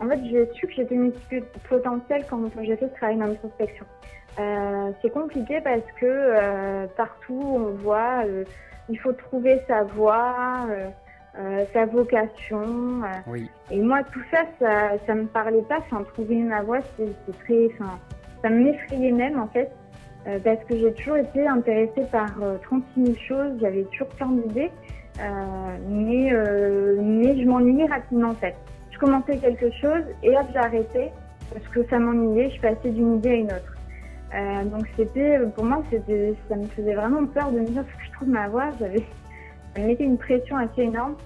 En 0.00 0.08
fait, 0.08 0.18
j'ai 0.24 0.48
su 0.54 0.66
que 0.66 0.72
j'étais 0.72 0.96
multipotentielle 0.96 2.24
quand 2.28 2.40
j'ai 2.62 2.76
fait 2.76 2.88
ce 2.88 2.94
travail 2.94 3.18
d'introspection. 3.18 3.84
Euh, 4.38 4.90
c'est 5.02 5.10
compliqué 5.10 5.60
parce 5.60 5.84
que 6.00 6.06
euh, 6.06 6.86
partout 6.96 7.42
on 7.44 7.70
voit, 7.82 8.24
euh, 8.24 8.44
il 8.88 8.98
faut 8.98 9.12
trouver 9.12 9.60
sa 9.68 9.82
voie, 9.82 10.66
euh, 11.38 11.64
sa 11.72 11.84
vocation. 11.84 13.02
oui. 13.26 13.50
Et 13.70 13.80
moi, 13.80 14.02
tout 14.12 14.22
ça, 14.30 14.44
ça, 14.58 14.92
ça 15.06 15.14
me 15.14 15.26
parlait 15.26 15.62
pas. 15.62 15.78
Enfin, 15.78 16.02
trouver 16.14 16.36
ma 16.36 16.62
voie, 16.62 16.78
c'est 16.96 17.38
très, 17.44 17.66
enfin, 17.74 17.98
ça 18.42 18.48
m'effrayait 18.48 19.12
même 19.12 19.38
en 19.38 19.48
fait, 19.48 19.70
parce 20.42 20.64
que 20.64 20.78
j'ai 20.78 20.92
toujours 20.94 21.18
été 21.18 21.46
intéressée 21.46 22.06
par 22.10 22.30
36 22.62 23.04
000 23.04 23.18
choses. 23.28 23.58
J'avais 23.60 23.84
toujours 23.84 24.08
plein 24.08 24.28
d'idées, 24.28 24.70
mais 25.88 26.32
mais 26.32 27.40
je 27.40 27.46
m'ennuyais 27.46 27.86
rapidement 27.86 28.30
en 28.30 28.34
fait 28.34 28.56
commençais 29.00 29.38
quelque 29.38 29.70
chose 29.80 30.04
et 30.22 30.30
hop, 30.36 30.46
j'arrêtais 30.52 31.10
parce 31.52 31.66
que 31.68 31.84
ça 31.88 31.98
m'ennuyait, 31.98 32.50
je 32.50 32.60
passais 32.60 32.90
d'une 32.90 33.16
idée 33.16 33.30
à 33.30 33.34
une 33.34 33.46
autre. 33.46 33.74
Euh, 34.34 34.64
donc 34.64 34.86
c'était, 34.96 35.38
pour 35.56 35.64
moi, 35.64 35.82
c'était, 35.90 36.34
ça 36.48 36.56
me 36.56 36.66
faisait 36.66 36.94
vraiment 36.94 37.26
peur 37.26 37.50
de 37.50 37.60
me 37.60 37.66
dire 37.66 37.82
que 37.82 38.04
je 38.04 38.12
trouve 38.12 38.28
ma 38.28 38.48
voix. 38.48 38.68
J'avais, 38.78 39.02
ça 39.74 39.82
me 39.82 39.86
mettait 39.88 40.04
une 40.04 40.18
pression 40.18 40.56
assez 40.56 40.82
énorme. 40.82 41.16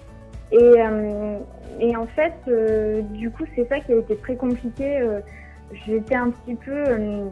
Et, 0.51 0.57
euh, 0.57 1.37
et 1.79 1.95
en 1.95 2.07
fait, 2.07 2.33
euh, 2.47 3.01
du 3.01 3.29
coup, 3.29 3.43
c'est 3.55 3.67
ça 3.67 3.79
qui 3.79 3.93
a 3.93 3.97
été 3.97 4.15
très 4.17 4.35
compliqué. 4.35 5.07
J'étais 5.85 6.15
un 6.15 6.29
petit 6.29 6.55
peu 6.55 6.83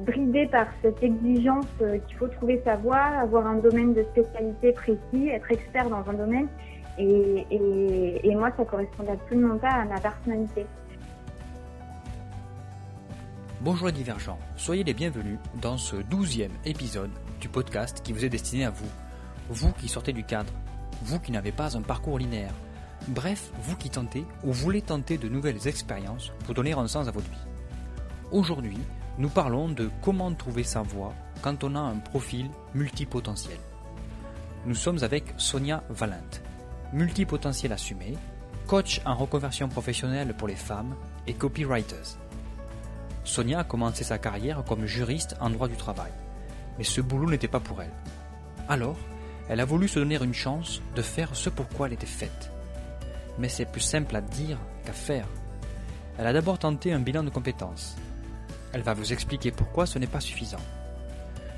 bridée 0.06 0.48
par 0.48 0.66
cette 0.82 1.02
exigence 1.04 1.68
qu'il 2.08 2.18
faut 2.18 2.28
trouver 2.28 2.62
sa 2.66 2.76
voie, 2.76 2.98
avoir 2.98 3.46
un 3.46 3.56
domaine 3.56 3.94
de 3.94 4.04
spécialité 4.04 4.74
précis, 4.74 5.30
être 5.30 5.52
expert 5.52 5.88
dans 5.90 6.04
un 6.10 6.14
domaine. 6.14 6.48
Et, 6.98 8.36
moi, 8.36 8.52
ça 8.56 8.66
correspondait 8.66 9.12
absolument 9.12 9.58
pas 9.58 9.70
à 9.70 9.86
ma 9.86 10.00
personnalité. 10.00 10.66
Bonjour 13.62 13.88
les 13.88 13.94
divergents, 13.94 14.40
soyez 14.58 14.84
les 14.84 14.94
bienvenus 14.94 15.40
dans 15.62 15.78
ce 15.78 15.96
douzième 15.96 16.52
épisode 16.66 17.12
du 17.40 17.48
podcast 17.48 18.02
qui 18.04 18.12
vous 18.12 18.26
est 18.26 18.30
destiné 18.30 18.66
à 18.66 18.70
vous. 18.70 18.90
Vous 19.50 19.72
qui 19.72 19.88
sortez 19.88 20.12
du 20.12 20.26
cadre, 20.26 20.52
vous 21.04 21.20
qui 21.20 21.32
n'avez 21.32 21.54
pas 21.54 21.78
un 21.78 21.82
parcours 21.82 22.20
linéaire, 22.20 22.54
bref, 23.08 23.52
vous 23.62 23.78
qui 23.78 23.90
tentez 23.90 24.26
ou 24.44 24.52
voulez 24.52 24.82
tenter 24.82 25.18
de 25.18 25.30
nouvelles 25.30 25.66
expériences 25.66 26.34
pour 26.46 26.54
donner 26.54 26.74
un 26.74 26.88
sens 26.88 27.08
à 27.08 27.12
votre 27.12 27.30
vie. 27.30 27.48
Aujourd'hui, 28.34 28.80
nous 29.18 29.30
parlons 29.30 29.70
de 29.70 29.90
comment 30.02 30.34
trouver 30.34 30.64
sa 30.64 30.82
voie 30.82 31.14
quand 31.42 31.64
on 31.64 31.76
a 31.76 31.80
un 31.80 32.00
profil 32.00 32.50
multipotentiel. 32.74 33.58
Nous 34.66 34.76
sommes 34.76 35.04
avec 35.04 35.24
Sonia 35.38 35.84
Valente 35.90 36.42
multipotentiel 36.94 37.74
assumé, 37.74 38.14
coach 38.68 39.02
en 39.06 39.16
reconversion 39.16 39.68
professionnelle 39.68 40.34
pour 40.36 40.48
les 40.48 40.56
femmes 40.56 40.96
et 41.28 41.34
copywriters. 41.34 42.18
Sonia 43.24 43.60
a 43.60 43.64
commencé 43.64 44.04
sa 44.04 44.18
carrière 44.18 44.64
comme 44.64 44.86
juriste 44.86 45.36
en 45.40 45.50
droit 45.50 45.68
du 45.68 45.76
travail, 45.76 46.12
mais 46.78 46.84
ce 46.84 47.02
boulot 47.02 47.30
n'était 47.30 47.48
pas 47.48 47.60
pour 47.60 47.82
elle. 47.82 47.94
Alors, 48.70 48.98
elle 49.50 49.60
a 49.60 49.66
voulu 49.66 49.88
se 49.88 50.00
donner 50.00 50.22
une 50.22 50.34
chance 50.34 50.82
de 50.96 51.02
faire 51.02 51.36
ce 51.36 51.50
pour 51.50 51.68
quoi 51.70 51.88
elle 51.88 51.94
était 51.94 52.06
faite. 52.06 52.52
Mais 53.40 53.50
c'est 53.50 53.66
plus 53.66 53.82
simple 53.82 54.16
à 54.16 54.22
dire 54.22 54.58
qu'à 54.86 54.94
faire. 54.94 55.28
Elle 56.18 56.28
a 56.28 56.34
d'abord 56.34 56.60
tenté 56.60 56.94
un 56.94 57.00
bilan 57.00 57.24
de 57.24 57.30
compétences. 57.30 57.96
Elle 58.72 58.82
va 58.82 58.94
vous 58.94 59.12
expliquer 59.12 59.52
pourquoi 59.52 59.86
ce 59.86 60.00
n'est 60.00 60.08
pas 60.08 60.22
suffisant. 60.22 60.62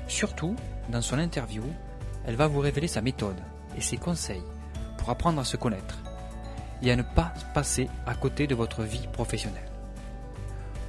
Surtout, 0.08 0.56
dans 0.88 1.02
son 1.02 1.18
interview, 1.18 1.62
elle 2.26 2.36
va 2.36 2.46
vous 2.46 2.60
révéler 2.60 2.88
sa 2.88 3.02
méthode 3.02 3.40
et 3.76 3.80
ses 3.80 3.98
conseils 3.98 4.42
apprendre 5.10 5.40
à 5.40 5.44
se 5.44 5.56
connaître 5.56 5.98
et 6.82 6.90
à 6.90 6.96
ne 6.96 7.02
pas 7.02 7.32
passer 7.54 7.88
à 8.06 8.14
côté 8.14 8.46
de 8.46 8.54
votre 8.54 8.82
vie 8.82 9.08
professionnelle. 9.12 9.70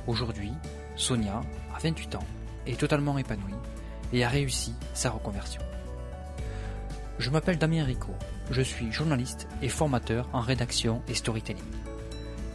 Aujourd'hui, 0.07 0.53
Sonia 0.95 1.41
a 1.75 1.79
28 1.79 2.15
ans, 2.15 2.25
est 2.65 2.79
totalement 2.79 3.17
épanouie 3.17 3.53
et 4.13 4.23
a 4.23 4.29
réussi 4.29 4.73
sa 4.93 5.09
reconversion. 5.09 5.61
Je 7.19 7.29
m'appelle 7.29 7.57
Damien 7.57 7.83
Rico, 7.83 8.11
je 8.51 8.61
suis 8.61 8.91
journaliste 8.91 9.47
et 9.61 9.69
formateur 9.69 10.29
en 10.33 10.39
rédaction 10.39 11.01
et 11.07 11.15
storytelling. 11.15 11.63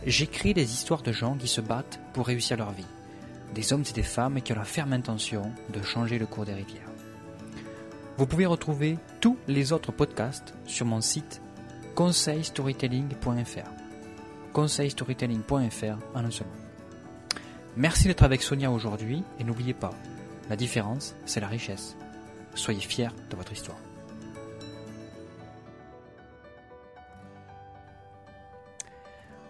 J'écris 0.06 0.54
des 0.54 0.72
histoires 0.72 1.02
de 1.02 1.12
gens 1.12 1.36
qui 1.36 1.48
se 1.48 1.60
battent 1.60 2.00
pour 2.12 2.26
réussir 2.26 2.56
leur 2.56 2.70
vie, 2.70 2.86
des 3.54 3.72
hommes 3.72 3.84
et 3.88 3.92
des 3.92 4.02
femmes 4.02 4.40
qui 4.40 4.52
ont 4.52 4.56
la 4.56 4.64
ferme 4.64 4.92
intention 4.92 5.52
de 5.72 5.82
changer 5.82 6.18
le 6.18 6.26
cours 6.26 6.44
des 6.44 6.54
rivières. 6.54 6.88
Vous 8.18 8.26
pouvez 8.26 8.46
retrouver 8.46 8.98
tous 9.20 9.36
les 9.48 9.72
autres 9.72 9.92
podcasts 9.92 10.54
sur 10.64 10.86
mon 10.86 11.00
site 11.00 11.41
conseilstorytelling.fr. 11.94 13.70
Conseilstorytelling.fr 14.52 15.98
en 16.14 16.24
un 16.24 16.30
seul 16.30 16.46
mot. 16.46 17.38
Merci 17.76 18.08
d'être 18.08 18.22
avec 18.22 18.42
Sonia 18.42 18.70
aujourd'hui 18.70 19.22
et 19.38 19.44
n'oubliez 19.44 19.74
pas, 19.74 19.90
la 20.48 20.56
différence, 20.56 21.14
c'est 21.26 21.40
la 21.40 21.48
richesse. 21.48 21.96
Soyez 22.54 22.80
fiers 22.80 23.08
de 23.30 23.36
votre 23.36 23.52
histoire. 23.52 23.78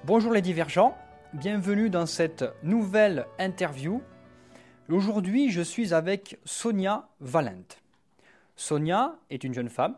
Bonjour 0.05 0.33
les 0.33 0.43
divergents, 0.43 0.97
bienvenue 1.33 1.91
dans 1.91 2.07
cette 2.07 2.45
nouvelle 2.65 3.27
interview. 3.39 4.03
Aujourd'hui, 4.89 5.51
je 5.51 5.63
suis 5.63 5.95
avec 5.95 6.39
Sonia 6.45 7.09
Valente. 7.21 7.79
Sonia 8.57 9.15
est 9.31 9.45
une 9.45 9.55
jeune 9.55 9.69
femme 9.69 9.97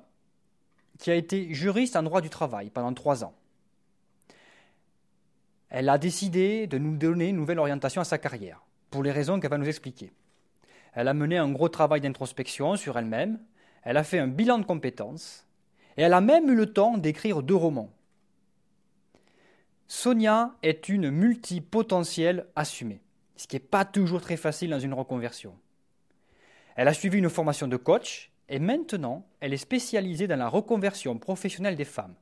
qui 0.98 1.10
a 1.10 1.14
été 1.14 1.52
juriste 1.52 1.96
en 1.96 2.02
droit 2.02 2.20
du 2.20 2.30
travail 2.30 2.70
pendant 2.70 2.92
trois 2.92 3.24
ans. 3.24 3.34
Elle 5.70 5.88
a 5.88 5.98
décidé 5.98 6.66
de 6.66 6.78
nous 6.78 6.96
donner 6.96 7.30
une 7.30 7.36
nouvelle 7.36 7.58
orientation 7.58 8.00
à 8.00 8.04
sa 8.04 8.18
carrière, 8.18 8.62
pour 8.90 9.02
les 9.02 9.10
raisons 9.10 9.40
qu'elle 9.40 9.50
va 9.50 9.58
nous 9.58 9.68
expliquer. 9.68 10.12
Elle 10.92 11.08
a 11.08 11.14
mené 11.14 11.36
un 11.36 11.50
gros 11.50 11.68
travail 11.68 12.00
d'introspection 12.00 12.76
sur 12.76 12.96
elle-même, 12.96 13.40
elle 13.82 13.96
a 13.96 14.04
fait 14.04 14.20
un 14.20 14.28
bilan 14.28 14.58
de 14.58 14.64
compétences, 14.64 15.46
et 15.96 16.02
elle 16.02 16.12
a 16.12 16.20
même 16.20 16.48
eu 16.48 16.54
le 16.54 16.72
temps 16.72 16.96
d'écrire 16.96 17.42
deux 17.42 17.56
romans. 17.56 17.90
Sonia 19.88 20.54
est 20.62 20.88
une 20.88 21.10
multipotentielle 21.10 22.46
assumée, 22.56 23.02
ce 23.36 23.46
qui 23.46 23.56
n'est 23.56 23.60
pas 23.60 23.84
toujours 23.84 24.20
très 24.20 24.36
facile 24.36 24.70
dans 24.70 24.80
une 24.80 24.94
reconversion. 24.94 25.56
Elle 26.76 26.88
a 26.88 26.94
suivi 26.94 27.18
une 27.18 27.30
formation 27.30 27.68
de 27.68 27.76
coach 27.76 28.30
et 28.48 28.58
maintenant, 28.58 29.26
elle 29.40 29.54
est 29.54 29.58
spécialisée 29.58 30.26
dans 30.26 30.38
la 30.38 30.48
reconversion 30.48 31.18
professionnelle 31.18 31.76
des 31.76 31.84
femmes. 31.84 32.14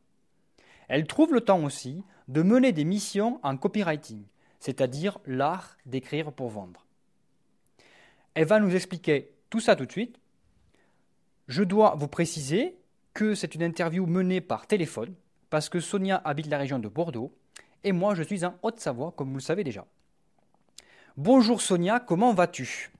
Elle 0.88 1.06
trouve 1.06 1.32
le 1.32 1.40
temps 1.40 1.64
aussi 1.64 2.04
de 2.28 2.42
mener 2.42 2.72
des 2.72 2.84
missions 2.84 3.40
en 3.42 3.56
copywriting, 3.56 4.22
c'est-à-dire 4.60 5.18
l'art 5.26 5.76
d'écrire 5.86 6.32
pour 6.32 6.48
vendre. 6.48 6.86
Elle 8.34 8.46
va 8.46 8.60
nous 8.60 8.74
expliquer 8.74 9.32
tout 9.50 9.60
ça 9.60 9.76
tout 9.76 9.86
de 9.86 9.92
suite. 9.92 10.18
Je 11.48 11.62
dois 11.62 11.94
vous 11.96 12.08
préciser 12.08 12.76
que 13.14 13.34
c'est 13.34 13.54
une 13.54 13.62
interview 13.62 14.06
menée 14.06 14.40
par 14.40 14.66
téléphone, 14.66 15.14
parce 15.50 15.68
que 15.68 15.80
Sonia 15.80 16.22
habite 16.24 16.46
la 16.46 16.58
région 16.58 16.78
de 16.78 16.88
Bordeaux, 16.88 17.34
et 17.84 17.92
moi 17.92 18.14
je 18.14 18.22
suis 18.22 18.44
en 18.44 18.54
Haute-Savoie, 18.62 19.12
comme 19.12 19.28
vous 19.30 19.36
le 19.36 19.40
savez 19.40 19.64
déjà. 19.64 19.86
Bonjour 21.16 21.60
Sonia, 21.60 22.00
comment 22.00 22.32
vas-tu? 22.32 22.90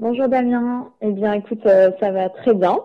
Bonjour 0.00 0.28
Damien. 0.28 0.92
Eh 1.00 1.10
bien, 1.10 1.32
écoute, 1.32 1.66
euh, 1.66 1.90
ça 1.98 2.12
va 2.12 2.28
très 2.28 2.54
bien. 2.54 2.78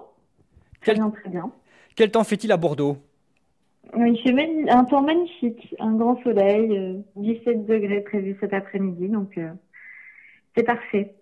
Très 0.81 0.95
bien, 0.95 1.11
très 1.11 1.29
bien. 1.29 1.51
Quel 1.95 2.09
temps 2.09 2.23
fait-il 2.23 2.51
à 2.51 2.57
Bordeaux? 2.57 2.97
Il 3.95 4.19
fait 4.23 4.71
un 4.71 4.83
temps 4.85 5.03
magnifique, 5.03 5.75
un 5.79 5.93
grand 5.93 6.19
soleil, 6.23 7.03
17 7.15 7.47
euh, 7.47 7.53
degrés 7.65 8.01
prévu 8.01 8.35
cet 8.39 8.51
après-midi, 8.53 9.09
donc 9.09 9.37
euh, 9.37 9.51
c'est 10.57 10.63
parfait. 10.63 11.13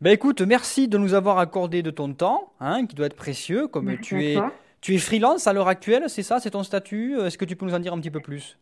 Ben 0.00 0.12
écoute, 0.12 0.40
merci 0.40 0.86
de 0.86 0.96
nous 0.98 1.14
avoir 1.14 1.38
accordé 1.38 1.82
de 1.82 1.90
ton 1.90 2.12
temps, 2.12 2.52
hein, 2.60 2.86
qui 2.86 2.94
doit 2.94 3.06
être 3.06 3.16
précieux, 3.16 3.66
comme 3.66 3.98
tu 3.98 4.24
es, 4.24 4.36
tu 4.80 4.94
es 4.94 4.98
freelance 4.98 5.48
à 5.48 5.52
l'heure 5.52 5.66
actuelle, 5.66 6.04
c'est 6.06 6.22
ça, 6.22 6.38
c'est 6.38 6.50
ton 6.50 6.62
statut? 6.62 7.18
Est-ce 7.18 7.36
que 7.36 7.44
tu 7.44 7.56
peux 7.56 7.66
nous 7.66 7.74
en 7.74 7.80
dire 7.80 7.92
un 7.92 7.98
petit 7.98 8.12
peu 8.12 8.20
plus? 8.20 8.56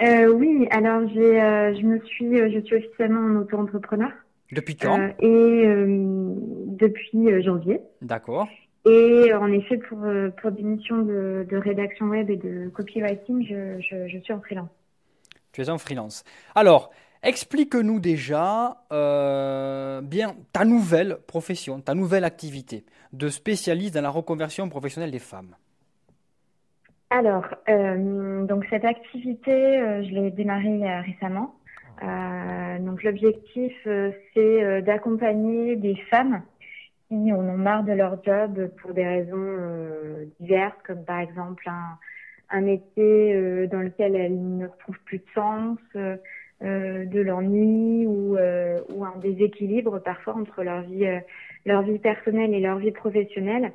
Oui, 0.00 0.68
alors 0.70 1.08
j'ai, 1.08 1.40
je 1.80 1.86
me 1.86 1.98
suis, 2.00 2.36
je 2.52 2.60
suis 2.60 2.76
officiellement 2.76 3.20
en 3.20 3.40
auto-entrepreneur. 3.40 4.10
Depuis 4.52 4.76
quand 4.76 4.98
euh, 4.98 5.08
Et 5.20 5.66
euh, 5.66 6.34
depuis 6.68 7.30
euh, 7.30 7.42
janvier. 7.42 7.80
D'accord. 8.02 8.48
Et 8.86 9.32
en 9.32 9.50
effet, 9.50 9.78
pour, 9.78 9.98
pour 10.42 10.52
des 10.52 10.62
missions 10.62 10.98
de, 10.98 11.46
de 11.48 11.56
rédaction 11.56 12.06
web 12.06 12.28
et 12.28 12.36
de 12.36 12.68
copywriting, 12.68 13.42
je, 13.48 13.80
je, 13.80 14.08
je, 14.08 14.18
suis 14.18 14.32
en 14.34 14.42
freelance. 14.42 14.68
Tu 15.52 15.62
es 15.62 15.70
en 15.70 15.78
freelance. 15.78 16.22
Alors, 16.54 16.90
explique-nous 17.22 17.98
déjà 17.98 18.84
euh, 18.92 20.02
bien 20.02 20.36
ta 20.52 20.66
nouvelle 20.66 21.16
profession, 21.26 21.80
ta 21.80 21.94
nouvelle 21.94 22.24
activité 22.24 22.84
de 23.14 23.28
spécialiste 23.28 23.94
dans 23.94 24.02
la 24.02 24.10
reconversion 24.10 24.68
professionnelle 24.68 25.12
des 25.12 25.18
femmes. 25.18 25.56
Alors, 27.08 27.46
euh, 27.70 28.44
donc 28.44 28.66
cette 28.68 28.84
activité, 28.84 29.50
je 29.50 30.10
l'ai 30.14 30.30
démarrée 30.30 31.00
récemment. 31.00 31.54
Euh, 32.02 32.78
donc 32.80 33.02
l'objectif, 33.02 33.72
euh, 33.86 34.10
c'est 34.32 34.64
euh, 34.64 34.80
d'accompagner 34.80 35.76
des 35.76 35.96
femmes 36.10 36.42
qui 37.08 37.32
en 37.32 37.40
ont 37.40 37.56
marre 37.56 37.84
de 37.84 37.92
leur 37.92 38.22
job 38.24 38.70
pour 38.80 38.94
des 38.94 39.06
raisons 39.06 39.56
diverses, 40.40 40.76
comme 40.86 41.04
par 41.04 41.20
exemple 41.20 41.62
un, 41.68 41.98
un 42.50 42.60
métier 42.62 43.66
dans 43.68 43.80
lequel 43.80 44.16
elles 44.16 44.56
ne 44.56 44.66
retrouvent 44.66 44.98
plus 45.04 45.18
de 45.18 45.24
sens, 45.34 45.78
de 45.94 47.20
l'ennui 47.20 48.06
ou, 48.06 48.36
ou 48.36 49.04
un 49.04 49.16
déséquilibre 49.20 49.98
parfois 49.98 50.34
entre 50.34 50.64
leur 50.64 50.80
vie, 50.80 51.06
leur 51.66 51.82
vie 51.82 51.98
personnelle 51.98 52.54
et 52.54 52.60
leur 52.60 52.78
vie 52.78 52.90
professionnelle. 52.90 53.70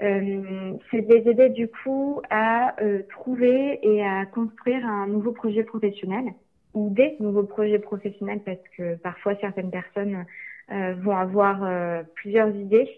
Euh, 0.00 0.72
c'est 0.90 1.02
de 1.02 1.14
les 1.14 1.30
aider 1.30 1.48
du 1.50 1.68
coup 1.68 2.22
à 2.30 2.80
euh, 2.82 3.02
trouver 3.10 3.78
et 3.82 4.02
à 4.02 4.26
construire 4.26 4.84
un 4.86 5.06
nouveau 5.06 5.32
projet 5.32 5.62
professionnel 5.64 6.32
ou 6.74 6.90
des 6.90 7.16
nouveaux 7.20 7.44
projets 7.44 7.78
professionnels 7.78 8.40
parce 8.44 8.62
que 8.76 8.96
parfois 8.96 9.34
certaines 9.40 9.70
personnes 9.70 10.24
euh, 10.70 10.94
vont 11.00 11.16
avoir 11.16 11.62
euh, 11.64 12.02
plusieurs 12.14 12.48
idées 12.54 12.88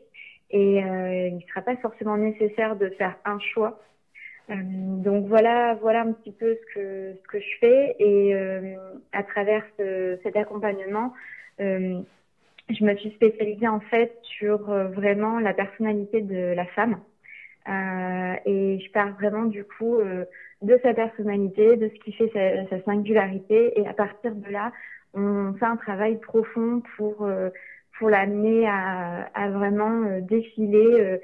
et 0.50 0.76
il 0.76 1.34
ne 1.34 1.40
sera 1.48 1.62
pas 1.62 1.76
forcément 1.78 2.16
nécessaire 2.16 2.76
de 2.76 2.88
faire 2.90 3.16
un 3.24 3.40
choix. 3.40 3.80
donc 4.48 5.26
voilà, 5.26 5.74
voilà 5.80 6.02
un 6.02 6.12
petit 6.12 6.30
peu 6.30 6.54
ce 6.54 6.74
que 6.74 7.14
ce 7.20 7.26
que 7.26 7.40
je 7.40 7.58
fais 7.58 7.96
et 7.98 8.34
à 9.12 9.22
travers 9.24 9.64
ce, 9.76 10.16
cet 10.22 10.36
accompagnement, 10.36 11.12
je 12.68 12.84
me 12.84 12.96
suis 12.96 13.10
spécialisée 13.10 13.68
en 13.68 13.80
fait 13.80 14.16
sur 14.22 14.70
euh, 14.70 14.88
vraiment 14.88 15.38
la 15.38 15.52
personnalité 15.52 16.22
de 16.22 16.54
la 16.54 16.66
femme. 16.66 17.00
Euh, 17.68 18.34
et 18.44 18.78
je 18.78 18.92
parle 18.92 19.12
vraiment 19.12 19.44
du 19.44 19.64
coup 19.64 19.96
euh, 19.96 20.24
de 20.64 20.78
sa 20.82 20.94
personnalité, 20.94 21.76
de 21.76 21.88
ce 21.88 22.04
qui 22.04 22.12
fait 22.12 22.30
sa, 22.68 22.82
singularité. 22.84 23.78
Et 23.80 23.86
à 23.86 23.92
partir 23.92 24.34
de 24.34 24.50
là, 24.50 24.72
on 25.14 25.54
fait 25.54 25.66
un 25.66 25.76
travail 25.76 26.18
profond 26.20 26.82
pour 26.96 27.24
euh, 27.24 27.50
pour 27.98 28.10
l'amener 28.10 28.66
à, 28.66 29.50
vraiment 29.50 30.18
défiler 30.20 31.20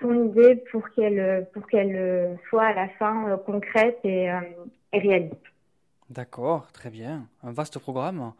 son 0.00 0.24
idée 0.24 0.56
pour 0.72 0.90
qu'elle 0.90 1.46
pour 1.52 1.68
qu'elle 1.68 2.36
soit 2.48 2.64
à 2.64 2.74
la 2.74 2.88
fin 2.98 3.38
concrète 3.46 4.00
et, 4.02 4.28
et 4.92 4.98
réaliste. 4.98 5.54
D'accord, 6.10 6.70
très 6.72 6.90
bien. 6.90 7.26
Un 7.42 7.52
vaste 7.52 7.78
programme. 7.78 8.32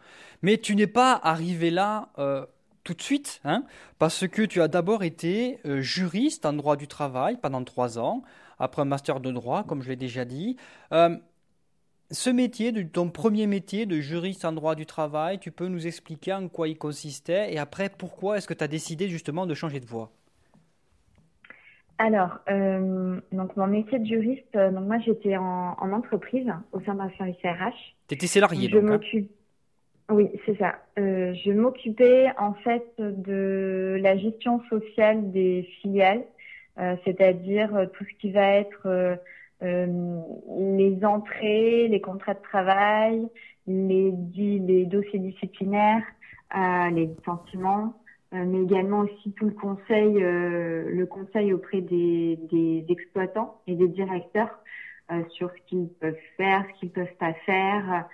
Mais 0.42 0.58
tu 0.58 0.76
n'es 0.76 0.86
pas 0.86 1.18
arrivé 1.22 1.70
là 1.70 2.08
euh, 2.18 2.44
tout 2.84 2.94
de 2.94 3.00
suite, 3.00 3.40
hein, 3.44 3.64
parce 3.98 4.28
que 4.28 4.42
tu 4.42 4.60
as 4.60 4.68
d'abord 4.68 5.02
été 5.02 5.58
euh, 5.64 5.80
juriste 5.80 6.44
en 6.44 6.52
droit 6.52 6.76
du 6.76 6.86
travail 6.86 7.38
pendant 7.40 7.64
trois 7.64 7.98
ans, 7.98 8.22
après 8.64 8.82
un 8.82 8.86
master 8.86 9.20
de 9.20 9.30
droit, 9.30 9.64
comme 9.64 9.82
je 9.82 9.88
l'ai 9.88 9.96
déjà 9.96 10.24
dit. 10.24 10.56
Euh, 10.92 11.16
ce 12.10 12.30
métier, 12.30 12.72
ton 12.88 13.10
premier 13.10 13.46
métier 13.46 13.86
de 13.86 14.00
juriste 14.00 14.44
en 14.44 14.52
droit 14.52 14.74
du 14.74 14.86
travail, 14.86 15.38
tu 15.38 15.50
peux 15.50 15.68
nous 15.68 15.86
expliquer 15.86 16.32
en 16.32 16.48
quoi 16.48 16.68
il 16.68 16.76
consistait 16.76 17.52
et 17.52 17.58
après 17.58 17.88
pourquoi 17.88 18.38
est-ce 18.38 18.48
que 18.48 18.54
tu 18.54 18.64
as 18.64 18.68
décidé 18.68 19.08
justement 19.08 19.46
de 19.46 19.54
changer 19.54 19.80
de 19.80 19.86
voie? 19.86 20.10
Alors, 21.98 22.40
euh, 22.50 23.20
donc 23.30 23.56
mon 23.56 23.68
métier 23.68 24.00
de 24.00 24.04
juriste, 24.04 24.56
euh, 24.56 24.70
donc 24.70 24.86
moi 24.86 24.98
j'étais 24.98 25.36
en, 25.36 25.76
en, 25.78 25.92
entreprise 25.92 26.52
au 26.72 26.80
sein 26.80 26.94
d'un 26.94 27.08
service 27.16 27.36
RH. 27.44 27.94
Tu 28.08 28.14
étais 28.16 28.26
salarié 28.26 28.68
donc 28.68 28.90
hein? 28.90 28.98
Oui, 30.10 30.28
c'est 30.44 30.58
ça. 30.58 30.74
Euh, 30.98 31.32
je 31.32 31.50
m'occupais 31.50 32.26
en 32.36 32.52
fait 32.52 32.84
de 32.98 33.98
la 34.02 34.18
gestion 34.18 34.60
sociale 34.68 35.30
des 35.30 35.66
filiales, 35.80 36.24
c'est-à-dire 37.04 37.74
euh, 37.76 37.86
tout 37.86 38.04
ce 38.04 38.14
qui 38.20 38.32
va 38.32 38.46
être 38.56 39.18
les 39.62 41.04
entrées, 41.04 41.88
les 41.88 42.00
contrats 42.00 42.34
de 42.34 42.42
travail, 42.42 43.26
les, 43.66 44.12
dossiers 44.84 45.18
disciplinaires, 45.18 46.04
les 46.54 47.06
licenciements. 47.06 47.94
Euh, 48.34 48.44
mais 48.46 48.62
également 48.62 49.00
aussi 49.00 49.32
tout 49.32 49.44
le 49.46 49.52
conseil, 49.52 50.22
euh, 50.22 50.90
le 50.90 51.06
conseil 51.06 51.52
auprès 51.52 51.80
des, 51.80 52.84
exploitants 52.88 53.60
et 53.66 53.74
des 53.76 53.88
directeurs 53.88 54.58
euh, 55.12 55.22
sur 55.30 55.50
ce 55.50 55.62
qu'ils 55.68 55.88
peuvent 56.00 56.16
faire, 56.36 56.64
ce 56.74 56.80
qu'ils 56.80 56.90
peuvent 56.90 57.16
pas 57.18 57.34
faire, 57.46 58.08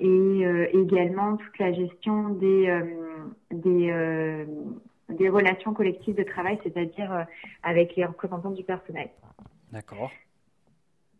et 0.00 0.44
également 0.72 1.36
toute 1.36 1.58
la 1.58 1.72
gestion 1.74 2.30
des 2.30 2.70
des 5.12 5.28
relations 5.28 5.72
collectives 5.74 6.16
de 6.16 6.22
travail, 6.22 6.58
c'est-à-dire 6.62 7.26
avec 7.62 7.96
les 7.96 8.04
représentants 8.04 8.50
du 8.50 8.64
personnel. 8.64 9.08
D'accord. 9.72 10.10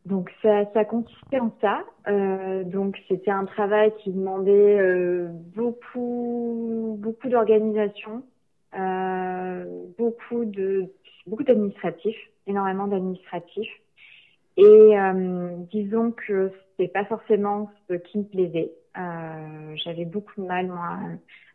Donc 0.05 0.31
ça, 0.43 0.65
ça 0.73 0.85
consistait 0.85 1.39
en 1.39 1.53
ça. 1.61 1.85
Euh, 2.09 2.65
donc 2.65 2.99
c'était 3.09 3.31
un 3.31 3.44
travail 3.44 3.93
qui 4.03 4.11
demandait 4.11 4.79
euh, 4.79 5.29
beaucoup, 5.55 6.97
beaucoup 6.99 7.29
d'organisation, 7.29 8.25
euh, 8.77 9.65
beaucoup 9.99 10.44
de, 10.44 10.93
beaucoup 11.27 11.44
d'administratifs, 11.44 12.19
énormément 12.49 12.89
d'administratifs. 12.89 13.71
Et 14.56 14.65
euh, 14.65 15.56
disons 15.71 16.11
que 16.11 16.50
c'était 16.71 16.93
pas 16.93 17.05
forcément 17.05 17.71
ce 17.89 17.94
qui 17.94 18.19
me 18.19 18.25
plaisait. 18.25 18.73
Euh, 18.99 19.77
j'avais 19.77 20.05
beaucoup 20.05 20.43
de 20.43 20.47
mal 20.47 20.67
moi 20.67 20.99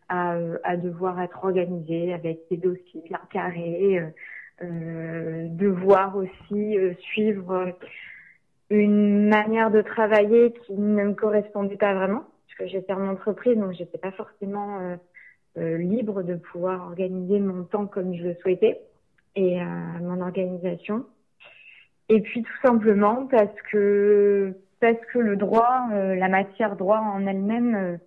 à, 0.10 0.38
à, 0.64 0.78
devoir 0.78 1.22
être 1.22 1.44
organisée 1.44 2.14
avec 2.14 2.40
des 2.50 2.58
dossiers 2.58 3.02
bien 3.08 3.22
carrés, 3.32 4.02
devoir 4.62 6.16
aussi 6.18 6.78
suivre 7.00 7.74
une 8.70 9.30
manière 9.30 9.72
de 9.72 9.82
travailler 9.82 10.54
qui 10.66 10.74
ne 10.74 11.04
me 11.04 11.14
correspondait 11.14 11.78
pas 11.78 11.94
vraiment, 11.94 12.24
parce 12.48 12.58
que 12.60 12.68
j'étais 12.68 12.94
en 12.94 13.08
entreprise, 13.08 13.58
donc 13.58 13.74
j'étais 13.74 13.98
pas 13.98 14.12
forcément 14.12 14.80
euh, 14.80 14.96
euh, 15.58 15.78
libre 15.78 16.24
de 16.24 16.36
pouvoir 16.36 16.88
organiser 16.88 17.40
mon 17.40 17.64
temps 17.64 17.88
comme 17.88 18.14
je 18.14 18.24
le 18.24 18.36
souhaitais 18.36 18.82
et 19.36 19.62
euh, 19.62 19.66
mon 20.02 20.22
organisation. 20.22 21.06
Et 22.10 22.22
puis 22.22 22.44
tout 22.44 22.68
simplement 22.68 23.28
parce 23.28 23.62
que 23.72 24.54
parce 24.80 25.00
que 25.12 25.20
le 25.20 25.36
droit, 25.38 25.88
euh, 25.94 26.16
la 26.16 26.30
matière 26.30 26.76
droit 26.76 27.00
en 27.00 27.26
elle-même, 27.26 28.00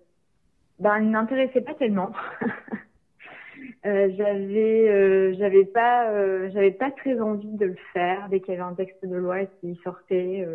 ben, 0.81 0.99
ne 0.99 1.11
m'intéressait 1.11 1.61
pas 1.61 1.75
tellement. 1.75 2.11
Euh, 3.83 4.11
j'avais 4.15 4.89
euh, 4.89 5.33
j'avais 5.39 5.65
pas 5.65 6.11
euh, 6.11 6.51
j'avais 6.53 6.69
pas 6.69 6.91
très 6.91 7.19
envie 7.19 7.57
de 7.57 7.65
le 7.65 7.75
faire. 7.93 8.27
Dès 8.29 8.39
qu'il 8.39 8.53
y 8.53 8.57
avait 8.57 8.69
un 8.69 8.75
texte 8.75 9.03
de 9.03 9.15
loi 9.15 9.45
qui 9.59 9.79
sortait 9.83 10.47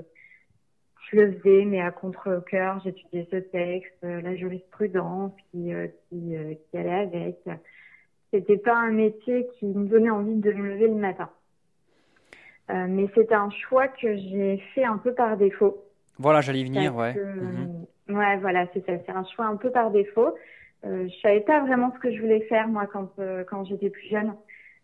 je 1.11 1.17
le 1.17 1.33
faisais 1.33 1.65
mais 1.65 1.81
à 1.81 1.91
contre 1.91 2.45
cœur 2.49 2.81
j'étudiais 2.85 3.27
ce 3.31 3.37
texte 3.37 3.99
la 4.03 4.37
jurisprudence 4.37 5.33
qui 5.51 5.73
qui, 6.09 6.37
qui 6.71 6.79
allait 6.79 6.91
avec. 6.93 7.37
C'était 8.33 8.59
pas 8.59 8.77
un 8.77 8.93
métier 8.93 9.49
qui 9.59 9.67
me 9.67 9.89
donnait 9.89 10.11
envie 10.11 10.37
de 10.37 10.53
me 10.53 10.69
lever 10.69 10.87
le 10.87 10.95
matin. 10.95 11.31
Mais 12.69 13.09
c'était 13.15 13.35
un 13.35 13.51
choix 13.51 13.89
que 13.89 14.17
j'ai 14.17 14.63
fait 14.75 14.85
un 14.85 14.99
peu 14.99 15.15
par 15.15 15.37
défaut. 15.37 15.85
Voilà 16.19 16.43
j'allais 16.43 16.63
venir 16.63 16.95
ouais. 16.95 17.15
mhm. 17.15 17.87
Ouais 18.09 18.37
voilà 18.39 18.67
c'est 18.73 18.85
ça. 18.87 18.93
C'est 19.05 19.13
un 19.13 19.25
choix 19.25 19.47
un 19.47 19.57
peu 19.57 19.71
par 19.71 19.91
défaut. 19.91 20.35
Euh, 20.85 21.09
je 21.09 21.21
savais 21.21 21.41
pas 21.41 21.61
vraiment 21.61 21.93
ce 21.95 21.99
que 22.01 22.13
je 22.15 22.21
voulais 22.21 22.43
faire 22.43 22.69
moi 22.69 22.87
quand 22.87 23.11
euh, 23.19 23.45
quand 23.45 23.65
j'étais 23.65 23.91
plus 23.91 24.09
jeune. 24.09 24.35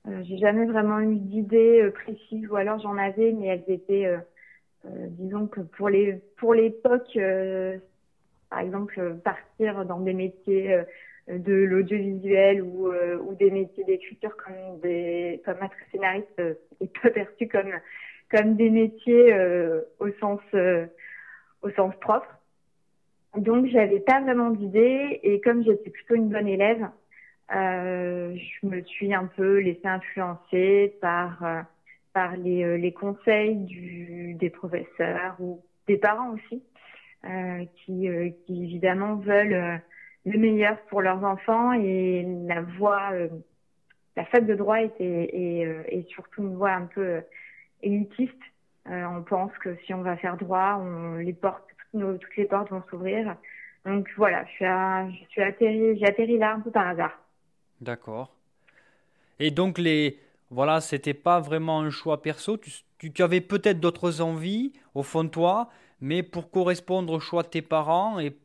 Euh, 0.09 0.23
j'ai 0.25 0.39
jamais 0.39 0.67
vraiment 0.67 1.01
eu 1.01 1.17
d'idées 1.17 1.83
euh, 1.83 1.91
précises 1.93 2.49
ou 2.51 2.57
alors 2.57 2.81
j'en 2.81 2.97
avais 2.97 3.33
mais 3.33 3.47
elles 3.49 3.65
étaient 3.69 4.09
disons 4.85 5.47
que 5.47 5.61
pour 5.61 5.89
les 5.89 6.21
pour 6.39 6.55
l'époque 6.55 7.17
par 8.51 8.59
exemple 8.59 9.17
partir 9.23 9.85
dans 9.85 10.01
des 10.01 10.13
métiers 10.13 10.83
de 11.29 11.53
l'audiovisuel 11.53 12.63
ou, 12.63 12.89
ou 12.89 13.35
des 13.37 13.53
métiers 13.53 13.85
d'écriture 13.85 14.37
comme 14.37 14.81
des 14.81 15.41
comme 15.45 15.59
être 15.63 15.77
scénariste 15.93 16.43
et 16.81 16.89
pas 17.01 17.11
perçu 17.11 17.47
comme 17.47 17.73
comme 18.29 18.57
des 18.57 18.71
métiers 18.71 19.33
au 20.01 20.11
sens 20.19 20.41
au 21.63 21.71
sens 21.71 21.95
propre 22.01 22.42
donc, 23.37 23.67
j'avais 23.67 24.01
pas 24.01 24.21
vraiment 24.21 24.51
d'idée 24.51 25.21
et 25.23 25.41
comme 25.41 25.65
j'étais 25.65 25.91
plutôt 25.91 26.15
une 26.15 26.29
bonne 26.29 26.49
élève, 26.49 26.89
euh, 27.55 28.37
je 28.37 28.67
me 28.67 28.83
suis 28.83 29.15
un 29.15 29.27
peu 29.27 29.59
laissée 29.59 29.87
influencer 29.87 30.97
par 31.01 31.45
euh, 31.45 31.63
par 32.13 32.37
les, 32.37 32.63
euh, 32.65 32.77
les 32.77 32.93
conseils 32.93 33.57
du, 33.57 34.35
des 34.35 34.51
professeurs 34.51 35.37
ou 35.39 35.63
des 35.89 35.97
parents 35.97 36.31
aussi, 36.31 36.63
euh, 37.25 37.65
qui, 37.77 38.09
euh, 38.09 38.31
qui 38.45 38.65
évidemment 38.65 39.17
veulent 39.17 39.81
le 40.25 40.39
meilleur 40.39 40.79
pour 40.89 41.03
leurs 41.03 41.25
enfants 41.25 41.73
et 41.73 42.25
la 42.47 42.63
voie, 42.63 43.11
la 44.17 44.25
fac 44.27 44.47
de 44.47 44.55
droit 44.55 44.81
était 44.81 45.05
et, 45.05 45.63
et 45.89 46.03
surtout 46.11 46.43
une 46.43 46.55
voie 46.55 46.73
un 46.73 46.87
peu 46.87 47.23
élitiste. 47.83 48.33
on 48.87 49.23
pense 49.23 49.53
que 49.59 49.75
si 49.85 49.93
on 49.95 50.03
va 50.03 50.17
faire 50.17 50.37
droit, 50.37 50.79
on 50.81 51.17
les 51.17 51.33
porte 51.33 51.65
toutes 51.93 52.37
les 52.37 52.45
portes 52.45 52.71
vont 52.71 52.83
s'ouvrir. 52.91 53.37
Donc 53.85 54.09
voilà, 54.17 54.45
je 54.45 54.51
suis, 54.51 55.25
je 55.25 55.31
suis 55.31 55.43
atterri, 55.43 55.99
j'ai 55.99 56.07
atterri 56.07 56.39
là 56.39 56.55
un 56.55 56.61
peu 56.61 56.71
par 56.71 56.89
hasard. 56.89 57.19
D'accord. 57.81 58.33
Et 59.41 59.51
donc 59.51 59.79
les, 59.79 60.19
voilà, 60.51 60.81
c'était 60.81 61.15
pas 61.15 61.41
vraiment 61.41 61.81
un 61.81 61.91
choix 61.91 62.23
perso. 62.23 62.57
Tu, 62.99 63.11
tu, 63.13 63.23
avais 63.23 63.41
peut-être 63.41 63.81
d'autres 63.81 64.21
envies 64.21 64.73
au 64.95 65.03
fond 65.03 65.25
de 65.25 65.29
toi, 65.29 65.69
mais 66.01 66.23
pour 66.23 66.51
correspondre 66.51 67.13
au 67.13 67.21
choix 67.21 67.43
de 67.43 67.49
tes 67.49 67.63
parents 67.63 68.21
et 68.21 68.37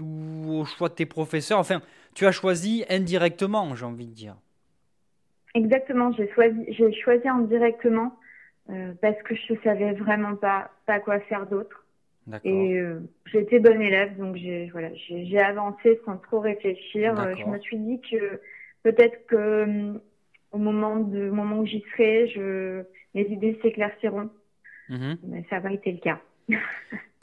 ou 0.00 0.60
au 0.60 0.64
choix 0.64 0.88
de 0.88 0.94
tes 0.94 1.04
professeurs, 1.04 1.58
enfin, 1.58 1.82
tu 2.14 2.24
as 2.24 2.32
choisi 2.32 2.86
indirectement, 2.88 3.74
j'ai 3.74 3.84
envie 3.84 4.06
de 4.06 4.14
dire. 4.14 4.36
Exactement, 5.54 6.10
j'ai 6.12 6.30
choisi, 6.32 6.64
j'ai 6.68 6.92
choisi 6.94 7.28
indirectement 7.28 8.16
parce 9.02 9.20
que 9.24 9.34
je 9.34 9.54
savais 9.62 9.92
vraiment 9.92 10.36
pas 10.36 10.70
pas 10.86 11.00
quoi 11.00 11.20
faire 11.20 11.46
d'autre. 11.46 11.79
Et 12.44 12.74
euh, 12.78 13.00
j'étais 13.26 13.58
bonne 13.58 13.80
élève, 13.80 14.16
donc 14.16 14.36
j'ai 14.36 14.68
voilà, 14.70 14.88
j'ai 14.94 15.38
avancé 15.38 16.00
sans 16.04 16.16
trop 16.18 16.40
réfléchir. 16.40 17.14
je 17.36 17.44
me 17.44 17.58
suis 17.60 17.78
dit 17.78 18.00
que 18.10 18.40
peut-être 18.82 19.26
que 19.26 19.94
au 20.52 20.58
moment 20.58 20.96
de 20.96 21.30
au 21.30 21.34
moment 21.34 21.58
où 21.58 21.66
j'y 21.66 21.84
serai, 21.92 22.28
je 22.28 22.82
mes 23.14 23.26
idées 23.26 23.58
s'éclairciront. 23.62 24.30
Mhm. 24.88 25.18
Mais 25.24 25.44
ça 25.48 25.56
n'a 25.56 25.62
pas 25.62 25.72
été 25.72 25.92
le 25.92 25.98
cas. 25.98 26.20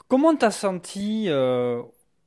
Comment 0.08 0.34
t'as 0.34 0.50
senti 0.50 1.26
euh, 1.28 1.82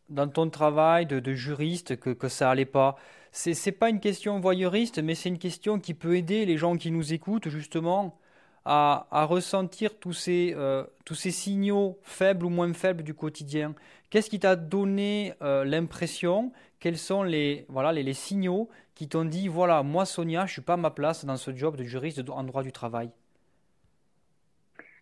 dans 0.10 0.28
ton 0.28 0.50
travail 0.50 1.08
de, 1.08 1.20
de 1.20 1.34
juriste 1.34 2.00
que, 2.00 2.12
que 2.12 2.28
ça 2.28 2.52
allait 2.52 2.66
pas? 2.66 2.96
C'est 3.32 3.72
pas 3.72 3.90
une 3.90 4.02
question 4.02 4.40
voyeuriste, 4.40 5.02
mais 5.02 5.16
c'est 5.16 5.30
une 5.30 5.40
question 5.40 5.80
qui 5.80 5.94
peut 5.94 6.16
aider 6.16 6.46
les 6.46 6.58
gens 6.58 6.76
qui 6.76 6.92
nous 6.92 7.14
écoutent 7.14 7.48
justement? 7.50 8.20
À, 8.66 9.08
à 9.12 9.26
ressentir 9.26 10.00
tous 10.00 10.14
ces 10.14 10.54
euh, 10.56 10.84
tous 11.06 11.16
ces 11.16 11.32
signaux 11.32 12.00
faibles 12.04 12.46
ou 12.46 12.50
moins 12.50 12.74
faibles 12.74 13.04
du 13.04 13.14
quotidien. 13.14 13.74
Qu'est-ce 14.10 14.30
qui 14.30 14.40
t'a 14.40 14.56
donné 14.56 15.34
euh, 15.42 15.64
l'impression? 15.66 16.52
Quels 16.80 16.98
sont 16.98 17.24
les 17.24 17.66
voilà 17.70 17.92
les, 17.94 18.04
les 18.04 18.14
signaux 18.14 18.70
qui 18.96 19.08
t'ont 19.08 19.26
dit 19.26 19.48
voilà 19.48 19.84
moi 19.84 20.06
Sonia 20.06 20.46
je 20.46 20.54
suis 20.54 20.62
pas 20.62 20.74
à 20.74 20.78
ma 20.78 20.92
place 20.92 21.26
dans 21.26 21.38
ce 21.38 21.56
job 21.56 21.76
de 21.78 21.84
juriste 21.84 22.22
en 22.30 22.44
droit 22.44 22.64
du 22.64 22.72
travail? 22.72 23.12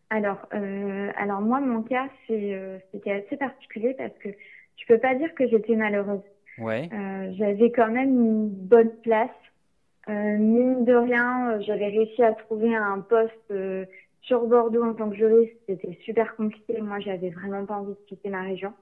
Alors, 0.10 0.48
euh, 0.54 1.12
alors 1.18 1.40
moi, 1.42 1.60
mon 1.60 1.84
cas, 1.84 2.08
c'était 2.28 3.12
assez 3.12 3.38
particulier 3.38 3.94
parce 3.94 4.18
que 4.18 4.30
je 4.30 4.86
peux 4.88 4.98
pas 4.98 5.14
dire 5.16 5.34
que 5.36 5.48
j'étais 5.48 5.76
malheureuse. 5.76 6.22
Ouais. 6.58 6.90
Euh, 6.92 7.32
j'avais 7.38 7.72
quand 7.72 7.92
même 7.92 8.10
une 8.10 8.50
bonne 8.50 8.92
place. 9.04 9.30
Euh, 10.08 10.38
mine 10.38 10.86
de 10.86 10.94
rien, 10.94 11.52
euh, 11.52 11.62
j'avais 11.62 11.88
réussi 11.88 12.24
à 12.24 12.34
trouver 12.34 12.76
un 12.76 13.00
poste 13.02 13.54
sur 14.22 14.48
Bordeaux 14.48 14.84
en 14.84 14.94
tant 14.94 15.10
que 15.10 15.16
juriste. 15.16 15.54
C'était 15.68 15.98
super 16.04 16.36
compliqué. 16.36 16.82
Moi, 16.82 17.00
j'avais 17.00 17.30
vraiment 17.30 17.66
pas 17.66 17.76
envie 17.76 17.94
de 17.94 18.06
quitter 18.08 18.30
ma 18.30 18.42
région. 18.44 18.74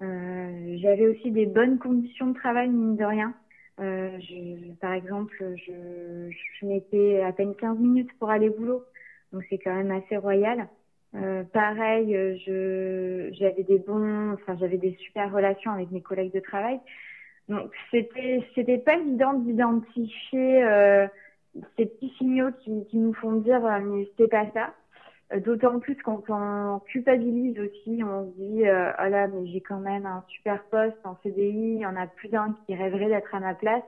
j'avais 0.00 1.06
aussi 1.06 1.30
des 1.30 1.46
bonnes 1.46 1.78
conditions 1.78 2.28
de 2.28 2.34
travail, 2.34 2.68
mine 2.68 2.96
de 2.96 3.04
rien. 3.04 3.34
Je, 3.78 4.72
par 4.80 4.92
exemple, 4.92 5.36
je, 5.56 6.30
je 6.60 6.66
mettais 6.66 7.20
à 7.22 7.32
peine 7.32 7.54
15 7.54 7.78
minutes 7.78 8.12
pour 8.18 8.30
aller 8.30 8.48
au 8.48 8.54
boulot 8.54 8.84
donc 9.32 9.44
c'est 9.50 9.58
quand 9.58 9.74
même 9.74 9.90
assez 9.90 10.16
royal. 10.16 10.68
Euh, 11.14 11.44
pareil, 11.44 12.14
euh, 12.16 12.36
je 12.46 13.30
j'avais 13.38 13.62
des 13.62 13.78
bons, 13.78 14.32
enfin 14.34 14.56
j'avais 14.58 14.76
des 14.78 14.94
super 14.96 15.32
relations 15.32 15.70
avec 15.72 15.90
mes 15.90 16.02
collègues 16.02 16.32
de 16.32 16.40
travail. 16.40 16.80
Donc 17.48 17.70
c'était 17.90 18.44
c'était 18.54 18.78
pas 18.78 18.96
évident 18.96 19.34
d'identifier 19.34 20.64
euh, 20.64 21.06
ces 21.76 21.86
petits 21.86 22.12
signaux 22.18 22.50
qui, 22.60 22.86
qui 22.86 22.98
nous 22.98 23.14
font 23.14 23.32
dire 23.32 23.64
euh, 23.64 23.80
mais 23.80 24.04
c'était 24.06 24.28
pas 24.28 24.50
ça. 24.52 24.74
Euh, 25.32 25.40
d'autant 25.40 25.78
plus 25.78 25.96
quand 25.96 26.22
on 26.28 26.80
culpabilise 26.80 27.58
aussi, 27.60 28.02
on 28.02 28.30
se 28.32 28.36
dit 28.36 28.62
oh 28.62 29.08
là 29.08 29.28
mais 29.28 29.46
j'ai 29.46 29.60
quand 29.60 29.80
même 29.80 30.06
un 30.06 30.24
super 30.28 30.62
poste 30.64 30.98
en 31.04 31.16
CDI, 31.22 31.74
il 31.76 31.80
y 31.80 31.86
en 31.86 31.96
a 31.96 32.06
plus 32.06 32.28
d'un 32.28 32.56
qui 32.66 32.74
rêverait 32.74 33.08
d'être 33.08 33.34
à 33.34 33.40
ma 33.40 33.54
place. 33.54 33.84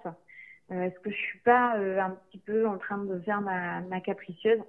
Est-ce 0.71 1.00
que 1.00 1.11
je 1.11 1.17
suis 1.17 1.38
pas 1.41 1.77
un 1.77 2.11
petit 2.11 2.38
peu 2.38 2.69
en 2.69 2.77
train 2.77 2.99
de 2.99 3.19
faire 3.21 3.41
ma, 3.41 3.81
ma 3.81 4.00
capricieuse? 4.00 4.61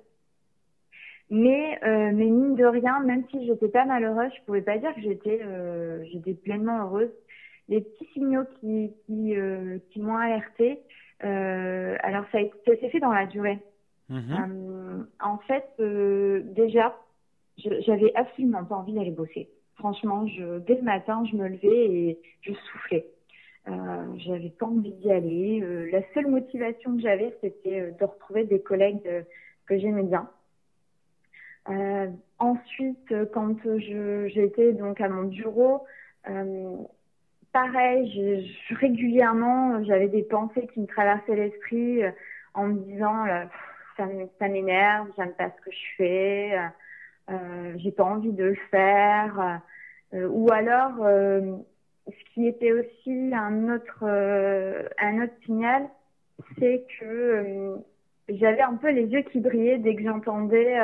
Mais, 1.30 1.78
euh, 1.84 2.12
mais 2.12 2.26
mine 2.26 2.56
de 2.56 2.66
rien, 2.66 3.02
même 3.02 3.24
si 3.30 3.46
j'étais 3.46 3.68
pas 3.68 3.86
malheureuse, 3.86 4.32
je 4.36 4.46
pouvais 4.46 4.64
pas 4.64 4.78
dire 4.80 4.94
que 4.96 5.02
j'étais 5.02 5.40
euh, 5.44 6.04
j'étais 6.12 6.34
pleinement 6.34 6.80
heureuse. 6.80 7.12
Les 7.70 7.82
petits 7.82 8.08
signaux 8.14 8.44
qui 8.60 8.92
qui, 9.06 9.36
euh, 9.36 9.78
qui 9.92 10.02
m'ont 10.02 10.18
alertée, 10.18 10.80
euh, 11.24 11.96
alors 12.02 12.26
ça, 12.32 12.40
ça 12.66 12.76
s'est 12.78 12.90
fait 12.90 13.00
dans 13.00 13.14
la 13.14 13.28
durée. 13.28 13.60
Mhm. 14.10 14.24
Euh, 14.32 15.04
en 15.24 15.38
fait, 15.38 15.66
déjà, 16.56 16.98
j'avais 17.58 18.12
absolument 18.16 18.66
pas 18.66 18.76
envie 18.76 18.94
d'aller 18.94 19.12
bosser. 19.12 19.50
Franchement, 19.76 20.28
je, 20.28 20.60
dès 20.60 20.76
le 20.76 20.82
matin, 20.82 21.24
je 21.32 21.38
me 21.38 21.48
levais 21.48 21.86
et 21.86 22.20
je 22.42 22.54
soufflais. 22.54 23.06
Euh, 23.68 23.72
j'avais 24.18 24.50
pas 24.50 24.66
envie 24.66 24.94
d'y 24.94 25.12
aller. 25.12 25.64
la 25.92 26.02
seule 26.14 26.28
motivation 26.28 26.96
que 26.96 27.02
j'avais, 27.02 27.38
c'était 27.40 27.92
de 27.92 28.04
retrouver 28.04 28.46
des 28.46 28.60
collègues 28.60 29.26
que 29.68 29.78
j'aimais 29.78 30.04
bien. 30.04 30.28
Euh, 31.70 32.08
ensuite, 32.40 33.14
quand 33.32 33.56
j'étais 34.28 34.74
donc 34.74 35.00
à 35.02 35.10
mon 35.10 35.26
bureau, 35.26 35.86
pareil, 37.52 38.12
je, 38.70 38.76
régulièrement, 38.76 39.84
j'avais 39.84 40.08
des 40.08 40.24
pensées 40.24 40.68
qui 40.74 40.82
me 40.82 40.88
traversaient 40.88 41.36
l'esprit 41.36 42.04
euh, 42.04 42.12
en 42.54 42.68
me 42.68 42.80
disant 42.80 43.26
ça, 43.98 44.08
ça 44.40 44.48
m'énerve, 44.48 45.08
j'aime 45.18 45.34
pas 45.34 45.50
ce 45.50 45.66
que 45.66 45.72
je 45.72 45.96
fais, 45.98 46.60
euh, 47.30 47.74
j'ai 47.78 47.92
pas 47.92 48.04
envie 48.04 48.32
de 48.32 48.46
le 48.46 48.58
faire. 48.72 49.62
ou 50.14 50.52
alors, 50.52 50.96
ce 50.98 52.34
qui 52.34 52.48
était 52.48 52.72
aussi 52.72 53.32
un 53.34 53.76
autre, 53.76 54.04
un 54.04 55.24
autre 55.24 55.34
signal, 55.46 55.88
c'est 56.58 56.86
que 57.00 57.78
j'avais 58.30 58.62
un 58.62 58.76
peu 58.76 58.90
les 58.90 59.06
yeux 59.06 59.22
qui 59.22 59.40
brillaient 59.40 59.78
dès 59.78 59.96
que 59.96 60.04
j'entendais 60.04 60.76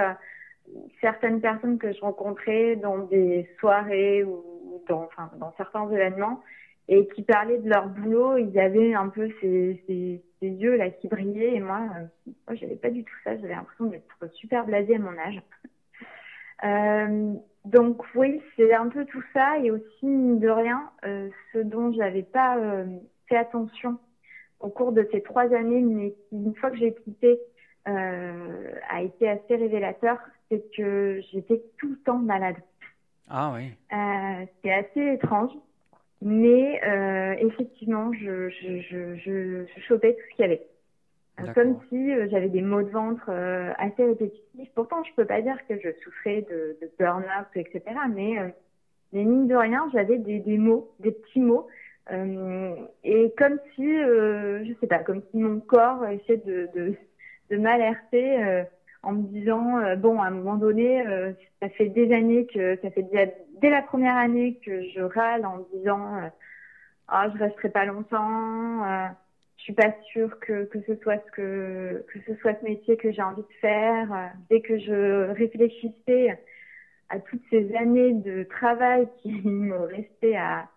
certaines 1.01 1.41
personnes 1.41 1.77
que 1.77 1.93
je 1.93 2.01
rencontrais 2.01 2.75
dans 2.75 2.99
des 2.99 3.49
soirées 3.59 4.23
ou 4.23 4.54
dans, 4.87 5.09
certains 5.57 5.89
événements 5.89 6.41
et 6.87 7.07
qui 7.09 7.23
parlaient 7.23 7.57
de 7.57 7.69
leur 7.69 7.87
boulot, 7.87 8.37
ils 8.37 8.59
avaient 8.59 8.93
un 8.93 9.09
peu 9.09 9.29
ces, 9.41 10.21
yeux 10.41 10.75
là 10.75 10.91
qui 10.91 11.07
brillaient 11.07 11.55
et 11.55 11.59
moi, 11.59 11.81
euh, 11.97 12.31
moi 12.47 12.55
j'avais 12.55 12.75
pas 12.75 12.91
du 12.91 13.03
tout 13.03 13.15
ça, 13.23 13.35
j'avais 13.35 13.55
l'impression 13.55 13.85
d'être 13.85 14.31
super 14.33 14.65
blasée 14.65 14.95
à 14.95 14.99
mon 14.99 15.17
âge. 15.17 15.41
Euh, 16.63 17.33
donc 17.65 18.01
oui, 18.15 18.41
c'est 18.55 18.73
un 18.73 18.87
peu 18.87 19.03
tout 19.03 19.21
ça 19.33 19.59
et 19.59 19.71
aussi 19.71 20.03
de 20.03 20.49
rien, 20.49 20.89
euh, 21.05 21.29
ce 21.51 21.59
dont 21.59 21.91
j'avais 21.91 22.23
pas 22.23 22.57
fait 23.27 23.35
attention 23.35 23.99
au 24.61 24.69
cours 24.69 24.93
de 24.93 25.05
ces 25.11 25.21
trois 25.21 25.53
années, 25.53 25.81
mais 25.81 26.15
une 26.31 26.55
fois 26.55 26.71
que 26.71 26.77
j'ai 26.77 26.93
quitté, 26.93 27.37
a 27.85 29.01
été 29.01 29.29
assez 29.29 29.57
révélateur, 29.57 30.17
c'est 30.49 30.63
que 30.75 31.19
j'étais 31.31 31.61
tout 31.77 31.89
le 31.89 31.97
temps 31.97 32.19
malade. 32.19 32.55
Ah 33.29 33.53
oui. 33.55 33.71
Euh, 33.91 34.45
c'est 34.61 34.73
assez 34.73 35.13
étrange, 35.13 35.51
mais 36.21 36.81
euh, 36.85 37.33
effectivement, 37.39 38.13
je, 38.13 38.49
je, 38.49 38.81
je, 38.81 39.15
je, 39.15 39.65
je 39.65 39.81
chopais 39.87 40.13
tout 40.13 40.21
ce 40.31 40.35
qu'il 40.35 40.43
y 40.43 40.45
avait. 40.45 40.67
Euh, 41.41 41.51
comme 41.53 41.79
si 41.89 42.13
euh, 42.13 42.27
j'avais 42.31 42.47
des 42.47 42.61
maux 42.61 42.81
de 42.81 42.89
ventre 42.89 43.29
assez 43.77 44.05
répétitifs. 44.05 44.69
Pourtant, 44.73 45.03
je 45.03 45.13
peux 45.15 45.25
pas 45.25 45.41
dire 45.41 45.57
que 45.67 45.77
je 45.79 45.89
souffrais 46.03 46.45
de, 46.49 46.77
de 46.81 46.91
burn-out, 46.97 47.47
etc. 47.55 47.81
Mais, 48.13 48.35
mais 49.11 49.23
mine 49.23 49.47
de 49.47 49.55
rien, 49.55 49.89
j'avais 49.91 50.17
des, 50.17 50.39
des 50.39 50.57
mots, 50.57 50.93
des 50.99 51.11
petits 51.11 51.41
mots. 51.41 51.67
et 52.09 53.33
comme 53.37 53.59
si, 53.73 53.83
je 53.85 54.73
sais 54.79 54.87
pas, 54.87 54.99
comme 54.99 55.23
si 55.31 55.37
mon 55.37 55.59
corps 55.59 56.07
essayait 56.07 56.41
de, 56.45 56.69
de, 56.73 56.95
de 57.49 57.57
m'alerter 57.57 58.65
en 59.05 59.13
me 59.13 59.23
disant 59.27 59.77
euh, 59.77 59.95
bon 59.95 60.19
à 60.21 60.27
un 60.27 60.31
moment 60.31 60.55
donné 60.55 61.05
euh, 61.07 61.31
ça 61.61 61.69
fait 61.69 61.89
des 61.89 62.11
années 62.11 62.47
que 62.47 62.77
ça 62.81 62.89
fait 62.89 63.03
déjà 63.03 63.31
dès 63.61 63.69
la 63.69 63.83
première 63.83 64.17
année 64.17 64.59
que 64.65 64.81
je 64.89 65.01
râle 65.01 65.45
en 65.45 65.57
me 65.57 65.77
disant 65.77 66.17
euh, 66.17 66.27
ah 67.07 67.29
je 67.31 67.37
resterai 67.37 67.69
pas 67.69 67.85
longtemps 67.85 68.83
je 69.57 69.63
suis 69.63 69.73
pas 69.73 69.93
sûre 70.11 70.39
que 70.39 70.65
que 70.65 70.81
ce 70.87 70.95
soit 70.97 71.17
ce 71.17 71.31
que 71.31 72.05
que 72.11 72.19
ce 72.25 72.35
soit 72.41 72.55
ce 72.59 72.65
métier 72.65 72.97
que 72.97 73.11
j'ai 73.11 73.21
envie 73.21 73.43
de 73.43 73.53
faire. 73.61 74.31
Dès 74.49 74.61
que 74.61 74.77
je 74.77 75.29
réfléchissais 75.31 76.37
à 77.09 77.19
toutes 77.19 77.41
ces 77.49 77.73
années 77.75 78.13
de 78.13 78.43
travail 78.43 79.07
qui 79.21 79.31
me 79.31 79.77
restaient 79.77 80.35
à 80.35 80.67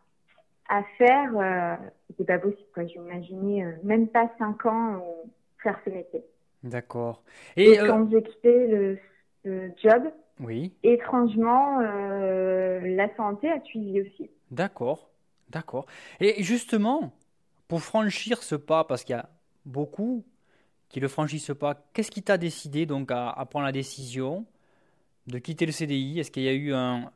à 0.68 0.82
faire 0.99 1.78
c'était 2.08 2.25
pas 2.25 2.38
possible 2.38 2.68
quoi. 2.75 2.87
J'imaginais 2.87 3.64
même 3.82 4.06
pas 4.06 4.30
cinq 4.38 4.66
ans 4.66 5.02
faire 5.62 5.80
ce 5.85 5.90
métier 5.90 6.23
D'accord. 6.64 7.22
Et, 7.56 7.78
euh, 7.80 7.86
quand 7.86 8.10
j'ai 8.10 8.22
quitté 8.22 8.66
le, 8.66 8.98
job, 9.82 10.02
oui. 10.40 10.74
étrangement, 10.82 11.80
euh, 11.80 12.80
la 12.80 13.14
santé 13.16 13.50
a 13.50 13.60
suivi 13.62 14.02
aussi. 14.02 14.30
D'accord, 14.50 15.08
d'accord. 15.50 15.86
Et 16.20 16.42
justement, 16.42 17.12
pour 17.68 17.80
franchir 17.82 18.42
ce 18.42 18.54
pas, 18.56 18.84
parce 18.84 19.04
qu'il 19.04 19.14
y 19.14 19.18
a 19.18 19.28
beaucoup 19.64 20.24
qui 20.88 21.00
le 21.00 21.08
franchissent 21.08 21.52
pas, 21.58 21.76
qu'est-ce 21.92 22.10
qui 22.10 22.22
t'a 22.22 22.38
décidé 22.38 22.86
donc 22.86 23.10
à, 23.12 23.46
prendre 23.50 23.66
la 23.66 23.72
décision 23.72 24.46
de 25.26 25.38
quitter 25.38 25.66
le 25.66 25.72
CDI 25.72 26.18
Est-ce 26.18 26.30
qu'il 26.30 26.42
y 26.42 26.48
a 26.48 26.54
eu 26.54 26.72
un, 26.72 27.10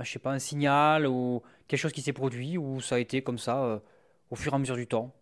je 0.00 0.10
sais 0.10 0.18
pas, 0.20 0.30
un 0.30 0.38
signal 0.38 1.06
ou 1.06 1.42
quelque 1.66 1.80
chose 1.80 1.92
qui 1.92 2.00
s'est 2.00 2.12
produit 2.12 2.56
ou 2.56 2.80
ça 2.80 2.94
a 2.94 2.98
été 2.98 3.22
comme 3.22 3.38
ça 3.38 3.62
euh, 3.64 3.78
au 4.30 4.36
fur 4.36 4.52
et 4.52 4.56
à 4.56 4.58
mesure 4.58 4.76
du 4.76 4.86
temps? 4.86 5.12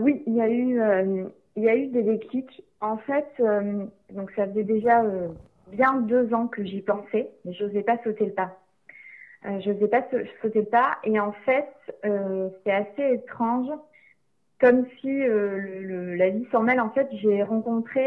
Oui, 0.00 0.22
il 0.26 0.34
y 0.34 0.40
a 0.40 0.48
eu 0.48 0.80
il 1.58 1.64
y 1.64 1.68
a 1.68 1.76
eu 1.76 1.88
des 1.88 2.04
déclics. 2.04 2.62
En 2.80 2.96
fait, 2.98 3.28
euh, 3.40 3.84
donc 4.10 4.30
ça 4.36 4.46
faisait 4.46 4.62
déjà 4.62 5.02
euh, 5.02 5.28
bien 5.72 5.96
deux 5.96 6.32
ans 6.32 6.46
que 6.46 6.64
j'y 6.64 6.80
pensais, 6.82 7.30
mais 7.44 7.52
je 7.52 7.64
n'osais 7.64 7.82
pas 7.82 7.98
sauter 8.04 8.26
le 8.26 8.32
pas. 8.32 8.56
Euh, 9.44 9.58
je 9.60 9.72
n'osais 9.72 9.88
pas 9.88 10.04
sauter 10.40 10.60
le 10.60 10.66
pas. 10.66 10.98
Et 11.02 11.18
en 11.18 11.32
fait, 11.32 11.68
c'est 12.02 12.72
assez 12.72 13.14
étrange, 13.14 13.68
comme 14.60 14.86
si 15.00 15.20
la 15.20 16.30
vie 16.30 16.46
s'en 16.52 16.62
mêle. 16.62 16.80
En 16.80 16.90
fait, 16.90 17.08
j'ai 17.12 17.42
rencontré 17.42 18.06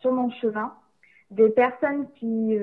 sur 0.00 0.12
mon 0.12 0.30
chemin 0.30 0.74
des 1.30 1.50
personnes 1.50 2.06
qui, 2.14 2.56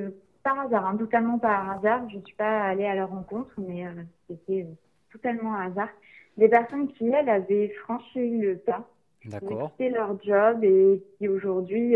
par 0.44 0.60
hasard, 0.60 0.88
hein, 0.88 0.98
totalement 0.98 1.38
par 1.38 1.70
hasard, 1.72 2.10
je 2.10 2.18
ne 2.18 2.22
suis 2.24 2.36
pas 2.36 2.64
allée 2.64 2.86
à 2.86 2.96
leur 2.96 3.10
rencontre, 3.10 3.52
mais 3.58 3.86
c'était 4.28 4.66
totalement 5.12 5.54
un 5.56 5.72
hasard, 5.72 5.90
des 6.38 6.50
personnes 6.50 6.88
qui, 6.94 7.10
elles, 7.10 7.30
avaient 7.30 7.70
franchi 7.84 8.40
le 8.40 8.58
pas, 8.58 8.88
quitté 9.24 9.90
leur 9.90 10.22
job 10.24 10.64
et 10.64 11.02
qui 11.18 11.28
aujourd'hui, 11.28 11.96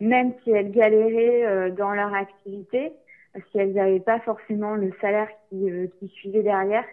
même 0.00 0.32
si 0.42 0.50
elles 0.50 0.70
galéraient 0.70 1.70
dans 1.72 1.92
leur 1.92 2.12
activité, 2.14 2.92
si 3.50 3.58
elles 3.58 3.72
n'avaient 3.72 4.00
pas 4.00 4.20
forcément 4.20 4.74
le 4.74 4.92
salaire 5.00 5.28
qui, 5.48 5.70
qui 5.98 6.08
suivait 6.08 6.42
derrière, 6.42 6.84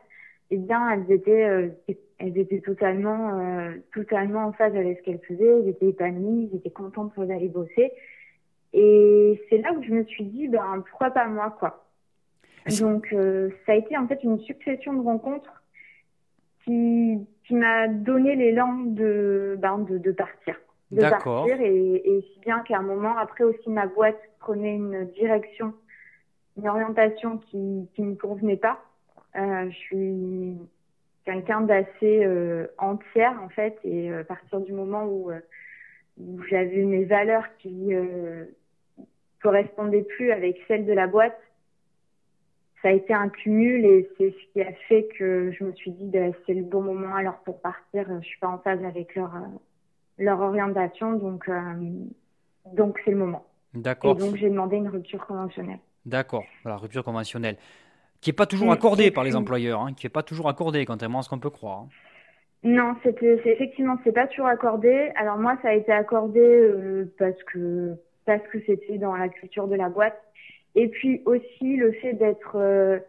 eh 0.52 0.58
bien, 0.58 0.92
elles 0.92 1.12
étaient, 1.12 1.72
elles 2.20 2.38
étaient 2.38 2.62
totalement, 2.62 3.40
euh, 3.40 3.72
totalement 3.94 4.46
en 4.46 4.54
phase 4.54 4.76
avec 4.76 5.00
ce 5.00 5.04
qu'elles 5.04 5.22
faisaient. 5.28 5.60
Elles 5.60 5.70
étaient 5.70 5.90
épanouies, 5.90 6.50
elles 6.52 6.60
étaient 6.60 6.70
contentes 6.70 7.20
d'aller 7.20 7.50
bosser. 7.50 7.92
Et 8.74 9.42
c'est 9.50 9.58
là 9.60 9.74
où 9.74 9.84
je 9.84 9.92
me 9.92 10.04
suis 10.06 10.26
dit, 10.26 10.48
ben, 10.48 10.84
pourquoi 10.90 11.12
pas 11.12 11.28
moi, 11.28 11.56
quoi. 11.60 11.86
Donc, 12.80 13.08
euh, 13.14 13.50
ça 13.66 13.74
a 13.74 13.76
été 13.76 13.96
en 13.96 14.08
fait 14.08 14.24
une 14.24 14.40
succession 14.40 14.94
de 14.94 15.02
rencontres 15.02 15.64
qui, 16.66 17.20
qui 17.46 17.54
m'a 17.54 17.88
donné 17.88 18.36
l'élan 18.36 18.74
de, 18.86 19.56
ben, 19.60 19.80
de, 19.80 19.98
de 19.98 20.12
partir. 20.12 20.60
De 20.92 21.02
partir 21.02 21.60
et, 21.62 21.96
et 21.96 22.22
si 22.34 22.40
bien 22.42 22.60
qu'à 22.60 22.78
un 22.78 22.82
moment, 22.82 23.18
après 23.18 23.44
aussi, 23.44 23.70
ma 23.70 23.88
boîte 23.88 24.20
prenait 24.40 24.76
une 24.76 25.06
direction, 25.12 25.74
une 26.58 26.68
orientation 26.68 27.38
qui, 27.38 27.90
qui 27.96 28.02
ne 28.02 28.16
convenait 28.16 28.58
pas. 28.58 28.84
Euh, 29.36 29.70
je 29.70 29.76
suis 29.76 30.58
quelqu'un 31.26 31.62
d'assez 31.62 32.24
euh, 32.24 32.68
entière 32.78 33.38
en 33.44 33.50
fait 33.50 33.78
et 33.84 34.12
euh, 34.12 34.22
à 34.22 34.24
partir 34.24 34.62
du 34.62 34.72
moment 34.72 35.06
où, 35.06 35.32
où 36.20 36.44
j'avais 36.44 36.84
mes 36.84 37.04
valeurs 37.04 37.46
qui 37.58 37.92
correspondaient 39.42 40.04
plus 40.04 40.32
avec 40.32 40.58
celles 40.68 40.86
de 40.86 40.94
la 40.94 41.08
boîte 41.08 41.38
ça 42.86 42.92
a 42.92 42.94
été 42.94 43.16
un 43.16 43.30
cumul 43.30 43.84
et 43.84 44.08
c'est 44.16 44.30
ce 44.30 44.54
qui 44.54 44.62
a 44.62 44.72
fait 44.88 45.08
que 45.18 45.52
je 45.52 45.64
me 45.64 45.74
suis 45.74 45.90
dit 45.90 46.06
bah, 46.06 46.28
c'est 46.46 46.54
le 46.54 46.62
bon 46.62 46.84
moment 46.84 47.16
alors 47.16 47.40
pour 47.40 47.60
partir 47.60 48.06
je 48.22 48.28
suis 48.28 48.40
pas 48.40 48.48
en 48.48 48.60
phase 48.60 48.84
avec 48.84 49.16
leur 49.16 49.32
leur 50.20 50.40
orientation 50.40 51.14
donc 51.14 51.50
donc 52.74 53.00
c'est 53.04 53.12
le 53.12 53.18
moment 53.18 53.46
d'accord 53.74 54.16
et 54.16 54.20
donc 54.20 54.36
j'ai 54.36 54.50
demandé 54.50 54.76
une 54.76 54.90
rupture 54.90 55.26
conventionnelle 55.26 55.80
d'accord 56.06 56.44
la 56.64 56.78
rupture 56.78 57.04
conventionnelle 57.04 57.58
qui 58.26 58.30
n'est 58.30 58.36
pas 58.36 58.48
toujours 58.48 58.72
accordé 58.72 59.12
par 59.12 59.24
les 59.24 59.36
employeurs, 59.36 59.82
hein, 59.82 59.94
qui 59.96 60.08
n'est 60.08 60.12
pas 60.12 60.24
toujours 60.24 60.50
accordé, 60.50 60.84
contrairement 60.86 61.20
à 61.20 61.22
ce 61.22 61.30
qu'on 61.30 61.38
peut 61.38 61.52
croire. 61.52 61.82
Hein. 61.82 61.90
Non, 62.64 62.96
c'est 63.04 63.22
effectivement 63.22 63.98
c'est 64.04 64.12
pas 64.12 64.26
toujours 64.26 64.48
accordé. 64.48 65.12
Alors 65.16 65.38
moi, 65.38 65.56
ça 65.62 65.70
a 65.70 65.74
été 65.74 65.92
accordé 65.92 66.40
euh, 66.40 67.14
parce 67.20 67.42
que 67.44 67.94
parce 68.26 68.42
que 68.52 68.58
c'était 68.66 68.98
dans 68.98 69.16
la 69.16 69.30
culture 69.30 69.68
de 69.68 69.76
la 69.76 69.90
boîte, 69.90 70.20
et 70.76 70.88
puis 70.90 71.22
aussi 71.26 71.78
le 71.78 71.92
fait 71.94 72.14
d'être 72.14 72.56
euh, 72.56 73.00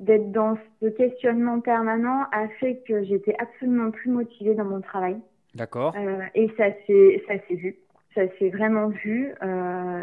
d'être 0.00 0.32
dans 0.32 0.58
ce 0.80 0.86
questionnement 0.86 1.60
permanent 1.60 2.24
a 2.32 2.48
fait 2.60 2.82
que 2.86 3.04
j'étais 3.04 3.36
absolument 3.38 3.90
plus 3.90 4.10
motivée 4.10 4.54
dans 4.54 4.64
mon 4.64 4.80
travail. 4.80 5.16
D'accord. 5.54 5.94
Euh, 5.96 6.22
et 6.34 6.48
ça 6.56 6.66
s'est 6.86 7.22
ça 7.28 7.34
s'est 7.46 7.54
vu, 7.54 7.76
ça 8.14 8.22
s'est 8.38 8.50
vraiment 8.50 8.88
vu, 8.88 9.32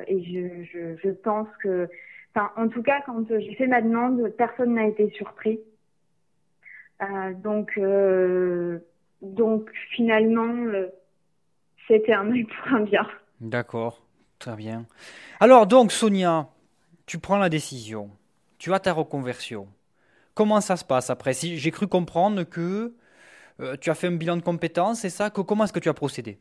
et 0.07 0.23
je, 0.23 0.63
je 0.63 0.95
je 1.03 1.09
pense 1.09 1.47
que 1.61 1.89
Enfin, 2.35 2.51
en 2.57 2.67
tout 2.67 2.83
cas, 2.83 3.01
quand 3.05 3.25
j'ai 3.27 3.55
fait 3.55 3.67
ma 3.67 3.81
demande, 3.81 4.29
personne 4.37 4.75
n'a 4.75 4.85
été 4.85 5.09
surpris. 5.11 5.59
Euh, 7.01 7.33
donc, 7.33 7.71
euh, 7.77 8.79
donc 9.21 9.69
finalement, 9.91 10.53
euh, 10.67 10.87
c'était 11.87 12.13
un 12.13 12.29
œil 12.31 12.43
pour 12.43 12.73
un 12.73 12.81
bien. 12.81 13.07
D'accord, 13.41 14.05
très 14.37 14.55
bien. 14.55 14.85
Alors 15.39 15.65
donc, 15.65 15.91
Sonia, 15.91 16.47
tu 17.09 17.17
prends 17.17 17.39
la 17.39 17.49
décision, 17.49 18.11
tu 18.59 18.71
as 18.71 18.79
ta 18.79 18.93
reconversion. 18.93 19.67
Comment 20.35 20.61
ça 20.61 20.75
se 20.75 20.85
passe 20.85 21.09
après 21.09 21.33
Si 21.33 21.57
j'ai 21.57 21.71
cru 21.71 21.87
comprendre 21.87 22.43
que 22.43 22.93
tu 23.81 23.89
as 23.89 23.95
fait 23.95 24.05
un 24.05 24.15
bilan 24.15 24.37
de 24.37 24.43
compétences, 24.43 24.99
c'est 24.99 25.09
ça 25.09 25.31
Comment 25.31 25.63
est-ce 25.63 25.73
que 25.73 25.79
tu 25.79 25.89
as 25.89 25.95
procédé 25.95 26.37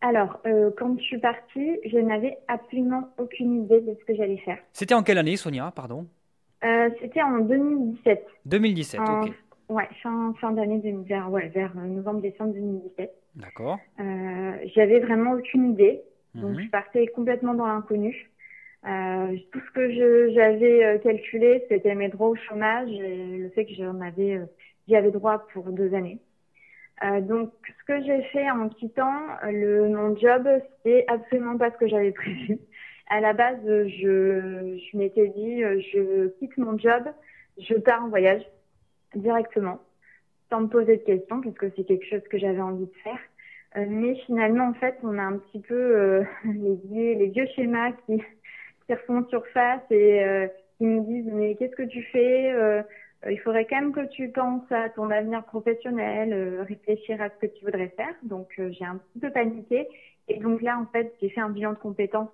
alors, 0.00 0.38
euh, 0.46 0.70
quand 0.78 0.96
je 0.96 1.02
suis 1.02 1.18
partie, 1.18 1.76
je 1.84 1.98
n'avais 1.98 2.38
absolument 2.46 3.08
aucune 3.18 3.64
idée 3.64 3.80
de 3.80 3.96
ce 3.98 4.04
que 4.04 4.14
j'allais 4.14 4.36
faire. 4.36 4.58
C'était 4.72 4.94
en 4.94 5.02
quelle 5.02 5.18
année, 5.18 5.36
Sonia 5.36 5.72
Pardon 5.74 6.06
euh, 6.62 6.88
C'était 7.00 7.20
en 7.20 7.40
2017. 7.40 8.24
2017, 8.44 9.00
ok. 9.00 9.32
Ouais, 9.70 9.88
fin, 10.00 10.32
fin 10.40 10.52
d'année, 10.52 10.80
vers, 11.04 11.28
ouais, 11.32 11.48
vers 11.48 11.74
novembre-décembre 11.74 12.54
2017. 12.54 13.12
D'accord. 13.34 13.80
Euh, 13.98 14.52
J'avais 14.76 15.00
vraiment 15.00 15.32
aucune 15.32 15.72
idée. 15.72 16.00
Donc, 16.36 16.52
mhm. 16.52 16.60
je 16.60 16.70
partais 16.70 17.08
complètement 17.08 17.54
dans 17.54 17.66
l'inconnu. 17.66 18.30
Euh, 18.86 19.36
tout 19.52 19.60
ce 19.60 19.70
que 19.72 20.32
j'avais 20.32 20.84
euh, 20.84 20.98
calculé, 20.98 21.64
c'était 21.68 21.94
mes 21.96 22.08
droits 22.08 22.28
au 22.28 22.36
chômage 22.36 22.90
et 22.90 23.38
le 23.38 23.48
fait 23.50 23.66
que 23.66 23.72
euh, 23.72 24.46
j'y 24.86 24.96
avais 24.96 25.10
droit 25.10 25.46
pour 25.52 25.64
deux 25.70 25.94
années. 25.94 26.20
Donc, 27.22 27.52
ce 27.64 27.84
que 27.84 28.02
j'ai 28.02 28.22
fait 28.32 28.50
en 28.50 28.68
quittant 28.68 29.12
mon 29.44 30.16
job, 30.16 30.48
c'est 30.82 31.04
absolument 31.06 31.56
pas 31.56 31.70
ce 31.70 31.76
que 31.76 31.86
j'avais 31.86 32.10
prévu. 32.10 32.58
À 33.08 33.20
la 33.20 33.34
base, 33.34 33.60
je, 33.64 34.96
m'étais 34.96 35.28
dit, 35.28 35.60
je 35.60 36.26
quitte 36.40 36.58
mon 36.58 36.76
job, 36.76 37.04
je 37.56 37.74
pars 37.74 38.02
en 38.02 38.08
voyage 38.08 38.42
directement, 39.14 39.78
sans 40.50 40.62
me 40.62 40.66
poser 40.66 40.96
de 40.96 41.02
questions, 41.04 41.40
parce 41.40 41.54
que 41.54 41.70
c'est 41.76 41.84
quelque 41.84 42.04
chose 42.04 42.26
que 42.28 42.36
j'avais 42.36 42.60
envie 42.60 42.86
de 42.86 42.96
faire. 43.04 43.20
Mais 43.76 44.16
finalement, 44.26 44.66
en 44.66 44.74
fait, 44.74 44.98
on 45.04 45.18
a 45.18 45.22
un 45.22 45.38
petit 45.38 45.60
peu 45.60 46.24
les 46.44 47.28
vieux 47.28 47.46
schémas 47.54 47.92
qui, 48.06 48.20
qui 48.88 48.94
refont 48.94 49.24
surface 49.28 49.82
et 49.90 50.24
euh, 50.24 50.48
qui 50.78 50.86
me 50.86 51.04
disent, 51.04 51.30
mais 51.32 51.54
qu'est-ce 51.54 51.76
que 51.76 51.84
tu 51.84 52.02
fais 52.02 52.52
euh, 53.26 53.32
il 53.32 53.40
faudrait 53.40 53.66
quand 53.66 53.80
même 53.80 53.92
que 53.92 54.06
tu 54.06 54.28
penses 54.28 54.70
à 54.70 54.88
ton 54.90 55.10
avenir 55.10 55.42
professionnel, 55.44 56.32
euh, 56.32 56.62
réfléchir 56.62 57.20
à 57.20 57.28
ce 57.30 57.34
que 57.46 57.46
tu 57.46 57.64
voudrais 57.64 57.88
faire. 57.88 58.14
Donc 58.22 58.48
euh, 58.58 58.70
j'ai 58.70 58.84
un 58.84 58.96
petit 58.96 59.18
peu 59.18 59.30
paniqué 59.30 59.88
et 60.28 60.38
donc 60.38 60.62
là 60.62 60.78
en 60.78 60.86
fait 60.86 61.12
j'ai 61.20 61.28
fait 61.30 61.40
un 61.40 61.48
bilan 61.48 61.72
de 61.72 61.78
compétences 61.78 62.30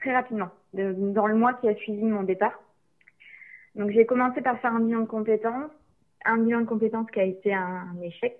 très 0.00 0.12
rapidement 0.12 0.50
dans 0.74 1.26
le 1.26 1.34
mois 1.34 1.54
qui 1.54 1.68
a 1.68 1.74
suivi 1.76 2.02
mon 2.02 2.24
départ. 2.24 2.60
Donc 3.74 3.90
j'ai 3.90 4.06
commencé 4.06 4.42
par 4.42 4.60
faire 4.60 4.74
un 4.74 4.80
bilan 4.80 5.00
de 5.00 5.06
compétences, 5.06 5.70
un 6.24 6.38
bilan 6.38 6.60
de 6.60 6.66
compétences 6.66 7.10
qui 7.10 7.20
a 7.20 7.24
été 7.24 7.54
un, 7.54 7.86
échec. 8.02 8.36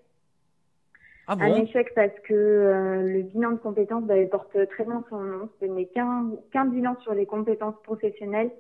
Ah 1.27 1.37
bon? 1.37 1.45
un 1.45 1.55
échec 1.63 1.93
parce 1.95 2.19
que 2.21 3.03
le 3.05 3.23
bilan 3.23 3.53
de 3.53 3.57
compétences 3.57 4.05
bah, 4.05 4.15
porte 4.31 4.57
très 4.69 4.85
bien 4.85 5.05
son 5.09 5.21
nom. 5.21 5.49
Ce 5.61 5.65
n'est 5.67 5.87
qu'un 5.87 6.65
bilan 6.67 6.97
sur 7.01 7.15
les 7.15 7.27
compétences 7.27 7.81
professionnelles 7.83 8.51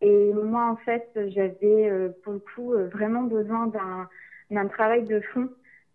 et 0.00 0.32
moi, 0.34 0.70
en 0.70 0.76
fait, 0.76 1.08
j'avais 1.28 1.88
euh, 1.88 2.10
pour 2.22 2.34
le 2.34 2.38
coup 2.38 2.74
euh, 2.74 2.88
vraiment 2.88 3.22
besoin 3.22 3.66
d'un 4.50 4.68
travail 4.68 5.04
de 5.04 5.20
fond 5.20 5.48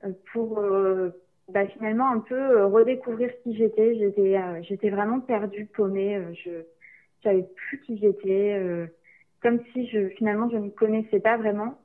euh, 0.04 0.12
pour 0.34 0.62
bah, 1.50 1.68
finalement 1.68 2.10
un 2.10 2.20
peu 2.20 2.66
redécouvrir 2.66 3.30
qui 3.44 3.56
j'étais. 3.56 3.96
J'étais 3.96 4.40
j'étais 4.64 4.90
vraiment 4.90 5.20
perdue, 5.20 5.66
paumée. 5.66 6.20
je 6.44 6.52
savais 7.24 7.46
plus 7.56 7.80
qui 7.82 7.98
j'étais, 8.00 8.60
comme 9.42 9.60
si 9.74 9.88
je 9.88 10.08
finalement 10.10 10.50
je 10.50 10.58
ne 10.58 10.70
connaissais 10.70 11.20
pas 11.20 11.38
vraiment. 11.38 11.78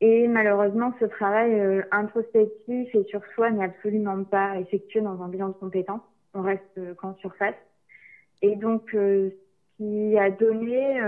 Et 0.00 0.28
malheureusement, 0.28 0.94
ce 0.98 1.04
travail 1.04 1.84
introspectif 1.90 2.94
et 2.94 3.04
sur 3.04 3.20
soi 3.34 3.50
n'est 3.50 3.64
absolument 3.64 4.24
pas 4.24 4.58
effectué 4.58 5.00
dans 5.00 5.22
un 5.22 5.28
bilan 5.28 5.48
de 5.48 5.54
compétences. 5.54 6.00
On 6.32 6.42
reste 6.42 6.94
qu'en 6.96 7.14
surface. 7.16 7.54
Et 8.40 8.56
donc, 8.56 8.88
ce 8.92 9.30
qui 9.76 10.16
a 10.16 10.30
donné 10.30 11.00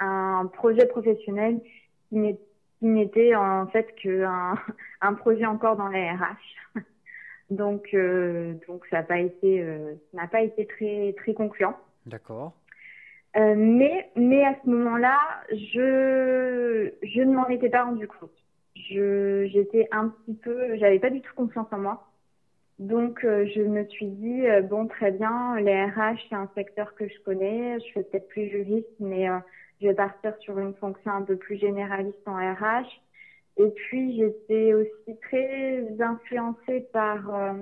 un 0.00 0.46
projet 0.46 0.86
professionnel 0.86 1.60
qui 2.08 2.36
n'était 2.82 3.34
en 3.34 3.66
fait 3.68 3.94
qu'un 3.96 4.54
un 5.00 5.14
projet 5.14 5.46
encore 5.46 5.76
dans 5.76 5.88
la 5.88 6.14
RH. 6.14 6.80
Donc, 7.50 7.88
euh, 7.94 8.54
donc 8.68 8.86
ça 8.90 8.98
n'a 8.98 9.02
pas 9.02 9.18
été, 9.18 9.60
euh, 9.60 9.94
n'a 10.12 10.28
pas 10.28 10.40
été 10.40 10.66
très 10.66 11.12
très 11.16 11.34
concluant. 11.34 11.76
D'accord. 12.06 12.52
Euh, 13.36 13.54
mais 13.56 14.10
mais 14.16 14.44
à 14.44 14.56
ce 14.62 14.68
moment-là, 14.68 15.18
je 15.50 16.92
je 17.02 17.20
ne 17.22 17.34
m'en 17.34 17.48
étais 17.48 17.68
pas 17.70 17.84
rendu 17.84 18.06
compte. 18.08 18.30
Je 18.74 19.46
j'étais 19.52 19.88
un 19.92 20.08
petit 20.08 20.34
peu, 20.34 20.76
j'avais 20.78 20.98
pas 20.98 21.10
du 21.10 21.20
tout 21.20 21.34
confiance 21.34 21.68
en 21.72 21.78
moi. 21.78 22.06
Donc 22.78 23.20
je 23.22 23.62
me 23.62 23.84
suis 23.86 24.06
dit 24.06 24.42
bon 24.68 24.86
très 24.88 25.12
bien, 25.12 25.60
les 25.60 25.84
RH 25.84 26.18
c'est 26.28 26.34
un 26.34 26.50
secteur 26.54 26.94
que 26.94 27.06
je 27.08 27.20
connais, 27.24 27.78
je 27.80 27.84
suis 27.84 28.02
peut-être 28.02 28.28
plus 28.28 28.48
juriste, 28.48 28.88
mais 29.00 29.28
je 29.80 29.88
vais 29.88 29.94
partir 29.94 30.36
sur 30.40 30.58
une 30.58 30.74
fonction 30.74 31.10
un 31.12 31.22
peu 31.22 31.36
plus 31.36 31.56
généraliste 31.56 32.26
en 32.26 32.36
RH. 32.36 33.00
Et 33.56 33.68
puis 33.70 34.16
j'étais 34.16 34.74
aussi 34.74 35.18
très 35.22 35.86
influencée 36.00 36.80
par 36.92 37.34
euh, 37.34 37.52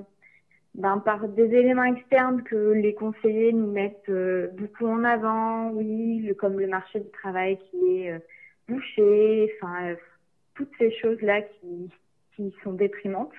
ben, 0.78 0.98
par 0.98 1.26
des 1.28 1.52
éléments 1.54 1.82
externes 1.82 2.44
que 2.44 2.70
les 2.70 2.94
conseillers 2.94 3.52
nous 3.52 3.70
mettent 3.70 4.08
euh, 4.08 4.46
beaucoup 4.52 4.86
en 4.86 5.02
avant, 5.02 5.70
oui, 5.70 6.20
le, 6.20 6.34
comme 6.34 6.60
le 6.60 6.68
marché 6.68 7.00
du 7.00 7.10
travail 7.10 7.58
qui 7.58 7.96
est 7.96 8.12
euh, 8.12 8.18
bouché, 8.68 9.52
enfin 9.60 9.96
toutes 10.54 10.70
ces 10.78 10.92
choses 10.92 11.20
là 11.20 11.42
qui 11.42 11.90
qui 12.36 12.54
sont 12.62 12.74
déprimantes 12.74 13.34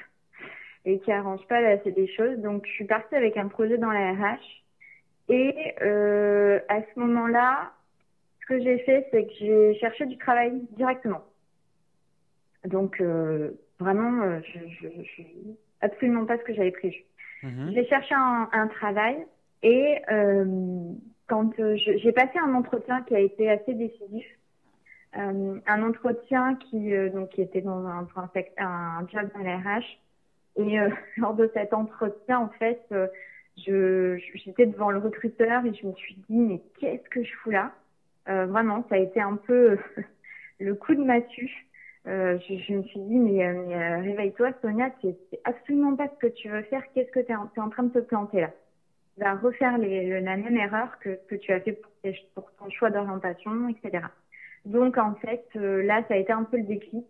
et 0.84 1.00
qui 1.00 1.14
arrangent 1.14 1.48
pas 1.48 1.62
la 1.62 1.78
des 1.78 2.08
choses. 2.08 2.38
Donc 2.40 2.66
je 2.66 2.72
suis 2.72 2.86
partie 2.86 3.16
avec 3.16 3.38
un 3.38 3.48
projet 3.48 3.78
dans 3.78 3.92
la 3.92 4.12
RH 4.12 4.64
Et 5.30 5.76
à 5.80 6.82
ce 6.82 7.00
moment-là, 7.00 7.72
ce 8.42 8.46
que 8.48 8.60
j'ai 8.60 8.80
fait, 8.80 9.08
c'est 9.12 9.26
que 9.28 9.34
j'ai 9.40 9.80
cherché 9.80 10.06
du 10.08 10.18
travail 10.18 10.62
directement. 10.72 11.24
Donc 12.66 13.02
vraiment, 13.80 14.42
je, 14.42 14.60
je, 14.82 14.88
je, 15.04 15.24
absolument 15.82 16.26
pas 16.26 16.38
ce 16.38 16.44
que 16.44 16.54
j'avais 16.54 16.72
prévu. 16.72 17.06
Mhm. 17.44 17.72
J'ai 17.74 17.86
cherché 17.88 18.14
un, 18.16 18.68
travail 18.68 19.26
et 19.64 20.02
quand 21.28 21.52
j'ai 21.58 22.12
passé 22.12 22.38
un 22.40 22.54
entretien 22.54 23.02
qui 23.04 23.16
a 23.16 23.20
été 23.20 23.50
assez 23.50 23.74
décisif, 23.74 24.26
euh, 25.18 25.60
un 25.66 25.84
entretien 25.84 26.56
qui, 26.56 26.94
euh, 26.94 27.10
donc, 27.10 27.30
qui 27.30 27.42
était 27.42 27.62
dans 27.62 27.86
un, 27.86 28.08
un, 28.16 28.66
un 28.66 29.08
job 29.08 29.30
dans 29.34 29.44
la 29.44 29.58
RH. 29.58 29.98
Et 30.58 30.80
euh, 30.80 30.90
lors 31.18 31.34
de 31.34 31.50
cet 31.54 31.74
entretien, 31.74 32.40
en 32.40 32.50
fait, 32.50 32.82
je 33.66 34.18
j'étais 34.36 34.68
devant 34.68 34.92
le 34.92 35.00
recruteur 35.00 35.66
et 35.66 35.74
je 35.74 35.88
me 35.88 35.94
suis 35.94 36.16
dit, 36.30 36.38
mais 36.38 36.62
qu'est-ce 36.80 37.10
que 37.10 37.24
je 37.24 37.34
fous 37.38 37.52
là? 37.52 37.72
Vraiment, 38.28 38.86
ça 38.90 38.96
a 38.96 39.00
été 39.00 39.20
un 39.20 39.38
peu 39.38 39.80
le 40.60 40.76
coup 40.76 40.94
de 40.94 41.04
massue. 41.04 41.66
Euh, 42.08 42.38
je, 42.48 42.56
je, 42.56 42.74
me 42.74 42.84
suis 42.84 43.00
dit, 43.00 43.18
mais, 43.20 44.00
réveille-toi, 44.02 44.52
Sonia, 44.62 44.90
c'est 45.02 45.18
absolument 45.44 45.96
pas 45.96 46.08
ce 46.08 46.28
que 46.28 46.34
tu 46.34 46.50
veux 46.50 46.64
faire. 46.64 46.84
Qu'est-ce 46.94 47.12
que 47.12 47.20
tu 47.20 47.32
es, 47.32 47.36
en 47.36 47.70
train 47.70 47.84
de 47.84 47.94
te 47.94 48.00
planter 48.00 48.42
là? 48.42 48.52
Tu 49.16 49.24
vas 49.24 49.36
refaire 49.36 49.78
les, 49.78 50.22
la 50.22 50.38
même 50.38 50.56
erreur 50.58 50.98
que, 51.00 51.20
que 51.28 51.36
tu 51.36 51.52
as 51.52 51.60
fait 51.60 51.80
pour, 52.34 52.52
ton 52.54 52.70
choix 52.70 52.90
d'orientation, 52.90 53.68
etc. 53.70 54.06
Donc 54.66 54.98
en 54.98 55.16
fait, 55.16 55.46
euh, 55.56 55.84
là, 55.84 56.04
ça 56.08 56.14
a 56.14 56.18
été 56.18 56.32
un 56.32 56.44
peu 56.44 56.58
le 56.58 56.64
déclic. 56.64 57.06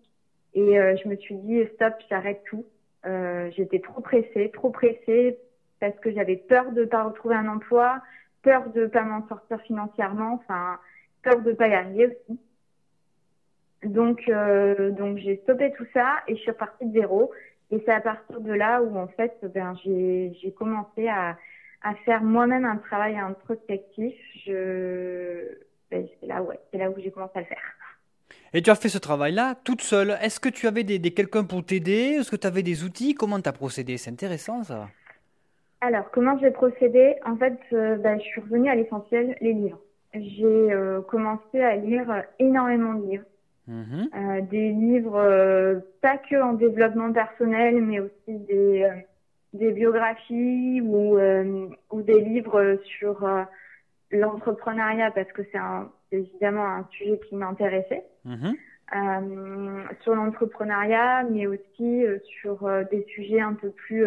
Et 0.54 0.80
euh, 0.80 0.96
je 1.04 1.08
me 1.08 1.16
suis 1.16 1.36
dit, 1.36 1.64
stop, 1.76 1.94
j'arrête 2.10 2.42
tout. 2.50 2.66
Euh, 3.06 3.50
J'étais 3.56 3.80
trop 3.80 4.02
pressée, 4.02 4.50
trop 4.54 4.72
pressée 4.72 5.38
parce 5.80 5.98
que 6.00 6.12
j'avais 6.12 6.36
peur 6.36 6.72
de 6.72 6.86
pas 6.86 7.04
retrouver 7.04 7.36
un 7.36 7.48
emploi, 7.48 8.02
peur 8.42 8.70
de 8.72 8.88
pas 8.88 9.04
m'en 9.04 9.28
sortir 9.28 9.62
financièrement, 9.62 10.34
enfin 10.34 10.80
peur 11.24 11.42
de 11.42 11.54
pas 11.54 11.68
y 11.68 11.74
arriver 11.74 12.08
aussi. 12.08 12.40
Donc 13.84 14.28
euh, 14.28 14.92
donc 14.92 15.18
j'ai 15.18 15.38
stoppé 15.44 15.72
tout 15.78 15.86
ça 15.94 16.18
et 16.28 16.36
je 16.36 16.42
suis 16.42 16.52
repartie 16.52 16.86
de 16.86 16.94
zéro. 16.94 17.32
Et 17.72 17.82
c'est 17.86 17.94
à 17.94 18.02
partir 18.02 18.42
de 18.42 18.52
là 18.52 18.82
où 18.82 18.98
en 18.98 19.08
fait 19.08 19.34
ben 19.54 19.76
j'ai 19.84 20.54
commencé 20.58 21.08
à 21.08 21.38
à 21.82 21.96
faire 22.06 22.24
moi-même 22.24 22.66
un 22.66 22.78
travail 22.78 23.18
introspectif. 23.18 24.14
Je 24.46 25.58
ben, 25.92 26.06
c'est 26.20 26.28
là, 26.28 26.44
ouais, 26.44 26.60
c'est 26.72 26.78
là 26.78 26.90
où 26.90 26.96
j'ai 26.98 27.12
commencé 27.12 27.34
à 27.36 27.40
le 27.40 27.46
faire. 27.46 27.58
Et 28.54 28.62
tu 28.62 28.70
as 28.70 28.76
fait 28.76 28.90
ce 28.90 28.98
travail-là 28.98 29.56
toute 29.64 29.82
seule. 29.82 30.18
Est-ce 30.22 30.40
que 30.40 30.50
tu 30.50 30.68
avais 30.68 30.84
des, 30.84 31.00
quelqu'un 31.12 31.44
pour 31.44 31.64
t'aider? 31.66 32.18
Est-ce 32.20 32.32
que 32.32 32.36
tu 32.36 32.48
avais 32.48 32.64
des 32.64 32.84
outils? 32.84 33.14
Comment 33.14 33.40
tu 33.40 33.50
as 33.50 33.54
procédé? 33.54 33.98
C'est 33.98 34.12
intéressant 34.12 34.64
ça. 34.64 34.88
Alors, 35.82 36.10
comment 36.12 36.38
j'ai 36.40 36.52
procédé? 36.52 37.16
En 37.26 37.38
fait, 37.38 37.58
euh, 37.74 37.96
ben, 37.98 38.20
je 38.20 38.26
suis 38.26 38.42
revenue 38.42 38.70
à 38.70 38.76
l'essentiel, 38.76 39.36
les 39.42 39.54
livres. 39.54 39.80
J'ai 40.14 40.44
euh, 40.44 41.02
commencé 41.02 41.62
à 41.62 41.76
lire 41.76 42.24
énormément 42.40 42.96
de 42.96 43.12
livres. 43.12 43.26
Mhm. 43.70 44.10
Euh, 44.14 44.42
des 44.42 44.72
livres 44.72 45.82
pas 46.02 46.18
que 46.18 46.42
en 46.42 46.54
développement 46.54 47.14
personnel, 47.14 47.82
mais 47.82 48.00
aussi 48.00 48.40
des, 48.48 48.90
des 49.54 49.72
biographies 49.72 50.82
ou, 50.82 51.18
ou 51.92 52.02
des 52.02 52.20
livres 52.20 52.80
sur 52.98 53.26
l'entrepreneuriat 54.12 55.12
parce 55.12 55.32
que 55.32 55.44
c'est 55.52 55.60
évidemment 56.12 56.66
un 56.66 56.88
sujet 56.92 57.20
qui 57.30 57.36
m'intéressait. 57.36 58.04
Mhm. 58.26 58.56
Euh, 58.96 59.84
sur 60.02 60.16
l'entrepreneuriat, 60.16 61.24
mais 61.30 61.46
aussi 61.46 62.04
euh, 62.04 62.18
sur 62.42 62.66
euh, 62.66 62.84
des 62.90 63.06
sujets 63.14 63.40
un 63.40 63.54
peu 63.54 63.70
plus 63.70 64.04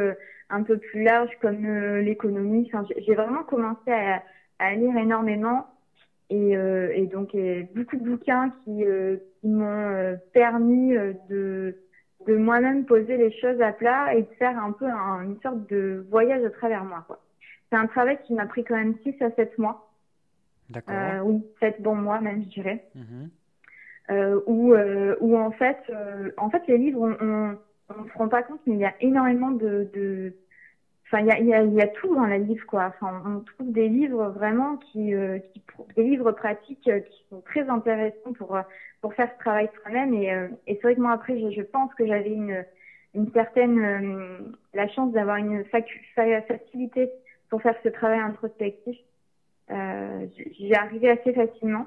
un 0.51 0.63
peu 0.65 0.77
plus 0.77 1.05
larges 1.05 1.31
comme 1.41 1.65
l'économie. 2.01 2.69
Enfin, 2.73 2.85
j'ai 2.99 3.15
vraiment 3.15 3.45
commencé 3.45 3.93
à, 3.93 4.23
à, 4.59 4.75
lire 4.75 4.97
énormément 4.97 5.67
et, 6.33 6.53
et 6.95 7.07
donc 7.07 7.37
beaucoup 7.75 7.97
de 7.97 8.05
bouquins 8.05 8.51
qui, 8.65 8.85
qui 9.41 9.49
m'ont 9.49 10.19
permis 10.33 10.95
de 11.29 11.77
de 12.27 12.37
moi-même 12.37 12.85
poser 12.85 13.17
les 13.17 13.33
choses 13.41 13.61
à 13.61 13.73
plat 13.73 14.15
et 14.15 14.23
de 14.23 14.29
faire 14.39 14.59
un 14.59 14.73
peu 14.73 14.87
une 14.87 15.41
sorte 15.43 15.69
de 15.71 16.07
voyage 16.11 16.45
à 16.45 16.51
travers 16.51 16.85
moi. 16.85 17.05
C'est 17.71 17.77
un 17.77 17.87
travail 17.87 18.19
qui 18.27 18.35
m'a 18.35 18.47
pris 18.47 18.65
quand 18.65 18.77
même 18.77 18.97
6 19.03 19.21
à 19.23 19.31
7 19.31 19.59
mois. 19.59 19.91
D'accord. 20.71 20.95
Euh, 20.95 21.21
oui, 21.21 21.45
sept 21.61 21.81
bons 21.83 21.95
mois 21.95 22.21
même, 22.21 22.43
je 22.45 22.49
dirais. 22.49 22.85
Euh, 24.11 24.41
où, 24.47 24.75
euh, 24.75 25.17
où 25.21 25.37
en 25.39 25.51
fait, 25.53 25.79
euh, 25.91 26.31
en 26.37 26.51
fait, 26.51 26.63
les 26.67 26.79
livres, 26.79 27.01
on, 27.01 27.57
on, 27.89 28.05
se 28.09 28.19
rend 28.19 28.29
pas 28.29 28.43
compte, 28.43 28.61
mais 28.67 28.75
il 28.75 28.81
y 28.81 28.85
a 28.85 28.95
énormément 29.01 29.51
de, 29.51 29.89
de... 29.95 30.35
Enfin, 31.13 31.27
il 31.39 31.47
y 31.47 31.83
a, 31.83 31.87
tout 31.89 32.15
dans 32.15 32.25
la 32.25 32.39
livre, 32.39 32.65
quoi. 32.67 32.87
Enfin, 32.87 33.23
on 33.27 33.41
trouve 33.41 33.73
des 33.73 33.89
livres 33.89 34.29
vraiment 34.29 34.79
qui, 34.79 35.15
euh, 35.15 35.39
des 35.95 36.05
livres 36.05 36.33
pratiques 36.33 36.89
euh, 36.89 37.01
qui 37.01 37.25
sont 37.29 37.41
très 37.43 37.69
intéressants 37.69 38.33
pour 38.39 38.59
pour 39.03 39.15
faire 39.15 39.29
ce 39.33 39.39
travail 39.39 39.69
soi-même. 39.83 40.15
Et, 40.15 40.81
moi 40.97 41.13
après, 41.13 41.39
je, 41.51 41.63
pense 41.63 41.93
que 41.95 42.07
j'avais 42.07 42.33
une 42.33 43.31
certaine 43.33 44.55
la 44.73 44.89
chance 44.89 45.13
d'avoir 45.13 45.37
une 45.37 45.65
facilité 45.65 47.11
pour 47.51 47.61
faire 47.61 47.75
ce 47.83 47.89
travail 47.89 48.21
introspectif 48.21 48.97
euh, 49.71 50.27
j'y 50.59 50.75
arrivais 50.75 51.11
assez 51.11 51.33
facilement. 51.33 51.87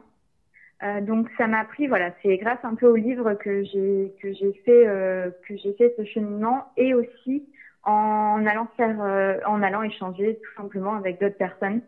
Euh, 0.84 1.02
donc 1.02 1.28
ça 1.38 1.48
m'a 1.48 1.64
pris, 1.66 1.88
voilà, 1.88 2.14
c'est 2.22 2.38
grâce 2.38 2.64
un 2.64 2.76
peu 2.76 2.88
au 2.88 2.96
livre 2.96 3.34
que 3.36 3.64
j'ai 3.64 4.14
que 4.22 4.34
j'ai 4.34 4.54
fait 4.66 4.88
euh, 4.88 5.30
que 5.48 5.56
j'ai 5.56 5.74
fait 5.74 5.94
ce 5.98 6.04
cheminement 6.04 6.66
et 6.76 6.94
aussi 6.94 7.46
en 7.86 8.46
allant 8.46 8.68
faire, 8.78 9.02
euh, 9.02 9.40
en 9.46 9.62
allant 9.62 9.84
échanger 9.84 10.40
tout 10.44 10.62
simplement 10.62 10.96
avec 10.96 11.20
d'autres 11.20 11.38
personnes. 11.38 11.82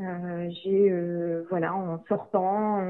Euh, 0.00 0.48
j'ai, 0.62 0.92
voilà, 1.48 1.74
en 1.74 2.02
sortant, 2.08 2.82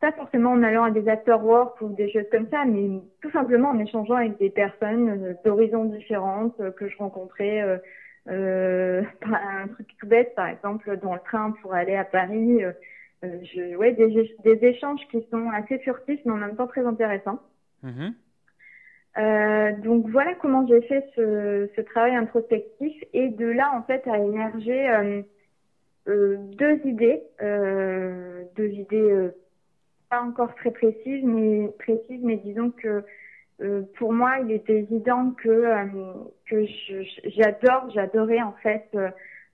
pas 0.00 0.12
forcément 0.12 0.52
en 0.52 0.62
allant 0.62 0.84
à 0.84 0.90
des 0.90 1.08
after 1.08 1.36
work 1.40 1.80
ou 1.80 1.88
des 1.94 2.10
choses 2.12 2.28
comme 2.30 2.48
ça, 2.50 2.64
mais 2.64 3.00
tout 3.22 3.30
simplement 3.30 3.70
en 3.70 3.78
échangeant 3.78 4.14
avec 4.14 4.38
des 4.38 4.50
personnes 4.50 5.36
d'horizons 5.44 5.86
différentes 5.86 6.56
que 6.76 6.88
je 6.88 6.96
rencontrais 6.98 7.80
euh, 8.28 9.02
un 9.22 9.68
truc 9.68 9.88
tout 9.98 10.06
bête, 10.06 10.34
par 10.34 10.48
exemple, 10.48 10.98
dans 10.98 11.14
le 11.14 11.20
train 11.20 11.52
pour 11.62 11.74
aller 11.74 11.94
à 11.94 12.04
Paris. 12.04 12.62
Euh, 12.64 12.72
je, 13.22 13.76
ouais, 13.76 13.92
des, 13.92 14.64
échanges 14.64 15.00
qui 15.10 15.26
sont 15.30 15.50
assez 15.50 15.78
furtifs, 15.78 16.20
mais 16.24 16.32
en 16.32 16.36
même 16.36 16.56
temps 16.56 16.66
très 16.66 16.86
intéressants. 16.86 17.40
Mhm. 17.82 18.14
Euh, 19.18 19.72
donc 19.82 20.06
voilà 20.08 20.34
comment 20.34 20.66
j'ai 20.66 20.80
fait 20.82 21.04
ce, 21.16 21.68
ce, 21.74 21.80
travail 21.80 22.14
introspectif 22.14 22.94
et 23.12 23.28
de 23.30 23.46
là 23.46 23.72
en 23.74 23.82
fait 23.82 24.06
a 24.06 24.16
émergé 24.18 24.88
euh, 24.90 25.22
euh, 26.08 26.36
deux 26.56 26.80
idées, 26.84 27.22
euh, 27.42 28.44
deux 28.56 28.68
idées 28.68 29.30
pas 30.08 30.22
encore 30.22 30.54
très 30.54 30.70
précises 30.70 31.24
mais 31.24 31.68
précises 31.78 32.20
mais 32.22 32.36
disons 32.36 32.70
que 32.70 33.04
euh, 33.60 33.82
pour 33.96 34.12
moi, 34.12 34.38
il 34.40 34.52
était 34.52 34.78
évident 34.78 35.32
que 35.32 35.48
euh, 35.48 35.84
que 36.46 36.64
j'adore, 37.24 37.90
j'adorais 37.90 38.40
en 38.40 38.52
fait 38.62 38.88
euh, 38.94 39.08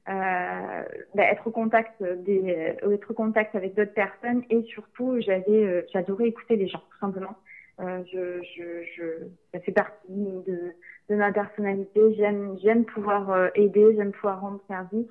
bah, 0.07 1.23
être 1.23 1.47
au 1.47 1.51
contact 1.51 2.03
des, 2.03 2.75
être 2.83 3.11
au 3.11 3.15
contact 3.15 3.55
avec 3.55 3.75
d'autres 3.75 3.95
personnes 3.95 4.43
et 4.51 4.63
surtout 4.65 5.19
j'avais, 5.21 5.87
j'adorais 5.93 6.27
écouter 6.27 6.57
les 6.57 6.69
gens 6.69 6.83
tout 6.91 6.99
simplement. 7.01 7.35
Je, 7.79 8.43
je, 8.57 8.85
je, 8.97 9.05
ça 9.53 9.61
fait 9.61 9.73
partie 9.73 10.09
de, 10.09 10.73
de 11.09 11.15
ma 11.15 11.33
personnalité. 11.33 12.15
J'aime, 12.17 12.57
j'aime 12.63 12.85
pouvoir 12.85 13.51
aider, 13.55 13.95
j'aime 13.97 14.13
pouvoir 14.13 14.41
rendre 14.41 14.61
service. 14.69 15.09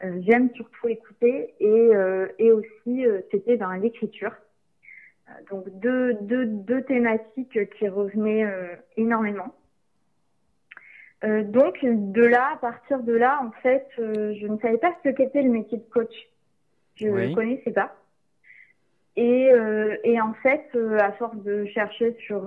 j'aime 0.00 0.50
surtout 0.54 0.88
écouter 0.88 1.54
et, 1.60 1.90
et 2.38 2.52
aussi 2.52 3.04
c'était 3.30 3.56
dans 3.56 3.72
l'écriture 3.72 4.32
donc 5.50 5.68
deux, 5.80 6.14
deux, 6.22 6.46
deux 6.46 6.82
thématiques 6.82 7.58
qui 7.76 7.88
revenaient 7.88 8.44
euh, 8.44 8.74
énormément. 8.96 9.54
Euh, 11.24 11.42
donc 11.44 11.78
de 11.82 12.22
là, 12.22 12.52
à 12.54 12.56
partir 12.56 13.02
de 13.02 13.12
là, 13.12 13.40
en 13.42 13.50
fait, 13.62 13.86
euh, 13.98 14.34
je 14.40 14.46
ne 14.46 14.58
savais 14.58 14.78
pas 14.78 14.94
ce 15.02 15.08
qu'était 15.10 15.42
le 15.42 15.50
métier 15.50 15.78
de 15.78 15.84
coach. 15.84 16.14
Je 16.94 17.08
ne 17.08 17.34
connaissais 17.34 17.72
pas. 17.72 17.94
Et, 19.16 19.50
et 20.04 20.20
en 20.20 20.34
fait, 20.42 20.68
à 21.00 21.10
force 21.12 21.36
de 21.38 21.64
chercher 21.66 22.14
sur 22.26 22.42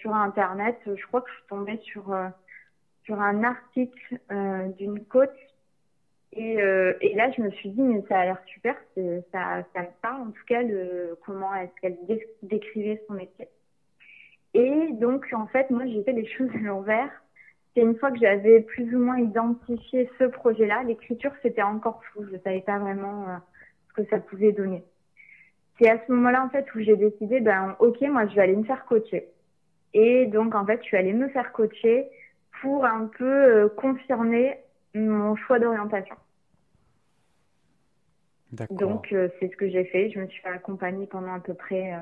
sur 0.00 0.14
internet, 0.14 0.76
je 0.86 1.06
crois 1.06 1.22
que 1.22 1.30
je 1.30 1.34
suis 1.36 1.46
tombée 1.48 1.80
sur 1.82 2.14
sur 3.04 3.20
un 3.20 3.42
article 3.42 4.18
d'une 4.76 5.02
coach 5.06 5.34
et, 6.32 6.60
euh, 6.62 6.92
là, 7.14 7.30
je 7.32 7.42
me 7.42 7.50
suis 7.50 7.70
dit, 7.70 7.82
mais 7.82 8.02
ça 8.08 8.20
a 8.20 8.24
l'air 8.24 8.42
super, 8.46 8.76
ça, 9.32 9.64
me 9.76 10.00
parle 10.00 10.22
en 10.22 10.30
tout 10.30 10.44
cas, 10.46 10.62
le, 10.62 11.18
comment 11.26 11.54
est-ce 11.56 11.80
qu'elle 11.80 11.98
décrivait 12.42 13.02
son 13.08 13.14
métier. 13.14 13.48
Et 14.54 14.92
donc, 14.92 15.26
en 15.32 15.46
fait, 15.48 15.70
moi, 15.70 15.86
j'ai 15.86 16.02
fait 16.04 16.12
les 16.12 16.26
choses 16.26 16.50
à 16.54 16.58
l'envers. 16.58 17.10
C'est 17.74 17.82
une 17.82 17.96
fois 17.96 18.10
que 18.10 18.18
j'avais 18.18 18.60
plus 18.60 18.94
ou 18.94 18.98
moins 18.98 19.18
identifié 19.18 20.10
ce 20.18 20.24
projet-là, 20.24 20.82
l'écriture, 20.84 21.32
c'était 21.42 21.62
encore 21.62 22.02
flou. 22.04 22.26
Je 22.26 22.32
ne 22.32 22.38
savais 22.38 22.60
pas 22.60 22.78
vraiment 22.78 23.28
euh, 23.28 23.36
ce 23.88 24.02
que 24.02 24.08
ça 24.08 24.18
pouvait 24.18 24.52
donner. 24.52 24.84
C'est 25.80 25.88
à 25.88 25.98
ce 26.06 26.12
moment-là, 26.12 26.44
en 26.44 26.50
fait, 26.50 26.66
où 26.74 26.80
j'ai 26.80 26.96
décidé, 26.96 27.40
ben, 27.40 27.74
ok, 27.78 28.00
moi, 28.02 28.26
je 28.26 28.34
vais 28.34 28.42
aller 28.42 28.56
me 28.56 28.64
faire 28.64 28.84
coacher. 28.84 29.28
Et 29.94 30.26
donc, 30.26 30.54
en 30.54 30.66
fait, 30.66 30.78
je 30.82 30.86
suis 30.86 30.96
allée 30.96 31.14
me 31.14 31.28
faire 31.30 31.52
coacher 31.52 32.06
pour 32.60 32.84
un 32.84 33.06
peu 33.06 33.24
euh, 33.24 33.68
confirmer 33.70 34.58
mon 34.94 35.36
choix 35.36 35.58
d'orientation. 35.58 36.16
Donc 38.70 39.06
c'est 39.10 39.48
ce 39.48 39.56
que 39.56 39.68
j'ai 39.70 39.84
fait. 39.84 40.10
Je 40.10 40.18
me 40.18 40.26
suis 40.26 40.42
fait 40.42 40.48
accompagner 40.48 41.06
pendant 41.06 41.32
à 41.34 41.38
peu 41.38 41.54
près 41.54 41.94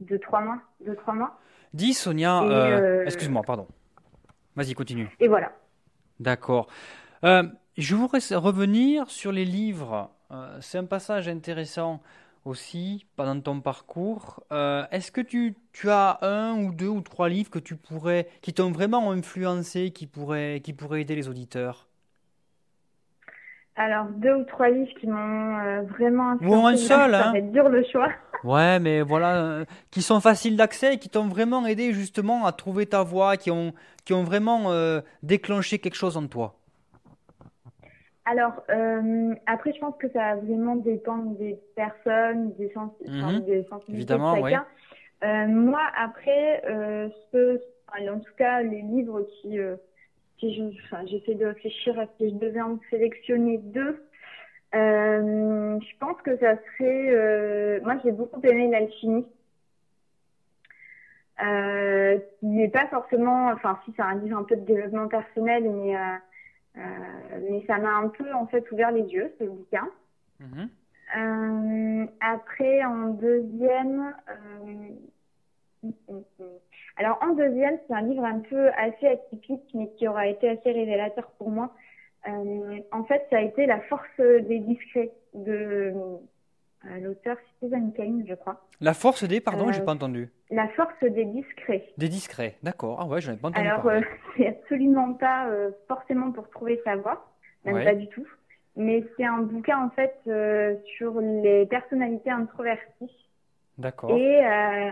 deux 0.00 0.18
trois 0.18 0.42
mois, 0.42 0.58
deux 0.84 0.94
trois 0.96 1.14
mois. 1.14 1.38
Dis 1.72 1.94
Sonia, 1.94 3.02
excuse-moi, 3.06 3.42
pardon. 3.42 3.66
Vas-y, 4.54 4.74
continue. 4.74 5.08
Et 5.18 5.28
voilà. 5.28 5.52
D'accord. 6.18 6.68
je 7.22 7.94
voudrais 7.94 8.18
revenir 8.36 9.08
sur 9.08 9.32
les 9.32 9.46
livres. 9.46 10.10
c'est 10.60 10.76
un 10.76 10.84
passage 10.84 11.26
intéressant 11.26 12.02
aussi 12.44 13.06
pendant 13.16 13.40
ton 13.40 13.60
parcours. 13.60 14.42
Euh, 14.52 14.84
est-ce 14.90 15.12
que 15.12 15.20
tu, 15.20 15.54
tu, 15.72 15.90
as 15.90 16.18
un 16.22 16.56
ou 16.62 16.72
deux 16.72 16.88
ou 16.88 17.00
trois 17.00 17.28
livres 17.28 17.50
que 17.50 17.58
tu 17.58 17.76
pourrais, 17.76 18.28
qui 18.42 18.52
t'ont 18.52 18.70
vraiment 18.70 19.10
influencé, 19.10 19.90
qui 19.90 20.06
pourraient, 20.06 20.60
qui 20.62 20.72
pourraient 20.72 21.02
aider 21.02 21.14
les 21.14 21.28
auditeurs? 21.28 21.88
Alors, 23.76 24.06
deux 24.16 24.34
ou 24.34 24.44
trois 24.44 24.68
livres 24.68 24.92
qui 25.00 25.06
m'ont 25.06 25.58
euh, 25.58 25.82
vraiment 25.82 26.30
influencé. 26.32 26.56
Ou 26.56 26.66
un 26.66 26.76
seul, 26.76 27.14
hein 27.14 27.32
Ça 27.34 27.40
dur 27.40 27.68
le 27.68 27.84
choix. 27.90 28.10
Ouais, 28.42 28.78
mais 28.78 29.02
voilà, 29.02 29.36
euh, 29.36 29.64
qui 29.90 30.02
sont 30.02 30.20
faciles 30.20 30.56
d'accès 30.56 30.94
et 30.94 30.98
qui 30.98 31.08
t'ont 31.08 31.28
vraiment 31.28 31.66
aidé 31.66 31.92
justement 31.92 32.46
à 32.46 32.52
trouver 32.52 32.86
ta 32.86 33.02
voie, 33.02 33.36
qui 33.36 33.50
ont, 33.50 33.74
qui 34.04 34.12
ont 34.14 34.24
vraiment 34.24 34.72
déclenché 35.22 35.78
quelque 35.78 35.94
chose 35.94 36.16
en 36.16 36.26
toi. 36.26 36.59
Alors, 38.24 38.62
euh, 38.70 39.34
après, 39.46 39.72
je 39.72 39.80
pense 39.80 39.96
que 39.96 40.08
ça 40.10 40.18
va 40.18 40.36
vraiment 40.36 40.76
dépendre 40.76 41.36
des 41.38 41.58
personnes, 41.74 42.54
des, 42.56 42.70
sens 42.70 42.92
mhm. 43.06 43.40
des 43.40 43.64
sensibilités 43.64 44.14
de 44.14 44.18
chacun. 44.18 44.66
Euh, 45.24 45.46
moi, 45.48 45.82
après, 45.96 46.62
euh, 46.66 47.08
ce, 47.32 47.60
en 47.88 48.20
tout 48.20 48.34
cas, 48.36 48.62
les 48.62 48.82
livres 48.82 49.22
qui, 49.40 49.58
euh, 49.58 49.76
j'essaie 50.38 51.34
de 51.34 51.46
réfléchir 51.46 51.98
à 51.98 52.06
si 52.16 52.30
je 52.30 52.34
devais 52.34 52.60
en 52.60 52.78
sélectionner 52.90 53.58
deux. 53.58 54.02
Euh, 54.74 55.78
je 55.80 55.98
pense 55.98 56.20
que 56.22 56.36
ça 56.38 56.56
serait, 56.78 57.80
moi, 57.80 57.96
j'ai 58.04 58.12
beaucoup 58.12 58.40
aimé 58.42 58.68
l'alchimie. 58.70 59.26
Euh, 61.42 62.18
qui 62.38 62.46
n'est 62.46 62.68
pas 62.68 62.86
forcément, 62.88 63.48
enfin, 63.48 63.78
si 63.84 63.92
c'est 63.96 64.02
un 64.02 64.16
livre 64.16 64.38
un 64.38 64.44
peu 64.44 64.56
de 64.56 64.64
développement 64.64 65.08
personnel, 65.08 65.70
mais 65.70 65.96
euh, 65.96 66.16
mais 66.74 67.64
ça 67.66 67.78
m'a 67.78 67.96
un 67.96 68.08
peu 68.08 68.32
en 68.32 68.46
fait 68.46 68.70
ouvert 68.72 68.90
les 68.92 69.02
yeux 69.02 69.32
ce 69.38 69.44
bouquin. 69.44 69.88
Euh, 71.16 72.06
après, 72.20 72.84
en 72.84 73.08
deuxième, 73.08 74.14
euh, 75.82 75.90
alors 76.96 77.18
en 77.22 77.34
deuxième, 77.34 77.78
c'est 77.86 77.94
un 77.94 78.02
livre 78.02 78.24
un 78.24 78.40
peu 78.40 78.68
assez 78.76 79.08
atypique, 79.08 79.68
mais 79.74 79.90
qui 79.96 80.06
aura 80.06 80.28
été 80.28 80.48
assez 80.48 80.70
révélateur 80.70 81.30
pour 81.38 81.50
moi. 81.50 81.74
en 82.26 83.04
fait, 83.04 83.26
ça 83.30 83.38
a 83.38 83.40
été 83.40 83.66
La 83.66 83.80
force 83.80 84.20
des 84.20 84.60
discrets 84.60 85.12
de 85.34 85.92
l'auteur 87.00 87.36
Stephen 87.56 87.92
Kane, 87.92 88.24
je 88.26 88.34
crois. 88.34 88.60
La 88.80 88.94
force 88.94 89.24
des, 89.24 89.40
pardon, 89.40 89.70
j'ai 89.72 89.82
pas 89.82 89.92
entendu. 89.92 90.30
La 90.50 90.68
force 90.68 91.02
des 91.02 91.24
discrets. 91.24 91.86
Des 91.98 92.08
discrets, 92.08 92.56
d'accord. 92.62 92.98
Ah 93.00 93.06
ouais, 93.06 93.20
j'en 93.20 93.32
ai 93.32 93.36
pas 93.36 93.48
entendu. 93.48 93.66
Alors, 93.66 93.86
euh, 93.86 94.00
c'est 94.36 94.48
absolument 94.48 95.14
pas 95.14 95.48
euh, 95.48 95.70
forcément 95.88 96.32
pour 96.32 96.48
trouver 96.50 96.80
sa 96.84 96.96
voix, 96.96 97.30
même 97.64 97.84
pas 97.84 97.94
du 97.94 98.08
tout. 98.08 98.26
Mais 98.76 99.04
c'est 99.16 99.24
un 99.24 99.38
bouquin 99.38 99.84
en 99.84 99.90
fait 99.90 100.14
euh, 100.26 100.76
sur 100.96 101.20
les 101.20 101.66
personnalités 101.66 102.30
introverties. 102.30 103.26
D'accord. 103.78 104.16
Et 104.16 104.42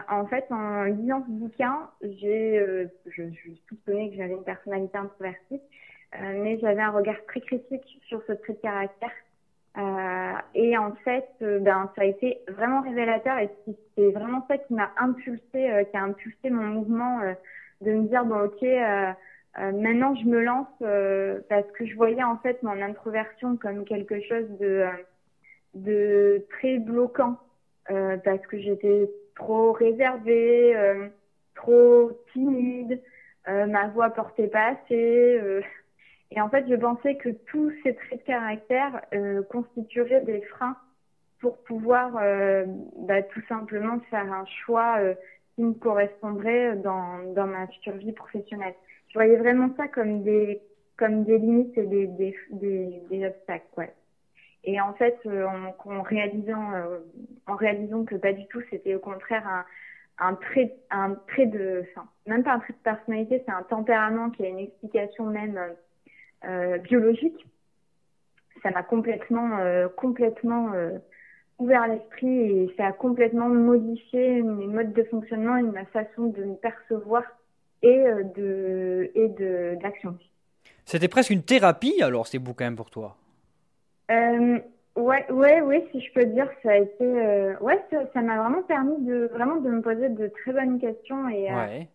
en 0.08 0.26
fait, 0.26 0.46
en 0.50 0.84
lisant 0.84 1.22
ce 1.26 1.30
bouquin, 1.30 1.90
j'ai, 2.00 2.88
je, 3.06 3.22
je 3.30 3.50
soupçonnais 3.68 4.08
que 4.08 4.16
j'avais 4.16 4.32
une 4.32 4.44
personnalité 4.44 4.96
introvertie, 4.96 5.60
mais 6.18 6.58
j'avais 6.58 6.80
un 6.80 6.92
regard 6.92 7.22
très 7.26 7.42
critique 7.42 8.00
sur 8.06 8.22
ce 8.26 8.32
trait 8.32 8.54
de 8.54 8.58
caractère 8.60 9.12
euh, 9.78 10.32
et 10.54 10.76
en 10.76 10.92
fait, 11.04 11.28
euh, 11.42 11.60
ben, 11.60 11.90
ça 11.94 12.02
a 12.02 12.04
été 12.04 12.40
vraiment 12.48 12.80
révélateur 12.80 13.38
et 13.38 13.48
c'est 13.96 14.10
vraiment 14.10 14.44
ça 14.48 14.58
qui 14.58 14.74
m'a 14.74 14.90
impulsé, 14.96 15.70
euh, 15.70 15.84
qui 15.84 15.96
a 15.96 16.02
impulsé 16.02 16.50
mon 16.50 16.64
mouvement 16.64 17.20
de 17.80 17.92
me 17.92 18.08
dire 18.08 18.24
bon 18.24 18.46
ok, 18.46 18.62
maintenant 19.56 20.16
je 20.16 20.24
me 20.24 20.40
lance 20.42 20.66
parce 21.48 21.70
que 21.72 21.86
je 21.86 21.94
voyais 21.94 22.24
en 22.24 22.38
fait 22.38 22.60
mon 22.64 22.80
introversion 22.82 23.56
comme 23.56 23.84
quelque 23.84 24.20
chose 24.22 24.48
de 24.58 24.84
de 25.74 26.44
très 26.50 26.78
bloquant 26.78 27.36
parce 27.86 28.44
que 28.48 28.58
j'étais 28.58 29.08
trop 29.36 29.70
réservée, 29.72 30.74
trop 31.54 32.10
timide, 32.32 33.00
ma 33.46 33.86
voix 33.88 34.10
portait 34.10 34.48
pas 34.48 34.72
assez. 34.72 35.62
Et 36.30 36.40
en 36.40 36.48
fait, 36.48 36.66
je 36.68 36.74
pensais 36.74 37.16
que 37.16 37.30
tous 37.30 37.72
ces 37.82 37.94
traits 37.94 38.20
de 38.20 38.26
caractère 38.26 39.00
euh, 39.14 39.42
constitueraient 39.44 40.20
des 40.22 40.42
freins 40.42 40.76
pour 41.40 41.58
pouvoir 41.62 42.18
euh, 42.20 42.64
bah, 42.98 43.22
tout 43.22 43.42
simplement 43.48 44.00
faire 44.10 44.30
un 44.32 44.44
choix 44.44 44.98
euh, 44.98 45.14
qui 45.54 45.62
me 45.62 45.72
correspondrait 45.72 46.76
dans, 46.76 47.32
dans 47.34 47.46
ma 47.46 47.66
future 47.68 47.94
vie 47.94 48.12
professionnelle. 48.12 48.74
Je 49.08 49.14
voyais 49.14 49.36
vraiment 49.36 49.70
ça 49.76 49.88
comme 49.88 50.22
des 50.22 50.60
comme 50.96 51.22
des 51.22 51.38
limites 51.38 51.78
et 51.78 51.86
des, 51.86 52.08
des, 52.08 52.34
des, 52.50 53.24
obstacles. 53.24 53.66
Ouais. 53.76 53.94
Et 54.64 54.80
en 54.80 54.92
fait, 54.94 55.16
en, 55.26 55.72
en 55.88 56.02
réalisant 56.02 56.72
en 57.46 57.54
réalisant 57.54 58.04
que 58.04 58.16
pas 58.16 58.32
du 58.32 58.46
tout, 58.48 58.60
c'était 58.68 58.96
au 58.96 58.98
contraire 58.98 59.46
un, 59.46 59.64
un 60.18 60.34
trait 60.34 60.76
un 60.90 61.14
trait 61.28 61.46
de 61.46 61.84
enfin 61.90 62.08
même 62.26 62.42
pas 62.42 62.52
un 62.52 62.58
trait 62.58 62.72
de 62.72 62.78
personnalité, 62.78 63.42
c'est 63.46 63.52
un 63.52 63.62
tempérament 63.62 64.30
qui 64.30 64.44
a 64.44 64.48
une 64.48 64.58
explication 64.58 65.26
même 65.26 65.56
euh, 65.56 65.72
biologique. 66.84 67.46
Ça 68.62 68.70
m'a 68.70 68.82
complètement, 68.82 69.58
euh, 69.58 69.88
complètement 69.88 70.72
euh, 70.72 70.98
ouvert 71.58 71.86
l'esprit 71.86 72.28
et 72.28 72.74
ça 72.76 72.86
a 72.86 72.92
complètement 72.92 73.48
modifié 73.48 74.42
mes 74.42 74.66
modes 74.66 74.92
de 74.92 75.02
fonctionnement 75.04 75.56
et 75.56 75.62
ma 75.62 75.84
façon 75.86 76.26
de 76.26 76.44
me 76.44 76.54
percevoir 76.56 77.22
et 77.82 78.04
de 78.36 79.10
et 79.14 79.28
de 79.28 79.76
d'action. 79.80 80.18
C'était 80.84 81.08
presque 81.08 81.30
une 81.30 81.42
thérapie 81.42 82.02
alors 82.02 82.26
ces 82.26 82.38
bouquins 82.38 82.74
pour 82.74 82.90
toi? 82.90 83.16
Euh, 84.10 84.58
ouais, 84.96 85.30
ouais, 85.30 85.60
ouais, 85.60 85.86
si 85.92 86.00
je 86.00 86.12
peux 86.12 86.24
dire, 86.24 86.48
ça 86.62 86.70
a 86.70 86.76
été, 86.76 87.04
ouais, 87.60 87.84
ça 88.12 88.20
m'a 88.20 88.42
vraiment 88.42 88.62
permis 88.62 89.04
de 89.04 89.30
vraiment 89.32 89.56
de 89.56 89.70
me 89.70 89.80
poser 89.80 90.08
de 90.08 90.26
très 90.28 90.52
bonnes 90.52 90.80
questions 90.80 91.28
et 91.28 91.52
ouais 91.52 91.88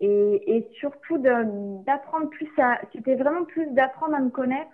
et, 0.00 0.56
et 0.56 0.68
surtout 0.74 1.18
d'apprendre 1.18 2.28
plus 2.30 2.50
à. 2.58 2.80
C'était 2.92 3.14
vraiment 3.14 3.44
plus 3.44 3.66
d'apprendre 3.72 4.14
à 4.14 4.20
me 4.20 4.30
connaître 4.30 4.70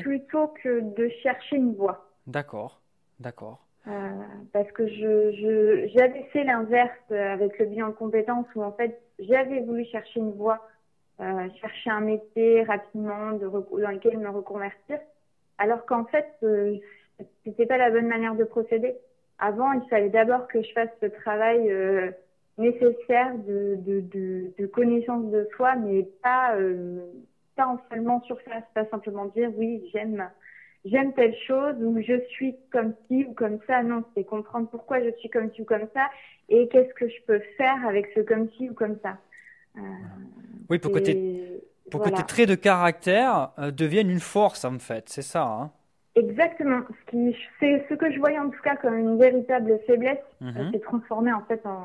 plutôt 0.00 0.48
que 0.62 0.80
de 0.80 1.08
chercher 1.22 1.56
une 1.56 1.74
voie. 1.74 2.06
D'accord, 2.26 2.80
d'accord. 3.18 3.60
Euh, 3.86 4.10
parce 4.52 4.70
que 4.72 4.86
je 4.86 5.88
j'avais 5.94 6.24
fait 6.24 6.44
l'inverse 6.44 7.10
avec 7.10 7.58
le 7.58 7.66
bilan 7.66 7.88
de 7.88 7.94
compétences 7.94 8.46
où 8.54 8.62
en 8.62 8.72
fait 8.72 9.00
j'avais 9.18 9.60
voulu 9.60 9.84
chercher 9.86 10.20
une 10.20 10.32
voie, 10.32 10.68
euh, 11.20 11.48
chercher 11.60 11.90
un 11.90 12.00
métier 12.00 12.62
rapidement 12.64 13.32
de, 13.32 13.48
dans 13.48 13.90
lequel 13.90 14.18
me 14.18 14.28
reconvertir, 14.28 14.98
alors 15.56 15.86
qu'en 15.86 16.04
fait 16.04 16.28
euh, 16.42 16.76
c'était 17.44 17.66
pas 17.66 17.78
la 17.78 17.90
bonne 17.90 18.06
manière 18.06 18.34
de 18.34 18.44
procéder. 18.44 18.94
Avant, 19.38 19.72
il 19.72 19.88
fallait 19.88 20.10
d'abord 20.10 20.46
que 20.48 20.62
je 20.62 20.70
fasse 20.72 20.90
ce 21.00 21.06
travail 21.06 21.70
euh, 21.70 22.10
nécessaire 22.60 23.34
de, 23.46 23.76
de, 23.78 24.00
de, 24.00 24.52
de, 24.58 24.66
connaissance 24.66 25.30
de 25.30 25.48
soi, 25.56 25.74
mais 25.76 26.06
pas, 26.22 26.54
euh, 26.56 27.00
pas 27.56 27.76
seulement 27.90 28.22
sur 28.22 28.38
ça, 28.42 28.60
pas 28.74 28.88
simplement 28.90 29.26
dire 29.26 29.50
oui, 29.56 29.82
j'aime 29.92 30.28
j'aime 30.84 31.12
telle 31.14 31.34
chose 31.46 31.74
ou 31.80 32.00
je 32.00 32.20
suis 32.28 32.56
comme 32.70 32.94
ci 33.06 33.26
ou 33.28 33.34
comme 33.34 33.58
ça. 33.66 33.82
Non, 33.82 34.04
c'est 34.14 34.24
comprendre 34.24 34.68
pourquoi 34.70 35.02
je 35.02 35.10
suis 35.18 35.28
comme 35.30 35.50
ci 35.52 35.62
ou 35.62 35.64
comme 35.64 35.88
ça 35.94 36.08
et 36.48 36.68
qu'est-ce 36.68 36.94
que 36.94 37.08
je 37.08 37.22
peux 37.26 37.40
faire 37.56 37.86
avec 37.86 38.10
ce 38.14 38.20
comme 38.20 38.48
ci 38.56 38.70
ou 38.70 38.74
comme 38.74 38.96
ça. 39.02 39.16
Euh, 39.76 39.80
oui, 40.68 40.78
pour 40.78 40.92
que, 40.92 41.00
pour 41.90 42.02
que 42.02 42.10
tes 42.10 42.24
traits 42.24 42.48
de 42.48 42.54
caractère 42.54 43.52
euh, 43.58 43.70
deviennent 43.70 44.10
une 44.10 44.20
force 44.20 44.64
en 44.64 44.78
fait, 44.78 45.08
c'est 45.08 45.22
ça. 45.22 45.44
Hein 45.44 45.70
Exactement. 46.16 46.80
C'est 47.60 47.86
ce 47.88 47.94
que 47.94 48.10
je 48.10 48.18
voyais 48.18 48.38
en 48.38 48.50
tout 48.50 48.60
cas 48.62 48.76
comme 48.76 48.98
une 48.98 49.16
véritable 49.16 49.78
faiblesse, 49.86 50.18
mhm. 50.40 50.72
s'est 50.72 50.80
transformé 50.80 51.32
en 51.32 51.42
fait 51.42 51.64
en. 51.64 51.78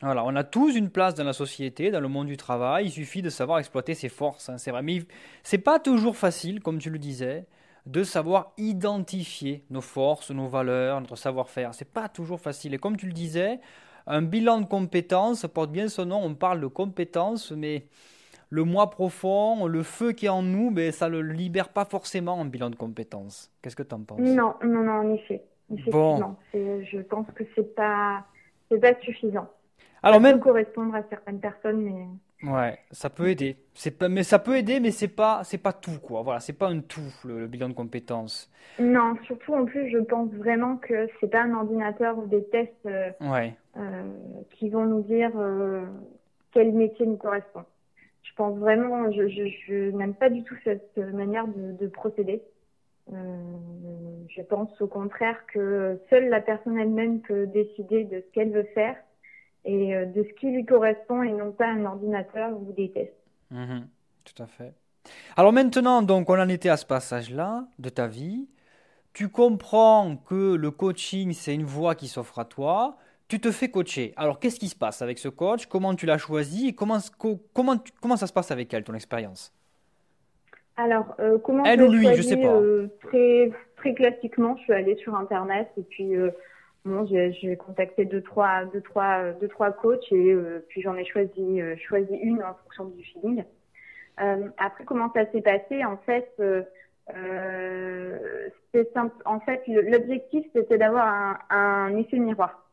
Voilà, 0.00 0.24
on 0.24 0.36
a 0.36 0.44
tous 0.44 0.76
une 0.76 0.90
place 0.90 1.14
dans 1.14 1.24
la 1.24 1.32
société, 1.32 1.90
dans 1.90 2.00
le 2.00 2.08
monde 2.08 2.28
du 2.28 2.36
travail. 2.36 2.86
Il 2.86 2.90
suffit 2.90 3.20
de 3.20 3.30
savoir 3.30 3.58
exploiter 3.58 3.94
ses 3.94 4.08
forces. 4.08 4.48
Hein, 4.48 4.56
c'est 4.56 4.70
vrai, 4.70 4.82
mais 4.82 5.00
c'est 5.42 5.58
pas 5.58 5.80
toujours 5.80 6.16
facile, 6.16 6.60
comme 6.60 6.78
tu 6.78 6.90
le 6.90 6.98
disais, 6.98 7.46
de 7.84 8.04
savoir 8.04 8.52
identifier 8.58 9.64
nos 9.70 9.80
forces, 9.80 10.30
nos 10.30 10.46
valeurs, 10.46 11.00
notre 11.00 11.16
savoir-faire. 11.16 11.74
C'est 11.74 11.92
pas 11.92 12.08
toujours 12.08 12.40
facile. 12.40 12.74
Et 12.74 12.78
comme 12.78 12.96
tu 12.96 13.06
le 13.06 13.12
disais, 13.12 13.58
un 14.06 14.22
bilan 14.22 14.60
de 14.60 14.66
compétences 14.66 15.46
porte 15.52 15.72
bien 15.72 15.88
son 15.88 16.06
nom. 16.06 16.20
On 16.22 16.34
parle 16.34 16.60
de 16.60 16.68
compétences, 16.68 17.50
mais 17.50 17.86
le 18.50 18.62
moi 18.62 18.90
profond, 18.90 19.66
le 19.66 19.82
feu 19.82 20.12
qui 20.12 20.26
est 20.26 20.30
en 20.30 20.42
nous, 20.42 20.70
mais 20.70 20.92
ça 20.92 21.08
ne 21.08 21.18
le 21.18 21.32
libère 21.32 21.70
pas 21.70 21.84
forcément 21.84 22.34
en 22.34 22.44
bilan 22.44 22.70
de 22.70 22.76
compétences. 22.76 23.50
Qu'est-ce 23.62 23.76
que 23.76 23.82
tu 23.82 23.94
en 23.94 24.00
penses? 24.00 24.20
Non, 24.20 24.54
non, 24.64 24.84
non, 24.84 24.92
en 24.92 25.14
effet. 25.14 25.42
Effectivement, 25.70 26.38
je 26.54 27.00
pense 27.02 27.26
que 27.34 27.44
c'est 27.54 27.74
pas, 27.74 28.24
pas 28.70 29.00
suffisant. 29.02 29.48
Alors 30.02 30.16
ça 30.16 30.20
même 30.20 30.36
peut 30.38 30.44
correspondre 30.44 30.94
à 30.94 31.02
certaines 31.10 31.40
personnes, 31.40 31.82
mais 31.82 32.06
Ouais, 32.44 32.78
ça 32.92 33.10
peut 33.10 33.28
aider. 33.28 33.56
C'est 33.74 33.98
pas, 33.98 34.08
mais 34.08 34.22
ça 34.22 34.38
peut 34.38 34.56
aider, 34.56 34.78
mais 34.78 34.92
c'est 34.92 35.08
pas, 35.08 35.42
c'est 35.42 35.58
pas 35.58 35.72
tout 35.72 35.98
quoi. 36.00 36.22
Voilà, 36.22 36.38
c'est 36.38 36.52
pas 36.52 36.68
un 36.68 36.80
tout 36.80 37.00
le, 37.24 37.48
bilan 37.48 37.68
de 37.68 37.74
compétences. 37.74 38.50
Non, 38.78 39.16
surtout 39.24 39.54
en 39.54 39.64
plus, 39.64 39.90
je 39.90 39.98
pense 39.98 40.30
vraiment 40.30 40.76
que 40.76 41.08
c'est 41.20 41.30
pas 41.30 41.42
un 41.42 41.54
ordinateur 41.54 42.16
ou 42.16 42.26
des 42.26 42.44
tests 42.44 42.86
euh, 42.86 43.10
ouais. 43.20 43.56
euh, 43.76 44.02
qui 44.52 44.68
vont 44.68 44.84
nous 44.84 45.02
dire 45.02 45.32
euh, 45.36 45.84
quel 46.52 46.72
métier 46.72 47.06
nous 47.06 47.16
correspond. 47.16 47.64
Je 48.22 48.32
pense 48.36 48.56
vraiment, 48.56 49.10
je, 49.10 49.26
je, 49.26 49.48
je 49.66 49.90
n'aime 49.90 50.14
pas 50.14 50.30
du 50.30 50.44
tout 50.44 50.54
cette 50.62 50.96
manière 50.96 51.48
de, 51.48 51.72
de 51.72 51.86
procéder. 51.88 52.42
Je 53.10 54.42
pense 54.42 54.80
au 54.82 54.86
contraire 54.86 55.46
que 55.46 55.98
seule 56.10 56.28
la 56.28 56.42
personne 56.42 56.78
elle-même 56.78 57.20
peut 57.20 57.46
décider 57.46 58.04
de 58.04 58.20
ce 58.20 58.32
qu'elle 58.34 58.50
veut 58.50 58.68
faire 58.74 58.96
et 59.68 59.94
euh, 59.94 60.06
de 60.06 60.24
ce 60.24 60.32
qui 60.40 60.46
lui 60.46 60.64
correspond 60.64 61.22
et 61.22 61.30
non 61.30 61.52
pas 61.52 61.66
un 61.66 61.84
ordinateur 61.84 62.50
ou 62.58 62.72
des 62.72 62.90
tests. 62.90 63.12
Mhm, 63.50 63.86
tout 64.24 64.42
à 64.42 64.46
fait. 64.46 64.72
Alors 65.36 65.52
maintenant, 65.52 66.02
donc, 66.02 66.30
on 66.30 66.38
en 66.38 66.48
était 66.48 66.70
à 66.70 66.76
ce 66.76 66.86
passage-là 66.86 67.66
de 67.78 67.88
ta 67.90 68.06
vie. 68.06 68.48
Tu 69.12 69.28
comprends 69.28 70.16
que 70.16 70.54
le 70.54 70.70
coaching, 70.70 71.32
c'est 71.32 71.54
une 71.54 71.64
voie 71.64 71.94
qui 71.94 72.08
s'offre 72.08 72.38
à 72.38 72.44
toi. 72.44 72.96
Tu 73.28 73.40
te 73.40 73.50
fais 73.50 73.68
coacher. 73.68 74.14
Alors, 74.16 74.38
qu'est-ce 74.38 74.58
qui 74.58 74.68
se 74.68 74.76
passe 74.76 75.02
avec 75.02 75.18
ce 75.18 75.28
coach? 75.28 75.66
Comment 75.66 75.94
tu 75.94 76.06
l'as 76.06 76.18
choisi 76.18 76.68
et 76.68 76.72
comment, 76.72 76.98
comment, 77.52 77.76
comment 78.00 78.16
ça 78.16 78.26
se 78.26 78.32
passe 78.32 78.50
avec 78.50 78.72
elle, 78.72 78.84
ton 78.84 78.94
expérience? 78.94 79.52
Alors, 80.76 81.14
euh, 81.20 81.38
comment 81.38 81.64
Elle 81.64 81.82
ou 81.82 81.92
lui, 81.92 82.06
je 82.14 82.22
sais 82.22 82.36
pas. 82.36 82.54
Euh, 82.54 82.88
très, 83.02 83.50
très 83.76 83.92
classiquement, 83.92 84.56
je 84.56 84.62
suis 84.62 84.72
allée 84.72 84.96
sur 84.96 85.14
Internet 85.14 85.68
et 85.76 85.82
puis 85.82 86.14
euh, 86.16 86.30
bon, 86.88 87.06
j'ai 87.06 87.56
contacté 87.56 88.04
deux 88.04 88.22
trois, 88.22 88.64
deux, 88.66 88.80
trois, 88.80 89.32
deux, 89.32 89.48
trois 89.48 89.72
coachs 89.72 90.10
et 90.12 90.34
puis 90.68 90.82
j'en 90.82 90.96
ai 90.96 91.04
choisi, 91.04 91.60
choisi 91.86 92.14
une 92.16 92.42
en 92.42 92.54
fonction 92.54 92.86
du 92.86 93.02
feeling. 93.04 93.44
après, 94.16 94.84
comment 94.84 95.12
ça 95.12 95.30
s'est 95.30 95.42
passé? 95.42 95.84
En 95.84 95.96
fait, 95.98 96.30
simple. 98.94 99.14
En 99.24 99.40
fait, 99.40 99.62
l'objectif, 99.66 100.46
c'était 100.54 100.78
d'avoir 100.78 101.06
un, 101.06 101.38
un 101.50 101.96
effet 101.96 102.18
miroir 102.18 102.64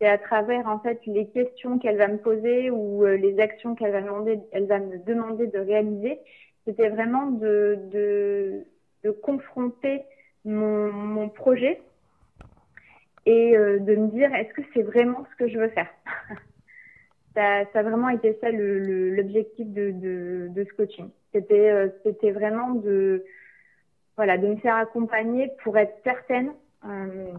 c'est 0.00 0.08
à 0.08 0.18
travers 0.18 0.66
en 0.66 0.80
fait 0.80 0.98
les 1.06 1.28
questions 1.28 1.78
qu'elle 1.78 1.96
va 1.96 2.08
me 2.08 2.18
poser 2.18 2.72
ou 2.72 3.04
les 3.06 3.38
actions 3.38 3.76
qu'elle 3.76 3.92
va 3.92 4.00
demander, 4.00 4.40
elle 4.50 4.66
va 4.66 4.80
me 4.80 4.98
demander 4.98 5.46
de 5.46 5.60
réaliser 5.60 6.18
c'était 6.66 6.88
vraiment 6.88 7.26
de, 7.26 7.78
de, 7.92 8.64
de, 9.04 9.10
confronter 9.10 10.02
mon, 10.44 10.92
mon 10.92 11.28
projet 11.28 11.80
et 13.26 13.56
euh, 13.56 13.78
de 13.78 13.94
me 13.94 14.08
dire 14.08 14.34
est-ce 14.34 14.52
que 14.54 14.62
c'est 14.72 14.82
vraiment 14.82 15.26
ce 15.30 15.36
que 15.36 15.48
je 15.50 15.58
veux 15.58 15.68
faire? 15.68 15.90
Ça, 17.34 17.64
ça 17.72 17.78
a 17.78 17.82
vraiment 17.82 18.10
été 18.10 18.36
ça 18.42 18.50
l'objectif 18.50 19.66
de, 19.66 19.90
de, 19.90 20.48
de, 20.50 20.64
ce 20.64 20.72
coaching. 20.74 21.08
C'était 21.32 21.70
euh, 21.70 21.88
c'était 22.02 22.30
vraiment 22.30 22.74
de 22.74 23.24
voilà 24.16 24.36
de 24.36 24.48
me 24.48 24.56
faire 24.56 24.76
accompagner 24.76 25.50
pour 25.62 25.78
être 25.78 25.94
certaine 26.04 26.52
euh, 26.84 27.32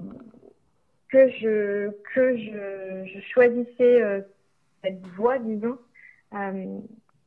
que 1.09 1.29
je 1.29 1.91
que 2.15 2.37
je, 2.37 3.05
je 3.05 3.19
choisissais 3.31 4.23
cette 4.83 5.05
voie 5.15 5.37
disons 5.37 5.77
euh, 6.33 6.79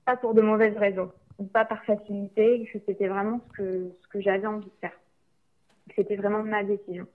pas 0.04 0.16
pour 0.16 0.34
de 0.34 0.40
mauvaises 0.40 0.76
raisons 0.76 1.12
pas 1.52 1.64
par 1.64 1.84
facilité, 1.84 2.68
que 2.72 2.78
c'était 2.86 3.08
vraiment 3.08 3.40
ce 3.46 3.56
que, 3.56 3.92
ce 4.02 4.08
que 4.08 4.20
j'avais 4.20 4.46
envie 4.46 4.66
de 4.66 4.80
faire. 4.80 4.98
C'était 5.94 6.16
vraiment 6.16 6.42
ma 6.42 6.64
décision. 6.64 7.06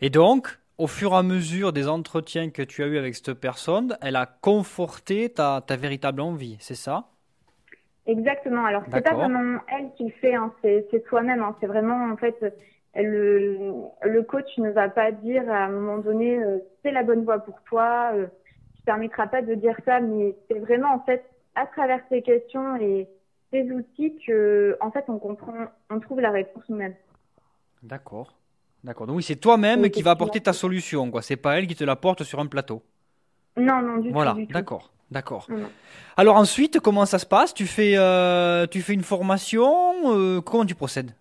Et 0.00 0.10
donc, 0.10 0.58
au 0.78 0.86
fur 0.86 1.12
et 1.12 1.16
à 1.16 1.22
mesure 1.22 1.72
des 1.72 1.88
entretiens 1.88 2.50
que 2.50 2.62
tu 2.62 2.82
as 2.82 2.86
eu 2.86 2.98
avec 2.98 3.14
cette 3.14 3.34
personne, 3.34 3.96
elle 4.02 4.16
a 4.16 4.26
conforté 4.26 5.30
ta, 5.30 5.62
ta 5.66 5.76
véritable 5.76 6.20
envie, 6.20 6.56
c'est 6.60 6.74
ça? 6.74 7.06
Exactement. 8.06 8.64
Alors, 8.64 8.82
c'est 8.92 9.02
pas 9.02 9.14
vraiment 9.14 9.58
elle 9.68 9.90
qui 9.96 10.04
le 10.04 10.12
fait, 10.20 10.34
hein, 10.34 10.52
c'est 10.62 11.04
toi-même. 11.08 11.42
Hein. 11.42 11.56
C'est 11.60 11.66
vraiment, 11.66 12.12
en 12.12 12.16
fait, 12.16 12.36
le, 12.94 13.58
le, 14.02 14.22
coach 14.22 14.46
ne 14.58 14.70
va 14.70 14.88
pas 14.88 15.10
dire 15.12 15.50
à 15.50 15.64
un 15.64 15.68
moment 15.68 15.98
donné, 15.98 16.38
euh, 16.42 16.58
c'est 16.82 16.92
la 16.92 17.02
bonne 17.02 17.24
voie 17.24 17.40
pour 17.40 17.60
toi, 17.62 18.12
euh, 18.14 18.22
ne 18.22 18.84
permettra 18.84 19.26
pas 19.26 19.42
de 19.42 19.54
dire 19.54 19.76
ça, 19.84 20.00
mais 20.00 20.36
c'est 20.48 20.58
vraiment, 20.58 20.94
en 20.94 21.00
fait, 21.00 21.24
à 21.56 21.66
travers 21.66 22.00
ces 22.08 22.22
questions 22.22 22.76
et, 22.76 23.08
ces 23.52 23.70
outils 23.70 24.18
que, 24.26 24.76
en 24.80 24.90
fait, 24.90 25.04
on 25.06 25.20
comprend, 25.20 25.66
on 25.88 26.00
trouve 26.00 26.20
la 26.20 26.32
réponse 26.32 26.64
nous-mêmes. 26.68 26.96
D'accord. 27.84 28.34
D'accord. 28.86 29.08
Donc 29.08 29.16
oui, 29.16 29.22
c'est 29.24 29.34
toi-même 29.34 29.90
qui 29.90 30.00
va 30.00 30.12
apporter 30.12 30.40
ta 30.40 30.52
solution, 30.52 31.10
quoi. 31.10 31.20
C'est 31.20 31.36
pas 31.36 31.58
elle 31.58 31.66
qui 31.66 31.74
te 31.74 31.82
l'apporte 31.82 32.22
sur 32.22 32.38
un 32.38 32.46
plateau. 32.46 32.82
Non, 33.56 33.82
non, 33.82 33.96
du 33.98 34.12
voilà. 34.12 34.30
tout. 34.30 34.36
Voilà, 34.36 34.52
d'accord. 34.52 34.92
D'accord. 35.10 35.48
Alors 36.16 36.36
ensuite, 36.36 36.78
comment 36.80 37.04
ça 37.04 37.18
se 37.18 37.26
passe? 37.26 37.52
Tu 37.52 37.66
fais, 37.66 37.94
euh, 37.96 38.66
tu 38.66 38.80
fais 38.82 38.94
une 38.94 39.02
formation 39.02 39.68
euh, 40.06 40.40
Comment 40.40 40.64
tu 40.64 40.74
procèdes? 40.74 41.12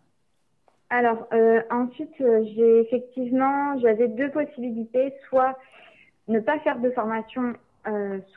Alors 0.89 1.28
euh, 1.34 1.62
ensuite, 1.71 2.13
j'ai 2.19 2.82
effectivement, 2.82 3.78
j'avais 3.80 4.08
deux 4.08 4.30
possibilités, 4.30 5.13
soit 5.30 5.58
ne 6.28 6.39
pas 6.39 6.60
faire 6.60 6.80
de 6.80 6.91
formation, 6.91 7.56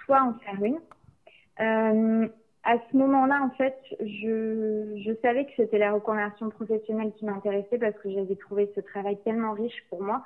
soit 0.04 0.22
en 0.22 0.34
faire 0.44 0.62
une 0.62 2.30
à 2.64 2.76
ce 2.90 2.96
moment-là, 2.96 3.40
en 3.42 3.50
fait, 3.50 3.78
je, 4.00 5.00
je 5.04 5.12
savais 5.22 5.46
que 5.46 5.52
c'était 5.56 5.78
la 5.78 5.92
reconversion 5.92 6.50
professionnelle 6.50 7.12
qui 7.16 7.24
m'intéressait 7.24 7.78
parce 7.78 7.96
que 7.98 8.10
j'avais 8.10 8.36
trouvé 8.36 8.70
ce 8.74 8.80
travail 8.80 9.16
tellement 9.22 9.52
riche 9.52 9.84
pour 9.88 10.02
moi 10.02 10.24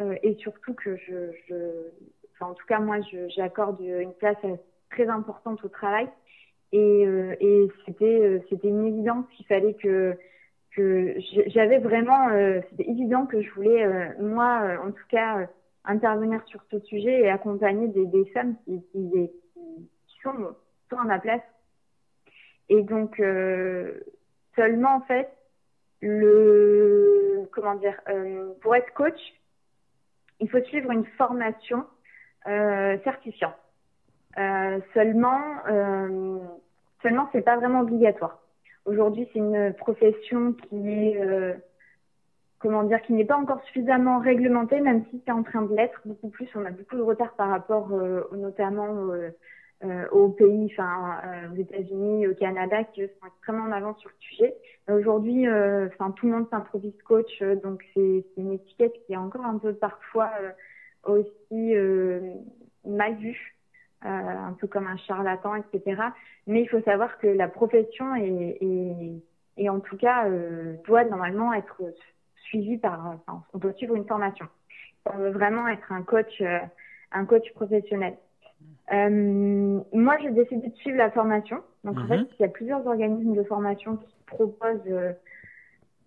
euh, 0.00 0.16
et 0.22 0.34
surtout 0.36 0.74
que 0.74 0.96
je, 0.96 1.32
je, 1.48 1.54
enfin, 2.34 2.50
en 2.50 2.54
tout 2.54 2.66
cas, 2.66 2.80
moi, 2.80 2.98
j'accorde 3.28 3.80
une 3.80 4.14
place 4.14 4.38
très 4.90 5.08
importante 5.08 5.64
au 5.64 5.68
travail. 5.68 6.08
Et, 6.72 7.06
euh, 7.06 7.34
et 7.40 7.68
c'était, 7.84 8.20
euh, 8.20 8.40
c'était 8.48 8.68
une 8.68 8.86
évidence 8.86 9.26
qu'il 9.36 9.46
fallait 9.46 9.74
que, 9.74 10.18
que 10.72 11.14
j'avais 11.46 11.78
vraiment, 11.78 12.28
euh, 12.30 12.60
c'était 12.70 12.90
évident 12.90 13.26
que 13.26 13.40
je 13.40 13.50
voulais, 13.52 13.84
euh, 13.84 14.08
moi, 14.20 14.78
en 14.84 14.90
tout 14.90 15.06
cas, 15.08 15.48
intervenir 15.84 16.42
sur 16.46 16.60
ce 16.70 16.80
sujet 16.80 17.20
et 17.20 17.30
accompagner 17.30 17.88
des, 17.88 18.06
des 18.06 18.24
femmes 18.26 18.56
qui, 18.64 18.82
qui, 18.90 19.10
qui 19.10 20.20
sont, 20.22 20.34
sont 20.90 20.98
à 20.98 21.04
ma 21.04 21.20
place 21.20 21.42
et 22.68 22.82
donc, 22.82 23.20
euh, 23.20 24.00
seulement, 24.56 24.96
en 24.96 25.00
fait, 25.02 25.28
le, 26.00 27.48
comment 27.52 27.74
dire, 27.74 27.98
euh, 28.08 28.52
pour 28.60 28.74
être 28.74 28.92
coach, 28.94 29.18
il 30.40 30.50
faut 30.50 30.60
suivre 30.64 30.90
une 30.90 31.06
formation 31.16 31.84
euh, 32.46 32.98
certifiante. 33.04 33.54
Seulement, 34.92 35.40
seulement, 37.02 37.26
c'est 37.32 37.40
pas 37.40 37.56
vraiment 37.56 37.80
obligatoire. 37.80 38.38
Aujourd'hui, 38.84 39.26
c'est 39.32 39.38
une 39.38 39.72
profession 39.72 40.52
qui 40.52 40.90
est, 40.90 41.56
comment 42.58 42.82
dire, 42.82 43.00
qui 43.00 43.14
n'est 43.14 43.24
pas 43.24 43.38
encore 43.38 43.62
suffisamment 43.62 44.18
réglementée, 44.18 44.80
même 44.80 45.06
si 45.08 45.22
c'est 45.24 45.32
en 45.32 45.42
train 45.42 45.62
de 45.62 45.74
l'être 45.74 46.02
beaucoup 46.04 46.28
plus. 46.28 46.50
On 46.54 46.66
a 46.66 46.70
beaucoup 46.70 46.96
de 46.96 47.02
retard 47.02 47.32
par 47.32 47.48
rapport, 47.48 47.88
notamment 48.32 49.10
euh, 49.84 50.08
aux 50.10 50.28
pays, 50.28 50.72
enfin 50.72 51.20
euh, 51.24 51.52
aux 51.52 51.56
États-Unis, 51.56 52.26
au 52.28 52.34
Canada, 52.34 52.84
qui 52.84 53.02
sont 53.02 53.26
extrêmement 53.26 53.64
en 53.64 53.72
avance 53.72 53.98
sur 54.00 54.10
le 54.10 54.16
sujet. 54.18 54.54
Aujourd'hui, 54.88 55.46
euh, 55.46 55.88
enfin 55.88 56.12
tout 56.12 56.26
le 56.26 56.32
monde 56.32 56.48
s'improvise 56.50 56.96
coach, 57.02 57.42
donc 57.62 57.84
c'est 57.94 58.24
une 58.36 58.52
étiquette 58.52 58.94
qui 59.06 59.12
est 59.12 59.16
encore 59.16 59.44
un 59.44 59.58
peu 59.58 59.74
parfois 59.74 60.30
aussi 61.04 61.74
mal 62.84 63.14
vue. 63.16 63.56
Euh, 64.04 64.08
un 64.08 64.52
peu 64.52 64.66
comme 64.66 64.86
un 64.86 64.98
charlatan, 64.98 65.56
etc. 65.56 66.00
Mais 66.46 66.62
il 66.62 66.68
faut 66.68 66.82
savoir 66.82 67.18
que 67.18 67.26
la 67.26 67.48
profession 67.48 68.14
est, 68.14 68.58
est, 68.60 69.22
est 69.56 69.68
en 69.70 69.80
tout 69.80 69.96
cas 69.96 70.28
euh, 70.28 70.76
doit 70.86 71.04
normalement 71.04 71.52
être 71.54 71.82
suivie 72.42 72.76
par, 72.76 73.04
enfin, 73.06 73.42
on 73.54 73.58
doit 73.58 73.72
suivre 73.72 73.96
une 73.96 74.06
formation. 74.06 74.46
On 75.06 75.16
veut 75.16 75.30
vraiment 75.30 75.66
être 75.66 75.90
un 75.90 76.02
coach, 76.02 76.40
euh, 76.42 76.58
un 77.10 77.24
coach 77.24 77.50
professionnel. 77.54 78.16
Euh, 78.92 79.80
moi, 79.92 80.16
j'ai 80.22 80.30
décidé 80.30 80.68
de 80.68 80.74
suivre 80.76 80.98
la 80.98 81.10
formation. 81.10 81.58
Donc, 81.84 81.98
en 81.98 82.06
fait, 82.06 82.18
mhm. 82.18 82.26
il 82.38 82.42
y 82.42 82.44
a 82.44 82.48
plusieurs 82.48 82.86
organismes 82.86 83.34
de 83.34 83.42
formation 83.42 83.96
qui 83.96 84.14
proposent, 84.26 84.80
euh, 84.88 85.12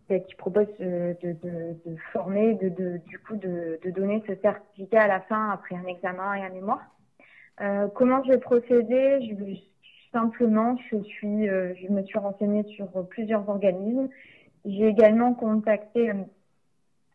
qui 0.08 0.36
proposent 0.36 0.68
euh, 0.82 1.14
de, 1.22 1.34
de, 1.34 1.78
de, 1.86 1.96
former, 2.14 2.56
de, 2.56 2.70
de, 2.70 2.98
du 3.06 3.20
coup, 3.20 3.36
de, 3.36 3.80
de 3.84 3.92
donner 3.92 4.24
ce 4.28 4.36
certificat 4.36 5.04
à 5.04 5.08
la 5.08 5.20
fin 5.22 5.50
après 5.50 5.76
un 5.76 5.86
examen 5.86 6.36
et 6.36 6.42
un 6.42 6.50
mémoire. 6.50 6.82
Euh, 7.62 7.88
comment 7.94 8.24
je 8.24 8.32
vais 8.32 8.40
procéder? 8.40 9.20
Je, 9.22 9.60
Simplement, 10.12 10.76
je 10.90 10.98
suis, 11.04 11.48
euh, 11.48 11.76
je 11.76 11.88
me 11.88 12.02
suis 12.02 12.18
renseignée 12.18 12.64
sur 12.76 12.88
plusieurs 13.10 13.48
organismes. 13.48 14.10
J'ai 14.66 14.88
également 14.88 15.36
contacté 15.36 16.12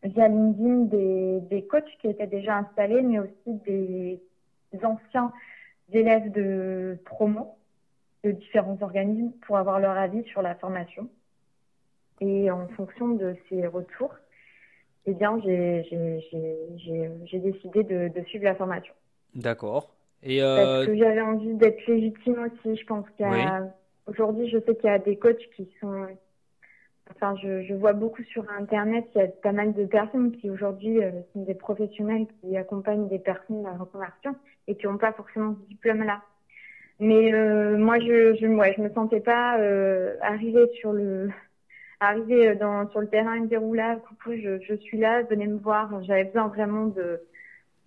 via 0.01 0.29
LinkedIn 0.29 0.85
des, 0.85 1.41
des 1.49 1.65
coachs 1.65 1.83
qui 1.99 2.07
étaient 2.07 2.25
déjà 2.25 2.55
installés, 2.59 3.01
mais 3.01 3.19
aussi 3.19 3.59
des 3.67 4.21
anciens 4.81 5.33
élèves 5.91 6.31
de 6.31 6.97
promo 7.05 7.57
de 8.23 8.31
différents 8.31 8.77
organismes 8.81 9.31
pour 9.45 9.57
avoir 9.57 9.79
leur 9.79 9.97
avis 9.97 10.23
sur 10.25 10.41
la 10.41 10.55
formation. 10.55 11.07
Et 12.21 12.49
en 12.49 12.67
fonction 12.69 13.09
de 13.09 13.35
ces 13.49 13.67
retours, 13.67 14.15
eh 15.05 15.13
bien, 15.13 15.39
j'ai 15.43 15.83
décidé 17.33 17.83
de, 17.83 18.23
suivre 18.27 18.45
la 18.45 18.55
formation. 18.55 18.93
D'accord. 19.35 19.93
Et 20.23 20.39
Parce 20.41 20.87
que 20.87 20.97
j'avais 20.97 21.21
envie 21.21 21.53
d'être 21.55 21.85
légitime 21.87 22.39
aussi. 22.45 22.75
Je 22.75 22.85
pense 22.85 23.05
qu'aujourd'hui, 23.17 24.49
je 24.49 24.57
sais 24.59 24.75
qu'il 24.75 24.89
y 24.89 24.93
a 24.93 24.99
des 24.99 25.17
coachs 25.17 25.49
qui 25.55 25.69
sont 25.79 26.07
Enfin, 27.11 27.35
je, 27.41 27.61
je, 27.61 27.73
vois 27.75 27.93
beaucoup 27.93 28.23
sur 28.23 28.49
Internet, 28.49 29.05
il 29.13 29.19
y 29.19 29.21
a 29.21 29.27
pas 29.27 29.51
mal 29.51 29.73
de 29.73 29.85
personnes 29.85 30.31
qui 30.31 30.49
aujourd'hui 30.49 31.03
euh, 31.03 31.11
sont 31.33 31.43
des 31.43 31.53
professionnels 31.53 32.25
qui 32.41 32.57
accompagnent 32.57 33.07
des 33.07 33.19
personnes 33.19 33.61
dans 33.61 33.69
la 33.69 33.77
reconversion 33.77 34.35
et 34.67 34.75
qui 34.75 34.85
n'ont 34.87 34.97
pas 34.97 35.13
forcément 35.13 35.55
ce 35.55 35.67
diplôme-là. 35.69 36.21
Mais 36.99 37.33
euh, 37.33 37.77
moi, 37.77 37.99
je, 37.99 38.35
je, 38.39 38.47
ouais, 38.47 38.73
je 38.77 38.81
me 38.81 38.89
sentais 38.91 39.19
pas 39.19 39.59
euh, 39.59 40.15
arriver 40.21 40.67
sur 40.79 40.93
le 40.93 41.29
arriver 41.99 42.55
dans 42.55 42.89
sur 42.89 43.01
le 43.01 43.07
terrain 43.07 43.35
et 43.35 43.39
me 43.39 43.47
dire 43.47 43.63
oula, 43.63 43.95
coucou, 43.97 44.33
je, 44.35 44.59
je 44.61 44.75
suis 44.75 44.97
là, 44.97 45.23
venez 45.23 45.47
me 45.47 45.57
voir. 45.57 46.03
J'avais 46.03 46.25
besoin 46.25 46.47
vraiment 46.47 46.85
de 46.85 47.21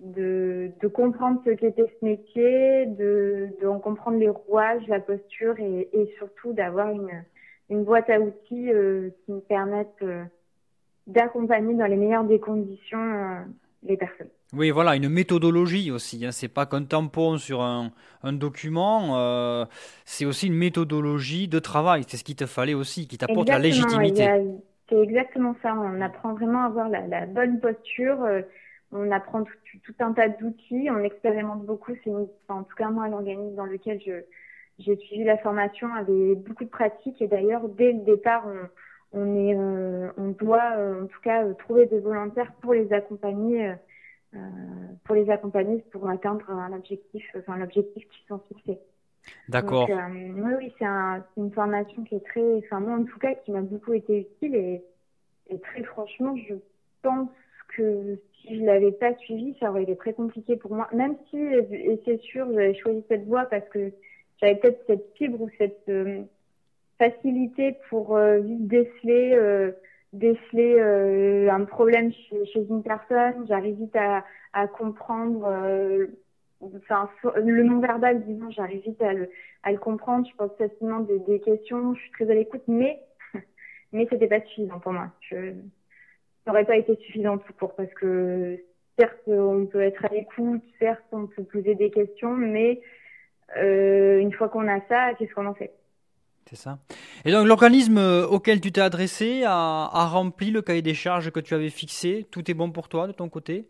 de, 0.01 0.70
de 0.81 0.89
comprendre 0.89 1.43
ce 1.45 1.51
qu'était 1.51 1.93
ce 2.01 2.05
métier, 2.05 2.87
de, 2.87 3.49
en 3.66 3.81
comprendre 3.81 4.18
les 4.18 4.29
rouages, 4.29 4.87
la 4.87 5.01
posture 5.01 5.59
et, 5.59 5.89
et 5.93 6.14
surtout 6.18 6.53
d'avoir 6.53 6.91
une 6.91 7.11
une 7.70 7.85
boîte 7.85 8.09
à 8.11 8.20
outils 8.20 8.72
euh, 8.72 9.11
qui 9.24 9.33
me 9.33 9.41
permettent 9.41 10.03
euh, 10.03 10.24
d'accompagner 11.07 11.74
dans 11.74 11.87
les 11.87 11.97
meilleures 11.97 12.24
des 12.24 12.41
conditions 12.41 12.99
euh, 12.99 13.41
les 13.83 13.97
personnes. 13.97 14.31
Oui, 14.55 14.70
voilà, 14.70 14.96
une 14.96 15.09
méthodologie 15.09 15.90
aussi. 15.90 16.24
Hein. 16.24 16.32
C'est 16.32 16.49
pas 16.49 16.66
qu'un 16.66 16.84
tampon 16.84 17.36
sur 17.38 17.61
un, 17.62 17.92
un 18.22 18.32
document, 18.32 19.66
c'est 20.05 20.24
aussi 20.24 20.46
une 20.46 20.55
méthodologie 20.55 21.49
de 21.49 21.59
travail. 21.59 22.05
C'est 22.07 22.16
ce 22.16 22.24
qu'il 22.24 22.36
te 22.36 22.46
fallait 22.46 22.74
aussi, 22.74 23.07
qui 23.07 23.18
t'apporte 23.18 23.49
la 23.49 23.59
légitimité. 23.59 24.26
C'est 24.88 25.01
exactement 25.03 25.55
ça. 25.62 25.74
On 25.74 26.01
apprend 26.01 26.32
vraiment 26.32 26.62
à 26.62 26.66
avoir 26.66 26.88
la, 26.88 27.07
la 27.07 27.26
bonne 27.26 27.61
posture. 27.61 28.18
on 28.92 29.11
apprend 29.11 29.44
tout, 29.44 29.53
tout, 29.84 29.94
un 30.01 30.12
tas 30.14 30.28
d'outils. 30.28 30.88
On 30.90 31.01
expérimente 31.05 31.66
beaucoup. 31.66 31.92
C'est 32.03 32.11
en 32.49 32.62
tout 32.62 32.74
cas 32.74 32.88
moi 32.88 33.07
l'organisme 33.09 33.55
dans 33.55 33.66
lequel 33.66 34.01
je, 34.01 34.12
j'ai 34.78 34.96
suivi 34.96 35.24
la 35.24 35.38
formation 35.38 35.92
avec 35.94 36.38
beaucoup 36.38 36.64
de 36.64 36.68
pratiques 36.70 37.20
et 37.20 37.26
d'ailleurs 37.28 37.68
dès 37.68 37.92
le 37.92 38.01
départ 38.05 38.44
on, 39.12 39.20
on 39.20 39.36
est 39.36 39.55
euh, 39.57 40.11
on 40.16 40.28
doit 40.28 40.76
euh, 40.76 41.05
en 41.05 41.07
tout 41.07 41.20
cas 41.22 41.44
euh, 41.44 41.55
trouver 41.55 41.86
des 41.86 41.99
volontaires 42.01 42.53
pour 42.61 42.74
les 42.74 42.92
accompagner 42.92 43.68
euh, 43.70 43.74
pour 45.05 45.14
les 45.14 45.31
accompagner 45.31 45.83
pour 45.91 46.09
atteindre 46.09 46.51
un 46.51 46.72
objectif 46.72 47.24
enfin 47.37 47.57
l'objectif 47.57 48.07
qu'ils 48.09 48.26
sont 48.29 48.41
fixés. 48.49 48.79
D'accord. 49.49 49.89
oui 49.89 50.53
oui 50.59 50.72
c'est 50.79 50.85
un, 50.85 51.24
une 51.37 51.51
formation 51.53 52.03
qui 52.05 52.14
est 52.16 52.24
très 52.24 52.57
enfin 52.59 52.81
moi 52.81 52.97
en 52.99 53.05
tout 53.05 53.18
cas 53.18 53.35
qui 53.35 53.53
m'a 53.53 53.62
beaucoup 53.62 53.93
été 53.93 54.20
utile 54.20 54.55
et, 54.55 54.83
et 55.49 55.59
très 55.59 55.83
franchement 55.83 56.37
je 56.37 56.55
pense 57.03 57.29
que 57.76 58.18
si 58.41 58.59
je 58.59 58.64
l'avais 58.64 58.93
pas 58.93 59.14
suivi 59.16 59.57
ça 59.61 59.70
aurait 59.70 59.83
été 59.83 59.97
très 59.97 60.12
compliqué 60.12 60.57
pour 60.57 60.74
moi 60.74 60.89
même 60.93 61.16
si 61.31 61.39
et 61.39 62.01
c'est 62.05 62.20
sûr 62.20 62.47
j'avais 62.53 62.74
choisi 62.74 63.03
cette 63.09 63.26
voie 63.26 63.45
parce 63.47 63.68
que 63.70 63.93
j'avais 64.41 64.57
peut-être 64.57 64.83
cette 64.87 65.14
fibre 65.16 65.41
ou 65.41 65.51
cette 65.59 65.89
euh, 65.89 66.22
facilité 66.99 67.76
pour 67.89 68.16
euh, 68.16 68.39
vite 68.39 68.66
déceler 68.66 69.33
euh, 69.35 69.72
déceler 70.12 70.76
euh, 70.78 71.50
un 71.50 71.64
problème 71.64 72.12
chez, 72.12 72.46
chez 72.46 72.61
une 72.68 72.82
personne. 72.82 73.46
J'arrive 73.48 73.76
vite 73.76 73.96
à, 73.96 74.24
à 74.52 74.66
comprendre, 74.66 75.46
enfin 76.76 77.09
le 77.36 77.62
non-verbal, 77.62 78.24
disons, 78.24 78.50
j'arrive 78.50 78.82
vite 78.82 79.02
à 79.02 79.12
le, 79.12 79.30
à 79.62 79.72
le 79.72 79.78
comprendre. 79.78 80.26
Je 80.30 80.36
pose 80.36 80.50
facilement 80.59 81.00
des, 81.00 81.18
des 81.20 81.40
questions. 81.40 81.94
Je 81.94 82.00
suis 82.00 82.11
très 82.12 82.30
à 82.30 82.34
l'écoute, 82.34 82.62
mais 82.66 83.00
mais 83.92 84.06
c'était 84.11 84.28
pas 84.28 84.40
suffisant 84.40 84.80
pour 84.80 84.92
moi. 84.92 85.11
Je 85.20 85.52
n'aurait 86.46 86.64
pas 86.64 86.76
été 86.76 86.96
suffisant 86.96 87.38
tout 87.38 87.52
court 87.52 87.74
parce 87.74 87.92
que 87.94 88.59
certes 88.98 89.28
on 89.28 89.66
peut 89.66 89.82
être 89.82 90.04
à 90.04 90.09
l'écoute, 90.09 90.62
certes 90.78 91.04
on 91.12 91.26
peut 91.26 91.44
poser 91.44 91.74
des 91.74 91.90
questions, 91.90 92.34
mais 92.34 92.80
euh, 93.56 94.18
une 94.18 94.32
fois 94.32 94.48
qu'on 94.48 94.68
a 94.68 94.80
ça, 94.88 95.14
qu'est-ce 95.14 95.32
qu'on 95.34 95.46
en 95.46 95.54
fait? 95.54 95.78
C'est 96.49 96.57
ça. 96.57 96.78
Et 97.26 97.32
donc 97.32 97.46
l'organisme 97.46 97.99
euh, 97.99 98.26
auquel 98.26 98.61
tu 98.61 98.72
t'es 98.72 98.80
adressé 98.80 99.44
a, 99.44 99.53
a, 99.92 100.07
rempli 100.07 100.51
le 100.51 100.62
cahier 100.62 100.80
des 100.80 100.94
charges 100.94 101.30
que 101.30 101.40
tu 101.40 101.53
avais 101.55 101.68
fixé. 101.68 102.26
Tout 102.30 102.51
est 102.51 102.55
bon 102.55 102.70
pour 102.70 102.88
toi 102.88 103.07
de 103.07 103.12
ton 103.12 103.28
côté? 103.28 103.68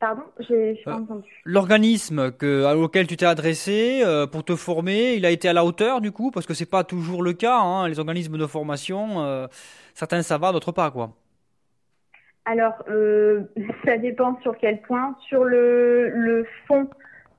Pardon, 0.00 0.22
j'ai 0.48 0.80
pas 0.84 0.92
euh, 0.92 0.94
entendu. 0.94 1.42
L'organisme 1.44 2.30
que, 2.30 2.72
auquel 2.74 3.08
tu 3.08 3.16
t'es 3.16 3.26
adressé 3.26 4.02
euh, 4.04 4.28
pour 4.28 4.44
te 4.44 4.54
former, 4.54 5.14
il 5.14 5.26
a 5.26 5.30
été 5.30 5.48
à 5.48 5.52
la 5.52 5.64
hauteur 5.64 6.00
du 6.00 6.12
coup, 6.12 6.30
parce 6.30 6.46
que 6.46 6.54
c'est 6.54 6.70
pas 6.70 6.84
toujours 6.84 7.22
le 7.22 7.32
cas. 7.32 7.58
Hein, 7.58 7.88
les 7.88 7.98
organismes 7.98 8.38
de 8.38 8.46
formation, 8.46 9.24
euh, 9.24 9.48
certains 9.94 10.22
ça 10.22 10.38
va, 10.38 10.52
d'autres 10.52 10.70
pas 10.70 10.92
quoi. 10.92 11.10
Alors, 12.44 12.74
ça 13.84 13.98
dépend 13.98 14.38
sur 14.42 14.56
quel 14.56 14.80
point. 14.82 15.16
Sur 15.26 15.42
le, 15.42 16.10
le 16.10 16.46
fond, 16.66 16.88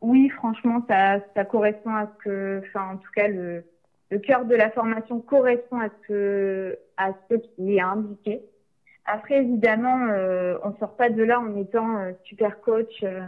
oui, 0.02 0.30
franchement, 0.30 0.84
ça, 0.90 1.20
ça 1.36 1.46
correspond 1.46 1.96
à 1.96 2.08
ce 2.08 2.24
que, 2.24 2.62
enfin, 2.68 2.94
en 2.94 2.98
tout 2.98 3.12
cas, 3.16 3.30
le, 3.30 3.64
le 4.12 4.20
cœur 4.20 4.46
de 4.46 4.56
la 4.56 4.72
formation 4.72 5.20
correspond 5.22 5.80
à 5.80 5.90
ce, 6.08 6.78
à 6.98 7.12
ce 7.30 7.36
qui 7.36 7.78
est 7.78 7.82
indiqué. 7.82 8.42
Après, 9.06 9.38
évidemment, 9.38 10.08
euh, 10.10 10.58
on 10.64 10.74
sort 10.78 10.96
pas 10.96 11.10
de 11.10 11.24
là 11.24 11.40
en 11.40 11.56
étant 11.58 11.98
euh, 11.98 12.12
super 12.24 12.62
coach. 12.62 13.04
Euh, 13.04 13.22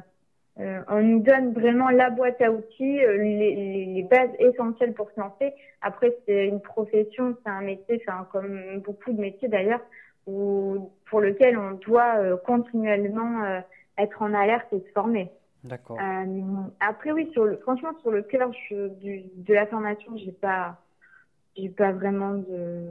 euh, 0.60 0.82
on 0.90 1.02
nous 1.02 1.20
donne 1.22 1.54
vraiment 1.54 1.90
la 1.90 2.10
boîte 2.10 2.42
à 2.42 2.52
outils, 2.52 3.00
les, 3.00 3.86
les, 3.86 4.04
bases 4.04 4.30
essentielles 4.38 4.94
pour 4.94 5.10
se 5.12 5.20
lancer. 5.20 5.54
Après, 5.82 6.16
c'est 6.26 6.48
une 6.48 6.62
profession, 6.62 7.36
c'est 7.44 7.50
un 7.50 7.62
métier, 7.62 8.04
enfin, 8.06 8.28
comme 8.32 8.80
beaucoup 8.80 9.14
de 9.14 9.22
métiers 9.22 9.48
d'ailleurs, 9.48 9.80
où, 10.28 10.92
pour 11.10 11.22
lequel 11.22 11.58
on 11.58 11.72
doit 11.72 12.38
continuellement 12.46 13.62
être 13.98 14.22
en 14.22 14.34
alerte 14.34 14.68
et 14.74 14.80
se 14.82 14.92
former. 14.94 15.32
D'accord. 15.64 15.98
Euh, 16.00 16.64
après 16.80 17.12
oui, 17.12 17.30
sur 17.34 17.46
le, 17.46 17.58
franchement 17.58 17.92
sur 18.02 18.12
le 18.12 18.24
cœur 18.24 18.50
du, 18.72 19.24
de 19.36 19.54
la 19.54 19.68
formation, 19.68 20.18
j'ai 20.18 20.32
pas, 20.32 20.78
j'ai 21.56 21.70
pas 21.70 21.92
vraiment 21.92 22.34
de, 22.34 22.90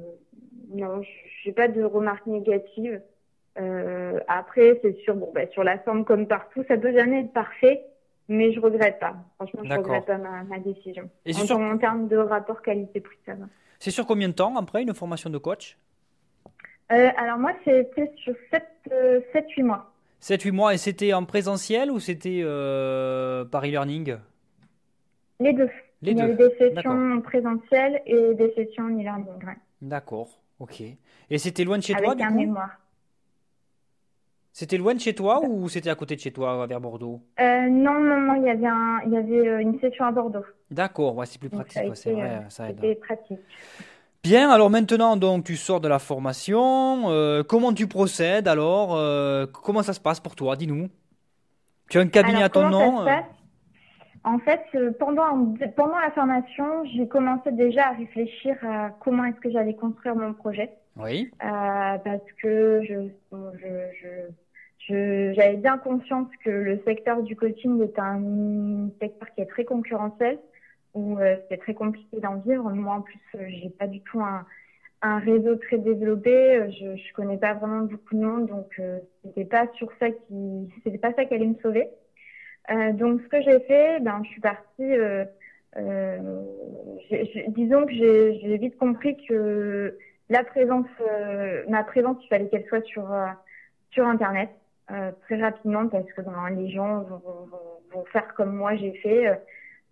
non, 0.73 1.03
j'ai 1.43 1.53
pas 1.53 1.69
de 1.69 1.83
remarques 1.83 2.27
négatives. 2.27 3.01
Euh, 3.59 4.21
après, 4.29 4.79
c'est 4.83 4.97
sûr, 5.01 5.17
bon, 5.17 5.31
bah, 5.35 5.49
sur 5.49 5.65
la 5.65 5.79
forme 5.79 6.05
comme 6.05 6.27
partout, 6.27 6.65
ça 6.69 6.77
peut 6.77 6.93
jamais 6.93 7.23
être 7.23 7.33
parfait, 7.33 7.85
mais 8.29 8.53
je 8.53 8.61
regrette 8.61 9.01
pas. 9.01 9.17
Franchement, 9.37 9.63
je 9.65 9.75
regrette 9.75 10.07
pas 10.07 10.19
ma, 10.19 10.45
ma 10.45 10.59
décision. 10.61 11.11
Et 11.27 11.35
en, 11.35 11.39
sur... 11.39 11.59
en, 11.59 11.77
termes 11.77 12.07
de 12.07 12.17
rapport 12.17 12.63
qualité-prix, 12.63 13.19
ça 13.27 13.35
va. 13.35 13.47
C'est 13.79 13.91
sur 13.91 14.07
combien 14.07 14.29
de 14.29 14.35
temps 14.35 14.57
après 14.57 14.83
une 14.83 14.95
formation 14.95 15.31
de 15.31 15.39
coach? 15.39 15.77
Euh, 16.93 17.09
Alors 17.17 17.39
moi, 17.39 17.53
c'était 17.65 18.13
sur 18.17 18.35
7-8 18.53 18.61
euh, 18.93 19.65
mois. 19.65 19.90
7-8 20.21 20.53
mois, 20.53 20.75
et 20.75 20.79
c'était 20.79 21.13
en 21.13 21.25
présentiel 21.25 21.91
ou 21.91 21.99
c'était 22.01 22.41
euh, 22.43 23.45
par 23.45 23.65
e-learning? 23.65 24.17
Les 25.41 25.53
deux. 25.53 25.71
Les 26.03 26.13
Il 26.13 26.19
y 26.19 26.21
avait 26.21 26.35
des 26.35 26.55
sessions 26.59 27.21
présentielles 27.23 28.03
et 28.07 28.35
des 28.35 28.53
sessions 28.55 28.85
en 28.85 28.91
e-learning. 28.99 29.27
D'accord, 29.83 30.41
ok. 30.59 30.83
Et 31.31 31.39
c'était 31.39 31.65
loin 31.65 31.79
de 31.79 31.83
chez 31.83 31.95
Avec 31.95 32.05
toi, 32.05 32.15
du 32.15 32.23
un 32.25 32.31
coup? 32.31 32.37
mémoire. 32.37 32.71
C'était 34.53 34.77
loin 34.79 34.95
de 34.95 35.01
chez 35.01 35.15
toi 35.15 35.41
ou 35.43 35.69
c'était 35.69 35.91
à 35.91 35.95
côté 35.95 36.17
de 36.17 36.21
chez 36.21 36.33
toi, 36.33 36.67
vers 36.67 36.81
Bordeaux? 36.81 37.23
Euh, 37.41 37.69
Non, 37.69 38.01
non, 38.01 38.21
non, 38.21 38.35
il 38.35 38.43
y 38.45 38.51
avait, 38.51 38.67
un, 38.67 39.01
il 39.07 39.13
y 39.13 39.17
avait 39.17 39.49
euh, 39.49 39.59
une 39.61 39.79
session 39.81 40.05
à 40.05 40.13
Bordeaux. 40.13 40.45
D'accord, 40.71 41.17
ouais, 41.17 41.27
c'est 41.27 41.39
plus 41.39 41.49
pratique, 41.51 41.83
c'est 41.95 42.13
vrai, 42.13 42.45
ça 42.51 42.69
aide. 42.69 42.81
C'était 42.81 42.95
pratique. 42.97 43.39
Bien, 44.23 44.51
alors 44.51 44.69
maintenant, 44.69 45.17
donc 45.17 45.45
tu 45.45 45.57
sors 45.57 45.81
de 45.81 45.89
la 45.89 45.99
formation. 45.99 47.11
Euh, 47.11 47.43
comment 47.43 47.73
tu 47.73 47.87
procèdes 47.87 48.49
alors 48.49 48.95
euh, 48.95 49.47
Comment 49.47 49.83
ça 49.83 49.95
se 49.95 50.01
passe 50.01 50.21
pour 50.21 50.37
toi 50.37 50.57
Dis-nous. 50.57 50.89
Tu 51.89 51.99
as 51.99 52.03
un 52.03 52.09
cabinet 52.09 52.43
alors, 52.43 52.45
à 52.45 52.49
ton 52.51 52.69
nom 52.69 52.99
ça 52.99 53.01
se 53.01 53.05
passe? 53.07 53.25
En 54.23 54.39
fait, 54.39 54.61
euh, 54.75 54.91
pendant, 54.99 55.55
pendant 55.75 55.99
la 55.99 56.11
formation, 56.11 56.85
j'ai 56.95 57.09
commencé 57.09 57.51
déjà 57.53 57.89
à 57.89 57.93
réfléchir 57.93 58.57
à 58.63 58.91
comment 59.01 59.25
est-ce 59.25 59.41
que 59.41 59.51
j'allais 59.51 59.75
construire 59.75 60.15
mon 60.15 60.35
projet. 60.35 60.71
Oui. 60.97 61.31
Euh, 61.43 61.47
parce 62.05 62.33
que 62.43 62.83
je, 62.87 63.09
je, 63.33 64.29
je, 64.87 65.33
j'avais 65.33 65.57
bien 65.57 65.79
conscience 65.79 66.29
que 66.45 66.51
le 66.51 66.83
secteur 66.85 67.23
du 67.23 67.35
coaching 67.37 67.83
est 67.83 67.99
un 67.99 68.91
secteur 69.01 69.29
qui 69.35 69.41
est 69.41 69.47
très 69.47 69.65
concurrentiel 69.65 70.39
où 70.95 71.19
euh, 71.19 71.37
c'est 71.49 71.59
très 71.59 71.75
compliqué 71.75 72.21
d'en 72.21 72.37
vivre. 72.37 72.71
Moi, 72.71 72.95
en 72.95 73.01
plus, 73.03 73.21
euh, 73.35 73.47
j'ai 73.49 73.71
pas 73.71 73.87
du 73.87 74.01
tout 74.01 74.21
un, 74.21 74.45
un 75.03 75.19
réseau 75.19 75.57
très 75.57 75.79
développé. 75.79 76.57
Euh, 76.57 76.71
je, 76.71 76.97
je 76.97 77.13
connais 77.15 77.39
pas 77.39 77.55
vraiment 77.55 77.83
beaucoup 77.83 78.15
de 78.15 78.21
monde, 78.21 78.47
donc 78.47 78.69
euh, 78.79 78.99
c'était 79.25 79.45
pas 79.45 79.67
sur 79.75 79.91
ça 79.99 80.11
qui, 80.11 80.69
c'était 80.85 80.99
pas 80.99 81.13
ça 81.15 81.25
qui 81.25 81.35
allait 81.35 81.47
me 81.47 81.59
sauver. 81.63 81.89
Euh, 82.71 82.93
donc, 82.93 83.21
ce 83.23 83.29
que 83.29 83.43
j'ai 83.43 83.61
fait, 83.61 84.01
ben, 84.01 84.23
je 84.25 84.31
suis 84.31 84.41
partie. 84.41 84.95
Euh, 84.97 85.25
disons 87.49 87.87
que 87.87 87.93
j'ai 87.93 88.59
vite 88.59 88.77
compris 88.77 89.17
que 89.29 89.97
la 90.29 90.43
présence, 90.43 90.87
ma 91.69 91.85
présence, 91.85 92.17
il 92.25 92.29
fallait 92.29 92.49
qu'elle 92.49 92.67
soit 92.67 92.85
sur 92.85 93.09
sur 93.93 94.07
Internet 94.07 94.51
très 94.89 95.41
rapidement 95.41 95.87
parce 95.87 96.11
que 96.13 96.23
ben, 96.23 96.51
les 96.57 96.71
gens 96.71 97.03
vont, 97.03 97.19
vont, 97.19 97.49
vont, 97.93 98.05
faire 98.07 98.35
comme 98.35 98.53
moi 98.53 98.75
j'ai 98.75 98.95
fait 98.95 99.41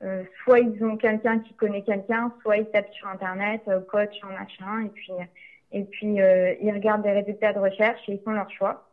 euh, 0.05 0.23
soit 0.43 0.61
ils 0.61 0.85
ont 0.85 0.97
quelqu'un 0.97 1.41
qui 1.41 1.55
connaît 1.55 1.83
quelqu'un, 1.83 2.33
soit 2.43 2.59
ils 2.59 2.67
tapent 2.67 2.93
sur 2.93 3.09
internet, 3.09 3.63
euh, 3.67 3.81
coach, 3.81 4.15
en 4.23 4.29
machin, 4.29 4.87
et 4.87 4.91
puis 4.91 5.13
et 5.73 5.85
puis 5.85 6.21
euh, 6.21 6.55
ils 6.63 6.73
regardent 6.73 7.03
des 7.03 7.11
résultats 7.11 7.53
de 7.53 7.59
recherche 7.59 8.01
et 8.09 8.13
ils 8.13 8.21
font 8.21 8.31
leur 8.31 8.51
choix. 8.51 8.89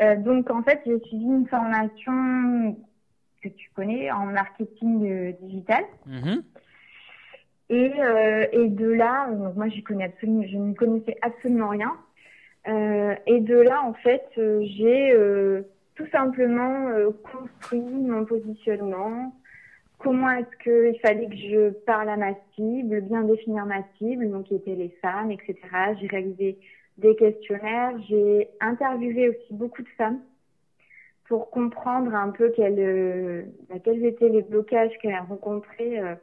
Euh, 0.00 0.16
donc 0.16 0.48
en 0.50 0.62
fait 0.62 0.80
j'ai 0.86 1.00
suivi 1.00 1.24
une 1.24 1.48
formation 1.48 2.76
que 3.42 3.48
tu 3.48 3.70
connais 3.74 4.10
en 4.12 4.26
marketing 4.26 5.34
digital. 5.40 5.84
Mhm. 6.06 6.42
Et, 7.70 7.92
et 8.52 8.68
de 8.68 8.90
là, 8.90 9.30
donc 9.30 9.54
moi 9.54 9.68
je 9.68 9.80
connais 9.82 10.04
absolument, 10.04 10.42
je 10.44 10.56
ne 10.56 10.74
connaissais 10.74 11.16
absolument 11.22 11.68
rien. 11.68 11.96
et 12.66 13.40
de 13.40 13.56
là, 13.60 13.82
en 13.84 13.94
fait, 13.94 14.24
j'ai 14.36 15.14
tout 15.94 16.06
simplement 16.10 16.88
construit 17.22 17.80
mon 17.80 18.24
positionnement, 18.24 19.32
comment 20.00 20.30
est-ce 20.30 20.56
qu'il 20.62 20.98
fallait 21.00 21.28
que 21.28 21.36
je 21.36 21.70
parle 21.84 22.08
à 22.08 22.16
ma 22.16 22.34
cible, 22.54 23.02
bien 23.02 23.22
définir 23.22 23.66
ma 23.66 23.82
cible, 23.98 24.30
donc 24.30 24.46
qui 24.46 24.56
étaient 24.56 24.74
les 24.74 24.88
femmes, 25.02 25.30
etc. 25.30 25.56
J'ai 26.00 26.06
réalisé 26.08 26.58
des 26.98 27.14
questionnaires, 27.16 27.94
j'ai 28.08 28.48
interviewé 28.60 29.28
aussi 29.28 29.52
beaucoup 29.52 29.82
de 29.82 29.88
femmes 29.96 30.20
pour 31.24 31.50
comprendre 31.50 32.14
un 32.14 32.30
peu 32.30 32.50
quels, 32.50 32.78
euh, 32.78 33.42
bah, 33.68 33.76
quels 33.84 34.04
étaient 34.04 34.28
les 34.28 34.42
blocages 34.42 34.96
qu'elles 35.00 35.22
rencontraient 35.28 36.00
euh, 36.00 36.14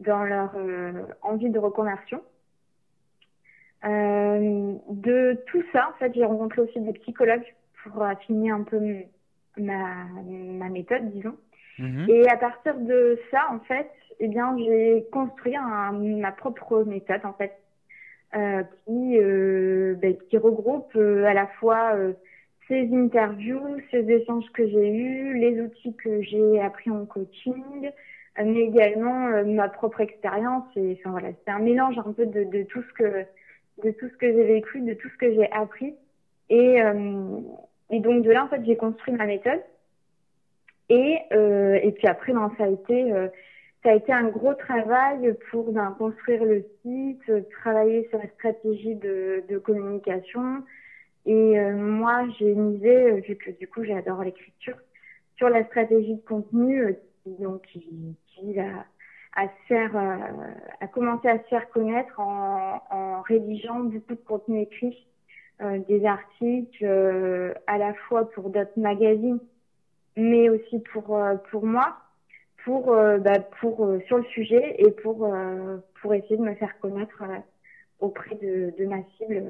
dans 0.00 0.24
leur 0.24 0.50
euh, 0.56 0.92
envie 1.22 1.50
de 1.50 1.58
reconversion. 1.58 2.20
de 3.84 5.40
tout 5.46 5.62
ça, 5.72 5.88
en 5.88 5.98
fait, 5.98 6.12
j'ai 6.14 6.24
rencontré 6.24 6.62
aussi 6.62 6.80
des 6.80 6.92
psychologues 6.94 7.54
pour 7.82 8.02
affiner 8.02 8.50
un 8.50 8.62
peu 8.62 8.78
ma 9.56 10.68
méthode, 10.68 11.10
disons. 11.12 11.36
Mhm. 11.78 12.06
Et 12.08 12.28
à 12.28 12.36
partir 12.36 12.76
de 12.76 13.18
ça, 13.30 13.46
en 13.50 13.60
fait, 13.60 13.90
eh 14.20 14.28
bien, 14.28 14.56
j'ai 14.58 15.06
construit 15.12 15.56
ma 15.56 16.32
propre 16.32 16.84
méthode, 16.84 17.24
en 17.24 17.32
fait, 17.32 17.52
euh, 18.36 18.62
qui, 18.84 19.18
euh, 19.18 19.94
ben, 19.96 20.14
qui 20.28 20.36
regroupe 20.38 20.94
euh, 20.94 21.24
à 21.24 21.34
la 21.34 21.46
fois 21.46 21.94
euh, 21.96 22.12
ces 22.68 22.88
interviews, 22.94 23.80
ces 23.90 24.08
échanges 24.08 24.48
que 24.52 24.66
j'ai 24.68 24.88
eus, 24.88 25.36
les 25.38 25.60
outils 25.60 25.96
que 25.96 26.22
j'ai 26.22 26.60
appris 26.60 26.90
en 26.90 27.06
coaching, 27.06 27.90
euh, 28.38 28.44
mais 28.44 28.60
également 28.60 29.44
ma 29.44 29.68
propre 29.68 30.00
expérience. 30.00 30.64
Et 30.76 30.96
enfin 31.00 31.10
voilà, 31.10 31.30
c'est 31.44 31.50
un 31.50 31.58
mélange 31.58 31.98
un 31.98 32.12
peu 32.12 32.26
de, 32.26 32.44
de 32.44 32.62
tout 32.64 32.82
ce 32.82 32.92
que 32.92 33.24
de 33.82 33.90
tout 33.92 34.08
ce 34.08 34.16
que 34.16 34.30
j'ai 34.32 34.44
vécu, 34.44 34.80
de 34.82 34.94
tout 34.94 35.08
ce 35.08 35.16
que 35.16 35.32
j'ai 35.32 35.50
appris. 35.50 35.94
Et, 36.50 36.78
et 37.90 38.00
donc 38.00 38.22
de 38.22 38.30
là, 38.30 38.44
en 38.44 38.48
fait, 38.48 38.62
j'ai 38.66 38.76
construit 38.76 39.14
ma 39.14 39.24
méthode. 39.24 39.62
Et, 40.90 41.20
euh, 41.32 41.78
et 41.82 41.92
puis 41.92 42.08
après, 42.08 42.32
ben, 42.32 42.52
ça 42.58 42.64
a 42.64 42.68
été 42.68 43.12
euh, 43.12 43.28
ça 43.82 43.92
a 43.92 43.94
été 43.94 44.12
un 44.12 44.24
gros 44.24 44.52
travail 44.54 45.34
pour 45.50 45.72
ben, 45.72 45.94
construire 45.96 46.44
le 46.44 46.66
site, 46.82 47.50
travailler 47.62 48.06
sur 48.10 48.18
la 48.18 48.28
stratégie 48.30 48.96
de, 48.96 49.42
de 49.48 49.56
communication. 49.56 50.64
Et 51.24 51.58
euh, 51.58 51.76
moi, 51.76 52.26
j'ai 52.38 52.54
misé, 52.54 53.20
vu 53.20 53.36
que 53.36 53.50
du 53.52 53.68
coup 53.68 53.84
j'adore 53.84 54.22
l'écriture, 54.24 54.76
sur 55.36 55.48
la 55.48 55.64
stratégie 55.64 56.16
de 56.16 56.20
contenu 56.22 56.94
qui, 57.22 57.30
donc, 57.40 57.62
qui, 57.62 58.16
qui 58.26 58.58
a, 58.58 58.84
à, 59.36 59.48
faire, 59.68 59.96
à 60.80 60.86
commencer 60.88 61.28
à 61.28 61.38
se 61.38 61.44
faire 61.44 61.70
connaître 61.70 62.18
en, 62.18 62.82
en 62.90 63.22
rédigeant 63.22 63.80
beaucoup 63.80 64.14
de 64.14 64.26
contenu 64.26 64.60
écrit, 64.62 65.06
des 65.88 66.04
articles 66.04 66.84
à 67.66 67.78
la 67.78 67.94
fois 67.94 68.28
pour 68.30 68.50
d'autres 68.50 68.78
magazines 68.78 69.38
mais 70.20 70.48
aussi 70.48 70.78
pour 70.92 71.16
euh, 71.16 71.36
pour 71.50 71.64
moi, 71.64 71.96
pour 72.64 72.92
euh, 72.92 73.18
bah, 73.18 73.40
pour 73.60 73.84
euh, 73.84 74.00
sur 74.06 74.18
le 74.18 74.24
sujet 74.24 74.76
et 74.78 74.90
pour 74.90 75.28
pour 76.00 76.14
essayer 76.14 76.36
de 76.36 76.42
me 76.42 76.54
faire 76.54 76.78
connaître 76.80 77.22
auprès 77.98 78.34
de, 78.36 78.72
de 78.78 78.86
ma 78.86 79.02
cible. 79.16 79.44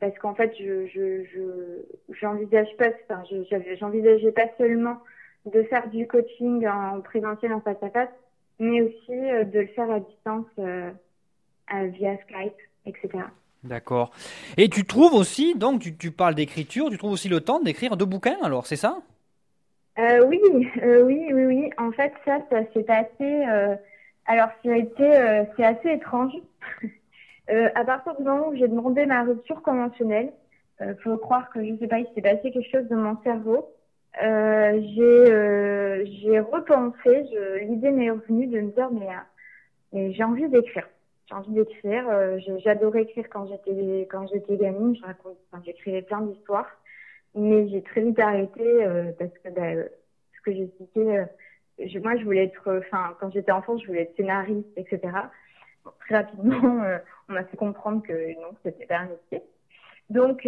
Parce 0.00 0.16
qu'en 0.18 0.34
fait 0.34 0.52
je 0.58 0.86
je 0.86 1.24
je 1.24 2.14
j'envisage 2.20 2.74
pas 2.78 2.88
enfin 3.08 3.22
j'envisageais 3.78 4.32
pas 4.32 4.48
seulement 4.58 4.98
de 5.46 5.62
faire 5.64 5.88
du 5.90 6.06
coaching 6.06 6.66
en 6.66 7.00
présentiel 7.00 7.52
en 7.52 7.60
face 7.60 7.82
à 7.82 7.90
face 7.90 8.08
mais 8.58 8.80
aussi 8.80 9.08
de 9.10 9.60
le 9.60 9.66
faire 9.68 9.90
à 9.90 10.00
distance 10.00 10.46
via 10.56 12.16
Skype 12.18 12.56
etc 12.86 13.24
D'accord. 13.62 14.10
Et 14.58 14.68
tu 14.68 14.84
trouves 14.84 15.14
aussi, 15.14 15.54
donc 15.54 15.80
tu, 15.80 15.96
tu 15.96 16.10
parles 16.10 16.34
d'écriture, 16.34 16.90
tu 16.90 16.98
trouves 16.98 17.12
aussi 17.12 17.30
le 17.30 17.40
temps 17.40 17.60
d'écrire 17.60 17.96
deux 17.96 18.04
bouquins 18.04 18.36
alors, 18.42 18.66
c'est 18.66 18.76
ça? 18.76 18.98
Euh, 19.98 20.26
oui, 20.26 20.40
euh, 20.82 21.02
oui, 21.02 21.30
oui, 21.32 21.46
oui. 21.46 21.70
En 21.78 21.92
fait, 21.92 22.12
ça, 22.24 22.38
ça 22.50 22.62
s'est 22.72 22.82
passé. 22.82 23.08
Euh, 23.20 23.76
alors, 24.26 24.48
ça 24.64 24.72
a 24.72 24.76
été, 24.76 25.16
euh, 25.16 25.44
c'est 25.56 25.64
assez 25.64 25.90
étrange. 25.90 26.32
euh, 27.50 27.68
à 27.74 27.84
partir 27.84 28.16
du 28.16 28.24
moment 28.24 28.48
où 28.48 28.56
j'ai 28.56 28.68
demandé 28.68 29.06
ma 29.06 29.22
rupture 29.22 29.62
conventionnelle, 29.62 30.32
euh, 30.80 30.94
faut 31.04 31.16
croire 31.16 31.50
que 31.50 31.64
je 31.64 31.76
sais 31.78 31.86
pas, 31.86 32.00
il 32.00 32.08
s'est 32.14 32.22
passé 32.22 32.50
quelque 32.50 32.70
chose 32.70 32.88
dans 32.88 32.96
mon 32.96 33.16
cerveau. 33.22 33.68
Euh, 34.22 34.80
j'ai, 34.94 36.06
j'ai 36.20 36.40
repensé. 36.40 37.24
l'idée 37.62 37.90
m'est 37.90 38.10
revenue 38.10 38.46
de 38.46 38.60
me 38.60 38.70
dire 38.70 38.90
mais, 38.92 39.08
mais 39.92 40.12
j'ai 40.12 40.24
envie 40.24 40.48
d'écrire. 40.48 40.88
J'ai 41.28 41.34
envie 41.34 41.52
d'écrire. 41.52 42.04
j'adorais 42.64 43.02
écrire 43.02 43.28
quand 43.30 43.46
j'étais 43.46 44.08
quand 44.10 44.26
j'étais 44.28 44.56
gamine. 44.56 44.96
Je 44.96 45.02
raconte, 45.02 45.36
j'écrivais 45.64 46.02
plein 46.02 46.20
d'histoires 46.20 46.70
mais 47.34 47.68
j'ai 47.68 47.82
très 47.82 48.02
vite 48.02 48.18
arrêté 48.18 48.62
euh, 48.62 49.12
parce 49.18 49.32
que 49.42 49.48
bah, 49.50 49.88
ce 50.36 50.40
que 50.42 50.52
j'expliquais, 50.52 51.18
euh, 51.18 51.24
je, 51.84 51.98
moi 51.98 52.16
je 52.16 52.24
voulais 52.24 52.44
être, 52.44 52.78
enfin 52.78 53.16
quand 53.20 53.32
j'étais 53.32 53.52
enfant 53.52 53.76
je 53.78 53.86
voulais 53.86 54.02
être 54.02 54.16
scénariste, 54.16 54.68
etc. 54.76 55.00
Bon, 55.84 55.90
très 56.00 56.16
rapidement 56.16 56.82
euh, 56.84 56.98
on 57.28 57.32
m'a 57.32 57.44
fait 57.44 57.56
comprendre 57.56 58.02
que 58.02 58.12
non 58.40 58.54
c'était 58.64 58.86
pas 58.86 58.98
un 58.98 59.06
métier. 59.06 59.42
Donc 60.10 60.46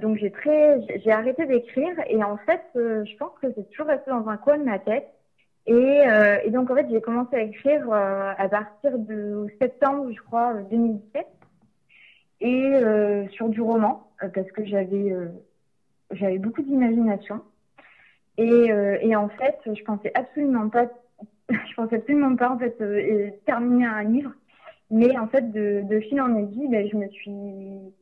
donc 0.00 0.18
j'ai 0.18 0.32
très 0.32 0.80
j'ai 0.98 1.12
arrêté 1.12 1.46
d'écrire 1.46 1.94
et 2.08 2.24
en 2.24 2.36
fait 2.38 2.60
je 2.74 3.16
pense 3.18 3.38
que 3.40 3.46
c'est 3.54 3.70
toujours 3.70 3.86
resté 3.86 4.10
dans 4.10 4.26
un 4.28 4.36
coin 4.36 4.58
de 4.58 4.64
ma 4.64 4.80
tête. 4.80 5.06
Et, 5.66 6.00
et 6.44 6.50
donc 6.50 6.72
en 6.72 6.74
fait 6.74 6.88
j'ai 6.90 7.00
commencé 7.00 7.36
à 7.36 7.42
écrire 7.42 7.88
à 7.92 8.48
partir 8.48 8.98
de 8.98 9.46
septembre 9.60 10.10
je 10.10 10.20
crois 10.20 10.54
2017 10.72 11.24
et 12.40 13.28
sur 13.30 13.48
du 13.48 13.60
roman 13.60 14.10
parce 14.34 14.50
que 14.50 14.64
j'avais 14.64 15.14
j'avais 16.12 16.38
beaucoup 16.38 16.62
d'imagination. 16.62 17.42
Et, 18.38 18.72
euh, 18.72 18.98
et, 19.00 19.14
en 19.16 19.28
fait, 19.28 19.58
je 19.66 19.82
pensais 19.84 20.10
absolument 20.14 20.68
pas, 20.68 20.86
je 21.50 21.74
pensais 21.74 21.96
absolument 21.96 22.36
pas 22.36 22.50
en 22.50 22.58
fait 22.58 22.76
euh, 22.80 23.30
terminer 23.46 23.86
un 23.86 24.04
livre. 24.04 24.32
Mais 24.90 25.16
en 25.18 25.28
fait, 25.28 25.52
de, 25.52 26.00
fil 26.00 26.20
en 26.20 26.36
aiguille, 26.36 26.68
ben, 26.68 26.88
je 26.90 26.96
me 26.96 27.08
suis, 27.08 27.94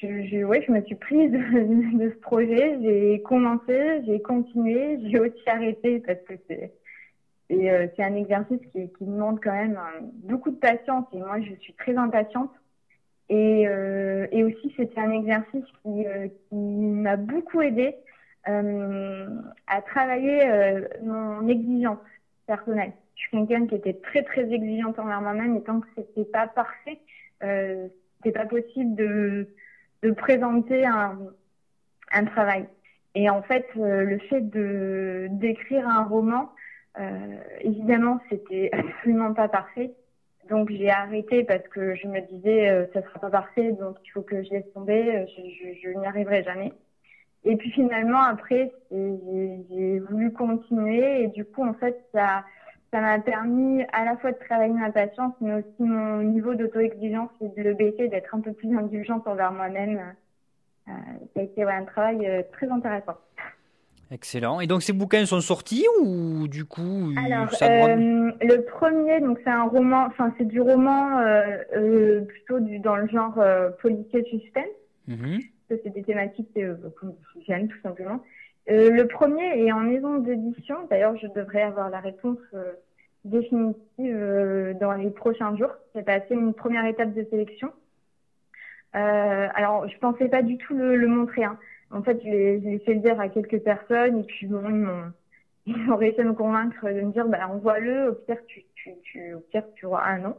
je, 0.00 0.44
ouais, 0.44 0.62
je 0.66 0.72
me 0.72 0.82
suis 0.82 0.96
prise 0.96 1.30
de, 1.32 2.10
ce 2.10 2.18
projet. 2.20 2.78
J'ai 2.82 3.22
commencé, 3.22 4.02
j'ai 4.06 4.20
continué, 4.20 4.98
j'ai 5.04 5.20
aussi 5.20 5.48
arrêté 5.48 6.00
parce 6.00 6.20
que 6.22 6.34
c'est 6.48 6.72
et 7.48 7.70
euh, 7.70 7.86
c'est 7.94 8.02
un 8.02 8.14
exercice 8.16 8.60
qui, 8.72 8.90
demande 9.00 9.40
quand 9.40 9.52
même 9.52 9.78
beaucoup 10.24 10.50
de 10.50 10.56
patience. 10.56 11.04
Et 11.12 11.18
moi, 11.18 11.40
je 11.40 11.54
suis 11.60 11.74
très 11.74 11.96
impatiente. 11.96 12.50
Et, 13.28 13.66
euh, 13.66 14.26
et 14.30 14.44
aussi, 14.44 14.72
c'était 14.76 15.00
un 15.00 15.10
exercice 15.10 15.64
qui, 15.82 16.06
euh, 16.06 16.28
qui 16.28 16.54
m'a 16.54 17.16
beaucoup 17.16 17.60
aidé 17.60 17.96
euh, 18.48 19.28
à 19.66 19.82
travailler 19.82 20.46
euh, 20.48 20.86
mon 21.02 21.48
exigence 21.48 21.98
personnelle. 22.46 22.92
Je 23.16 23.22
suis 23.22 23.30
quelqu'un 23.30 23.66
qui 23.66 23.74
était 23.74 23.94
très 23.94 24.22
très 24.22 24.52
exigeante 24.52 24.98
envers 24.98 25.20
moi-même 25.20 25.56
et 25.56 25.62
tant 25.62 25.80
que 25.80 25.88
c'était 25.96 26.24
pas 26.30 26.46
parfait, 26.46 27.00
euh, 27.42 27.88
c'était 28.18 28.38
pas 28.38 28.46
possible 28.46 28.94
de, 28.94 29.48
de 30.02 30.10
présenter 30.12 30.86
un, 30.86 31.18
un 32.12 32.24
travail. 32.26 32.66
Et 33.14 33.30
en 33.30 33.42
fait, 33.42 33.66
euh, 33.76 34.04
le 34.04 34.18
fait 34.18 34.42
de 34.42 35.28
d'écrire 35.30 35.88
un 35.88 36.04
roman, 36.04 36.52
euh, 37.00 37.38
évidemment, 37.60 38.20
c'était 38.30 38.70
absolument 38.72 39.32
pas 39.32 39.48
parfait. 39.48 39.92
Donc 40.48 40.70
j'ai 40.70 40.90
arrêté 40.90 41.44
parce 41.44 41.66
que 41.68 41.94
je 41.94 42.06
me 42.06 42.20
disais 42.20 42.68
euh, 42.68 42.86
ça 42.92 43.02
sera 43.02 43.18
pas 43.18 43.30
parfait, 43.30 43.72
donc 43.72 43.96
il 44.04 44.10
faut 44.10 44.22
que 44.22 44.42
je 44.42 44.50
laisse 44.50 44.72
tomber, 44.72 45.16
euh, 45.16 45.26
je, 45.26 45.42
je, 45.42 45.80
je 45.82 45.98
n'y 45.98 46.06
arriverai 46.06 46.42
jamais. 46.44 46.72
Et 47.44 47.56
puis 47.56 47.70
finalement 47.70 48.22
après 48.22 48.72
j'ai 48.90 49.98
voulu 50.10 50.32
continuer 50.32 51.22
et 51.24 51.28
du 51.28 51.44
coup 51.44 51.64
en 51.64 51.74
fait 51.74 51.96
ça 52.12 52.44
ça 52.92 53.00
m'a 53.00 53.18
permis 53.18 53.84
à 53.92 54.04
la 54.04 54.16
fois 54.16 54.32
de 54.32 54.38
travailler 54.38 54.72
ma 54.72 54.90
patience 54.90 55.34
mais 55.40 55.54
aussi 55.54 55.82
mon 55.82 56.22
niveau 56.22 56.54
d'auto-exigence 56.54 57.30
et 57.40 57.48
de 57.48 57.62
le 57.62 57.74
baisser, 57.74 58.08
d'être 58.08 58.34
un 58.34 58.40
peu 58.40 58.52
plus 58.52 58.76
indulgente 58.76 59.26
envers 59.26 59.52
moi-même. 59.52 60.14
Euh, 60.88 60.92
ça 61.34 61.40
a 61.40 61.42
été 61.42 61.64
ouais, 61.64 61.72
un 61.72 61.84
travail 61.84 62.26
euh, 62.26 62.42
très 62.52 62.68
intéressant. 62.70 63.16
Excellent. 64.10 64.60
Et 64.60 64.66
donc 64.66 64.82
ces 64.82 64.92
bouquins 64.92 65.26
sont 65.26 65.40
sortis 65.40 65.84
ou 66.00 66.46
du 66.46 66.64
coup 66.64 67.12
Alors 67.16 67.48
euh, 67.62 68.30
le 68.40 68.60
premier, 68.62 69.20
donc 69.20 69.38
c'est 69.42 69.50
un 69.50 69.64
roman, 69.64 70.06
enfin 70.06 70.32
c'est 70.38 70.44
du 70.44 70.60
roman 70.60 71.18
euh, 71.18 71.56
euh, 71.76 72.20
plutôt 72.20 72.60
du, 72.60 72.78
dans 72.78 72.96
le 72.96 73.08
genre 73.08 73.38
euh, 73.38 73.70
policier 73.70 74.22
suspense. 74.30 74.64
Mm 75.08 75.38
C'est 75.68 75.88
des 75.92 76.02
thématiques 76.04 76.48
euh, 76.56 76.76
que 77.00 77.06
j'aime 77.46 77.66
tout 77.66 77.80
simplement. 77.82 78.22
Euh, 78.70 78.90
le 78.90 79.06
premier 79.08 79.64
est 79.64 79.72
en 79.72 79.80
maison 79.80 80.18
d'édition. 80.18 80.76
D'ailleurs, 80.88 81.16
je 81.16 81.26
devrais 81.28 81.62
avoir 81.62 81.90
la 81.90 82.00
réponse 82.00 82.38
définitive 83.24 84.76
dans 84.80 84.92
les 84.92 85.10
prochains 85.10 85.56
jours. 85.56 85.72
J'ai 85.94 86.02
passé 86.02 86.34
une 86.34 86.54
première 86.54 86.84
étape 86.84 87.12
de 87.12 87.26
sélection. 87.30 87.72
alors, 88.92 89.88
je 89.88 89.98
pensais 89.98 90.28
pas 90.28 90.42
du 90.42 90.58
tout 90.58 90.74
le, 90.74 90.96
le 90.96 91.08
montrer. 91.08 91.44
Hein. 91.44 91.58
En 91.90 92.02
fait, 92.02 92.20
je 92.22 92.28
l'ai 92.28 92.78
fait 92.80 92.96
dire 92.96 93.20
à 93.20 93.28
quelques 93.28 93.60
personnes 93.60 94.20
et 94.20 94.24
puis 94.24 94.46
ils 94.46 94.50
m'ont 94.50 95.12
réussi 95.96 96.20
à 96.20 96.24
me 96.24 96.32
convaincre 96.32 96.88
de 96.88 97.00
me 97.00 97.12
dire, 97.12 97.26
bah, 97.28 97.48
envoie-le, 97.48 98.10
au 98.10 98.14
pire, 98.14 98.38
tu, 98.46 98.64
tu, 99.02 99.86
auras 99.86 100.04
un 100.04 100.18
nom. 100.18 100.36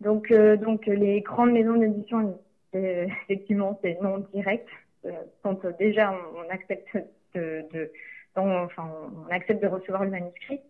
Donc, 0.00 0.30
euh, 0.30 0.56
donc 0.56 0.86
les 0.86 1.20
grandes 1.20 1.52
maisons 1.52 1.76
d'édition, 1.76 2.38
effectivement, 2.72 3.78
c'est 3.82 4.00
non 4.02 4.18
direct. 4.32 4.68
Euh, 5.04 5.10
quand 5.42 5.64
déjà 5.78 6.14
on, 6.36 6.50
accepte 6.50 6.96
de, 7.34 7.90
enfin, 8.34 8.90
on 9.26 9.32
accepte 9.32 9.62
de 9.62 9.68
recevoir 9.68 10.04
le 10.04 10.10
manuscrit. 10.10 10.60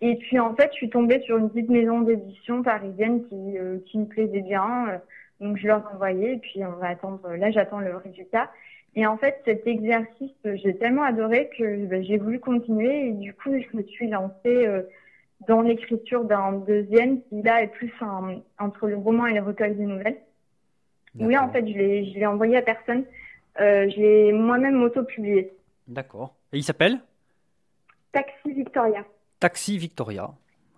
Et 0.00 0.16
puis 0.16 0.38
en 0.38 0.54
fait, 0.54 0.70
je 0.72 0.76
suis 0.76 0.90
tombée 0.90 1.20
sur 1.20 1.38
une 1.38 1.50
petite 1.50 1.70
maison 1.70 2.00
d'édition 2.00 2.62
parisienne 2.62 3.24
qui, 3.28 3.58
euh, 3.58 3.78
qui 3.86 3.98
me 3.98 4.06
plaisait 4.06 4.40
bien. 4.40 5.00
donc 5.40 5.56
je 5.56 5.66
leur 5.66 5.80
ai 5.80 5.94
envoyé 5.94 6.32
et 6.34 6.38
puis 6.38 6.64
on 6.64 6.72
va 6.72 6.88
attendre. 6.88 7.28
Là, 7.34 7.50
j'attends 7.50 7.80
le 7.80 7.96
résultat. 7.96 8.50
Et 8.94 9.06
en 9.06 9.16
fait, 9.16 9.40
cet 9.44 9.66
exercice, 9.66 10.32
j'ai 10.44 10.76
tellement 10.76 11.02
adoré 11.02 11.50
que 11.56 11.86
ben, 11.86 12.02
j'ai 12.02 12.18
voulu 12.18 12.40
continuer 12.40 13.08
et 13.08 13.12
du 13.12 13.32
coup, 13.32 13.50
je 13.52 13.76
me 13.76 13.82
suis 13.84 14.08
lancée 14.08 14.66
dans 15.46 15.60
l'écriture 15.60 16.24
d'un 16.24 16.52
deuxième 16.52 17.22
qui 17.22 17.42
là 17.42 17.62
est 17.62 17.68
plus 17.68 17.92
entre 18.58 18.88
le 18.88 18.96
roman 18.96 19.26
et 19.26 19.34
le 19.34 19.42
recueil 19.42 19.74
des 19.74 19.86
nouvelles. 19.86 20.18
Oui, 21.18 21.36
en 21.36 21.48
fait, 21.50 21.66
je 21.66 21.74
l'ai 21.74 22.26
envoyé 22.26 22.56
à 22.56 22.62
personne. 22.62 23.04
Euh, 23.60 23.88
je 23.90 23.96
l'ai 23.96 24.32
moi-même 24.32 24.82
auto-publié. 24.82 25.52
D'accord. 25.86 26.34
Et 26.52 26.58
il 26.58 26.62
s'appelle? 26.62 27.00
Taxi 28.12 28.52
Victoria. 28.52 29.04
Taxi 29.40 29.78
Victoria 29.78 30.30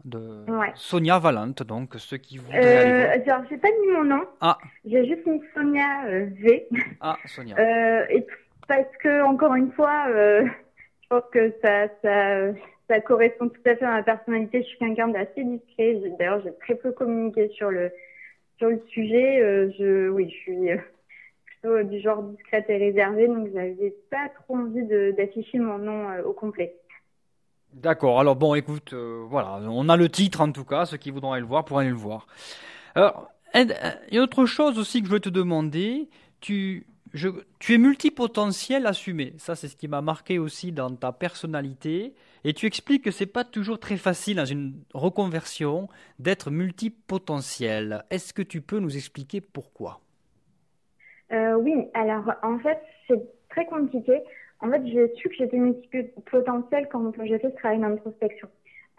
de 0.04 0.44
Sonia 0.74 1.18
Valente, 1.18 1.62
donc 1.62 1.94
ceux 1.96 2.16
qui 2.16 2.38
voudraient 2.38 3.16
euh, 3.16 3.22
Alors, 3.26 3.44
j'ai 3.50 3.56
pas 3.56 3.68
mis 3.80 3.92
mon 3.92 4.04
nom. 4.04 4.22
Ah. 4.40 4.58
J'ai 4.84 5.06
juste 5.06 5.26
mis 5.26 5.40
Sonia 5.54 6.04
euh, 6.06 6.26
V. 6.40 6.68
Ah, 7.00 7.16
Sonia. 7.26 7.56
Euh, 7.58 8.06
et 8.10 8.26
parce 8.68 8.96
que 9.02 9.22
encore 9.22 9.54
une 9.54 9.72
fois, 9.72 10.06
euh, 10.08 10.46
je 11.02 11.08
pense 11.08 11.24
que 11.32 11.52
ça, 11.62 11.88
ça, 12.02 12.52
ça 12.88 13.00
correspond 13.00 13.48
tout 13.48 13.60
à 13.66 13.76
fait 13.76 13.84
à 13.84 13.90
ma 13.90 14.02
personnalité. 14.02 14.62
Je 14.62 14.68
suis 14.68 14.78
quelqu'un 14.78 15.08
d'assez 15.08 15.44
discret. 15.44 16.00
D'ailleurs, 16.18 16.42
j'ai 16.42 16.54
très 16.60 16.74
peu 16.74 16.92
communiqué 16.92 17.48
sur 17.50 17.70
le 17.70 17.90
sur 18.58 18.68
le 18.68 18.80
sujet. 18.88 19.72
Je, 19.78 20.08
oui, 20.08 20.30
je 20.30 20.36
suis 20.36 20.70
plutôt 21.46 21.82
du 21.82 22.00
genre 22.00 22.22
discrète 22.22 22.66
et 22.68 22.76
réservée, 22.76 23.26
donc 23.26 23.48
j'avais 23.52 23.94
pas 24.10 24.28
trop 24.42 24.56
envie 24.56 24.84
d'afficher 25.16 25.58
mon 25.58 25.78
nom 25.78 26.06
au 26.24 26.32
complet. 26.32 26.74
D'accord. 27.74 28.20
Alors 28.20 28.36
bon, 28.36 28.54
écoute, 28.54 28.94
voilà, 28.94 29.60
on 29.68 29.88
a 29.88 29.96
le 29.96 30.08
titre 30.08 30.40
en 30.40 30.52
tout 30.52 30.64
cas. 30.64 30.86
Ceux 30.86 30.96
qui 30.96 31.10
voudront 31.10 31.32
aller 31.32 31.42
le 31.42 31.46
voir 31.46 31.64
pourront 31.64 31.80
aller 31.80 31.90
le 31.90 31.94
voir. 31.94 32.26
Alors, 32.94 33.30
il 33.54 33.74
y 34.12 34.18
a 34.18 34.22
autre 34.22 34.46
chose 34.46 34.78
aussi 34.78 35.00
que 35.00 35.06
je 35.06 35.12
veux 35.12 35.20
te 35.20 35.28
demander. 35.28 36.08
Tu 36.40 36.86
je, 37.12 37.28
tu 37.58 37.74
es 37.74 37.78
multipotentiel 37.78 38.86
assumé. 38.86 39.34
Ça, 39.38 39.56
c'est 39.56 39.68
ce 39.68 39.76
qui 39.76 39.88
m'a 39.88 40.00
marqué 40.00 40.38
aussi 40.38 40.72
dans 40.72 40.94
ta 40.94 41.12
personnalité. 41.12 42.14
Et 42.44 42.52
tu 42.52 42.66
expliques 42.66 43.04
que 43.04 43.10
c'est 43.10 43.26
pas 43.26 43.44
toujours 43.44 43.78
très 43.78 43.96
facile 43.96 44.36
dans 44.36 44.44
une 44.44 44.82
reconversion 44.94 45.88
d'être 46.18 46.50
multipotentiel. 46.50 48.04
Est-ce 48.10 48.32
que 48.32 48.42
tu 48.42 48.60
peux 48.60 48.78
nous 48.78 48.96
expliquer 48.96 49.40
pourquoi? 49.40 50.00
Euh, 51.32 51.54
Oui, 51.54 51.74
alors 51.94 52.32
en 52.42 52.58
fait, 52.58 52.80
c'est 53.08 53.20
très 53.50 53.66
compliqué. 53.66 54.22
En 54.62 54.70
fait, 54.70 54.86
j'ai 54.86 55.08
su 55.14 55.28
que 55.28 55.34
j'étais 55.36 55.56
multipotentiel 55.56 56.88
quand 56.90 57.12
j'ai 57.24 57.38
fait 57.38 57.50
ce 57.50 57.56
travail 57.56 57.78
d'introspection. 57.78 58.48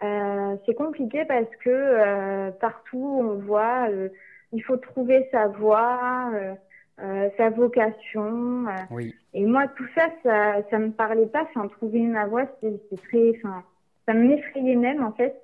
Euh, 0.02 0.56
c'est 0.66 0.74
compliqué 0.74 1.24
parce 1.24 1.54
que 1.64 1.70
euh, 1.70 2.50
partout 2.50 3.20
on 3.20 3.34
voit, 3.36 3.88
euh, 3.88 4.08
il 4.52 4.62
faut 4.62 4.76
trouver 4.76 5.28
sa 5.30 5.46
voie. 5.46 6.30
Euh, 6.34 6.54
euh, 7.00 7.30
sa 7.36 7.50
vocation. 7.50 8.66
Euh, 8.68 8.72
oui. 8.90 9.14
Et 9.34 9.44
moi, 9.44 9.66
tout 9.76 9.86
ça, 9.94 10.08
ça, 10.22 10.62
ça 10.70 10.78
me 10.78 10.90
parlait 10.90 11.26
pas. 11.26 11.42
Enfin, 11.42 11.66
trouver 11.68 12.00
ma 12.00 12.26
voix, 12.26 12.44
c'est 12.60 12.78
très, 13.08 13.32
enfin, 13.36 13.64
ça 14.06 14.14
m'effrayait 14.14 14.76
même 14.76 15.02
en 15.02 15.12
fait, 15.12 15.34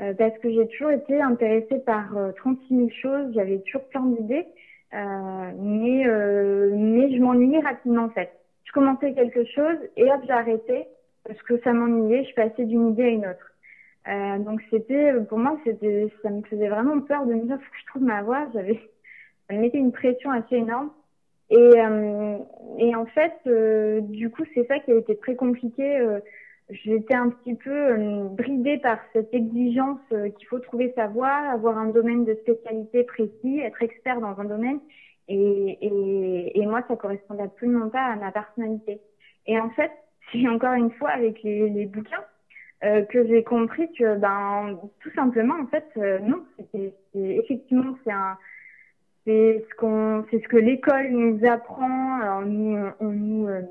euh, 0.00 0.14
parce 0.14 0.38
que 0.38 0.50
j'ai 0.50 0.66
toujours 0.68 0.92
été 0.92 1.20
intéressée 1.20 1.80
par 1.80 2.16
36 2.36 2.76
000 2.76 2.88
choses. 3.02 3.34
J'avais 3.34 3.58
toujours 3.58 3.86
plein 3.88 4.06
d'idées, 4.06 4.46
mais 4.92 6.04
mais 6.06 7.14
je 7.14 7.20
m'ennuyais 7.20 7.60
rapidement 7.60 8.04
en 8.04 8.10
fait. 8.10 8.30
Je 8.72 8.80
commençais 8.80 9.12
quelque 9.12 9.44
chose 9.44 9.76
et 9.96 10.10
hop, 10.10 10.22
j'arrêtais 10.26 10.88
parce 11.24 11.40
que 11.42 11.58
ça 11.60 11.72
m'ennuyait. 11.72 12.24
Je 12.24 12.34
passais 12.34 12.64
d'une 12.64 12.90
idée 12.90 13.04
à 13.04 13.08
une 13.08 13.26
autre. 13.26 13.52
Euh, 14.08 14.38
donc 14.38 14.60
c'était 14.70 15.12
pour 15.28 15.38
moi 15.38 15.56
c'était 15.62 16.08
ça 16.22 16.30
me 16.30 16.42
faisait 16.42 16.68
vraiment 16.68 17.00
peur 17.02 17.24
de 17.24 17.34
me 17.34 17.46
dire 17.46 17.56
faut 17.56 17.70
que 17.70 17.78
je 17.80 17.86
trouve 17.86 18.02
ma 18.02 18.20
voix 18.20 18.48
j'avais 18.52 18.74
ça 19.48 19.54
me 19.54 19.60
mettait 19.60 19.78
une 19.78 19.92
pression 19.92 20.32
assez 20.32 20.56
énorme 20.56 20.90
et, 21.52 21.56
euh, 21.56 22.38
et 22.78 22.94
en 22.94 23.04
fait, 23.04 23.34
euh, 23.46 24.00
du 24.00 24.30
coup, 24.30 24.42
c'est 24.54 24.66
ça 24.68 24.78
qui 24.78 24.90
a 24.90 24.96
été 24.96 25.16
très 25.16 25.36
compliqué. 25.36 25.98
Euh, 25.98 26.18
j'étais 26.70 27.14
un 27.14 27.28
petit 27.28 27.54
peu 27.54 27.94
bridée 28.30 28.78
par 28.78 28.98
cette 29.12 29.34
exigence 29.34 30.00
qu'il 30.08 30.48
faut 30.48 30.60
trouver 30.60 30.94
sa 30.96 31.08
voie, 31.08 31.28
avoir 31.28 31.76
un 31.76 31.88
domaine 31.88 32.24
de 32.24 32.34
spécialité 32.36 33.04
précis, 33.04 33.60
être 33.60 33.82
expert 33.82 34.20
dans 34.20 34.40
un 34.40 34.44
domaine. 34.44 34.80
Et, 35.28 35.78
et, 35.80 36.60
et 36.60 36.66
moi, 36.66 36.82
ça 36.88 36.96
correspondait 36.96 37.44
absolument 37.44 37.88
pas 37.88 38.04
à 38.04 38.16
ma 38.16 38.32
personnalité. 38.32 39.00
Et 39.46 39.58
en 39.58 39.70
fait, 39.70 39.90
c'est 40.32 40.46
encore 40.48 40.74
une 40.74 40.92
fois 40.92 41.10
avec 41.10 41.42
les, 41.42 41.68
les 41.68 41.86
bouquins 41.86 42.24
euh, 42.84 43.02
que 43.02 43.26
j'ai 43.26 43.44
compris 43.44 43.92
que, 43.92 44.16
ben, 44.16 44.78
tout 45.00 45.10
simplement, 45.14 45.54
en 45.60 45.66
fait, 45.66 45.94
non, 46.22 46.44
c'était 46.56 46.94
effectivement, 47.14 47.96
c'est 48.04 48.12
un, 48.12 48.36
c'est 49.24 49.64
ce 49.68 49.74
qu'on, 49.76 50.24
c'est 50.30 50.42
ce 50.42 50.48
que 50.48 50.56
l'école 50.56 51.10
nous 51.10 51.44
apprend. 51.46 52.20
Alors 52.20 52.42
nous, 52.42 52.78
on 53.00 53.10
nous, 53.10 53.48
euh, 53.48 53.62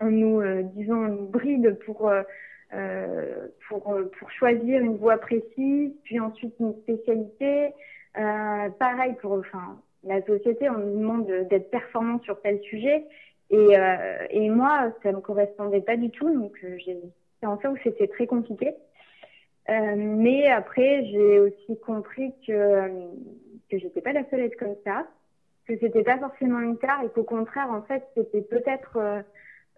on 0.00 0.10
nous, 0.10 0.40
euh, 0.40 0.62
disons, 0.74 0.94
on 0.96 1.08
nous 1.08 1.26
bride 1.26 1.78
pour 1.84 2.08
euh, 2.08 3.48
pour 3.68 3.96
pour 4.18 4.30
choisir 4.32 4.80
une 4.82 4.96
voie 4.96 5.18
précise, 5.18 5.92
puis 6.04 6.20
ensuite 6.20 6.54
une 6.60 6.74
spécialité. 6.82 7.72
pareil 8.14 9.14
pour, 9.20 9.32
enfin, 9.32 9.80
la 10.06 10.22
société, 10.24 10.70
on 10.70 10.78
nous 10.78 10.98
demande 10.98 11.26
d'être 11.26 11.70
performant 11.70 12.20
sur 12.20 12.40
tel 12.40 12.60
sujet. 12.62 13.04
Et, 13.50 13.76
et 14.30 14.50
moi, 14.50 14.92
ça 15.02 15.12
me 15.12 15.20
correspondait 15.20 15.80
pas 15.80 15.96
du 15.96 16.10
tout, 16.10 16.28
donc 16.32 16.58
c'est 16.84 17.46
en 17.46 17.56
fait 17.58 17.68
où 17.68 17.76
c'était 17.84 18.08
très 18.08 18.26
compliqué. 18.26 18.74
mais 19.68 20.48
après, 20.48 21.04
j'ai 21.06 21.38
aussi 21.38 21.78
compris 21.80 22.34
que 22.44 22.90
que 23.70 23.78
j'étais 23.78 24.00
pas 24.00 24.12
la 24.12 24.28
seule 24.30 24.40
à 24.40 24.44
être 24.44 24.58
comme 24.58 24.76
ça, 24.84 25.06
que 25.66 25.76
c'était 25.78 26.04
pas 26.04 26.18
forcément 26.18 26.60
une 26.60 26.78
tare 26.78 27.02
et 27.04 27.08
qu'au 27.10 27.24
contraire, 27.24 27.70
en 27.70 27.82
fait, 27.82 28.04
c'était 28.14 28.42
peut-être 28.42 28.96
euh, 28.96 29.22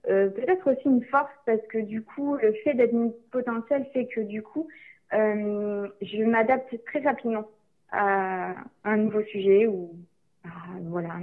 euh, 0.08 0.28
peut-être 0.28 0.70
aussi 0.70 0.86
une 0.86 1.04
force 1.04 1.32
parce 1.46 1.66
que 1.68 1.78
du 1.78 2.02
coup, 2.02 2.36
le 2.36 2.52
fait 2.64 2.74
d'être 2.74 2.94
potentiel 3.30 3.86
fait 3.92 4.06
que 4.06 4.20
du 4.20 4.42
coup, 4.42 4.68
euh, 5.14 5.88
je 6.02 6.22
m'adapte 6.24 6.74
très 6.84 7.00
rapidement 7.00 7.48
à 7.90 8.54
un 8.84 8.96
nouveau 8.98 9.22
sujet 9.24 9.66
ou 9.66 9.90
voilà 10.82 11.14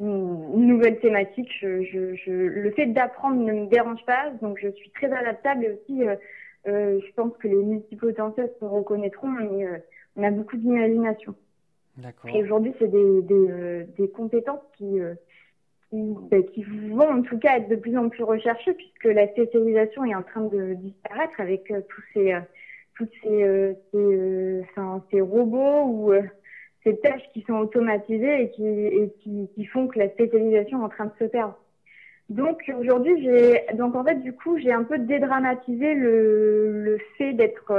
une, 0.00 0.66
nouvelle 0.66 0.98
thématique. 1.00 1.50
Je, 1.60 1.82
je, 1.82 2.14
je, 2.14 2.30
le 2.30 2.70
fait 2.72 2.86
d'apprendre 2.86 3.42
ne 3.42 3.52
me 3.52 3.66
dérange 3.66 4.04
pas, 4.06 4.30
donc 4.42 4.58
je 4.60 4.68
suis 4.68 4.90
très 4.90 5.10
adaptable 5.12 5.64
et 5.64 5.70
aussi, 5.70 6.02
euh, 6.06 6.16
euh 6.66 7.00
je 7.00 7.12
pense 7.14 7.36
que 7.38 7.48
les 7.48 7.62
multipotentiels 7.62 8.52
se 8.60 8.64
reconnaîtront, 8.64 9.28
mais 9.28 9.66
on 10.16 10.22
a 10.22 10.30
beaucoup 10.30 10.56
d'imagination. 10.56 11.34
Et 12.28 12.42
aujourd'hui, 12.42 12.74
c'est 12.78 12.90
des, 12.90 13.22
des, 13.22 13.34
euh, 13.34 13.84
des, 13.96 14.08
compétences 14.10 14.60
qui, 14.76 15.00
euh, 15.00 15.14
qui, 15.88 16.14
qui, 16.52 16.62
vont 16.62 17.08
en 17.08 17.22
tout 17.22 17.38
cas 17.38 17.56
être 17.56 17.68
de 17.68 17.76
plus 17.76 17.96
en 17.96 18.08
plus 18.10 18.22
recherchées 18.22 18.74
puisque 18.74 19.04
la 19.04 19.28
spécialisation 19.28 20.04
est 20.04 20.14
en 20.14 20.22
train 20.22 20.42
de 20.42 20.74
disparaître 20.74 21.40
avec 21.40 21.70
euh, 21.70 21.80
tous 21.88 22.02
ces, 22.12 22.36
ces, 23.22 23.76
ces, 23.92 24.60
enfin, 24.70 25.02
ces 25.10 25.22
robots 25.22 25.84
ou 25.86 26.12
ces 26.86 26.96
tâches 27.00 27.28
qui 27.32 27.42
sont 27.42 27.54
automatisées 27.54 28.42
et 28.42 28.50
qui, 28.50 29.50
qui, 29.54 29.64
font 29.66 29.88
que 29.88 29.98
la 29.98 30.08
spécialisation 30.10 30.80
est 30.80 30.84
en 30.84 30.88
train 30.88 31.06
de 31.06 31.12
se 31.18 31.24
perdre. 31.24 31.58
Donc 32.28 32.62
aujourd'hui, 32.78 33.22
j'ai 33.22 33.66
donc 33.74 33.94
en 33.94 34.04
fait 34.04 34.22
du 34.22 34.32
coup 34.32 34.58
j'ai 34.58 34.72
un 34.72 34.84
peu 34.84 34.98
dédramatisé 34.98 35.94
le, 35.94 36.82
le 36.82 36.98
fait 37.18 37.32
d'être 37.32 37.72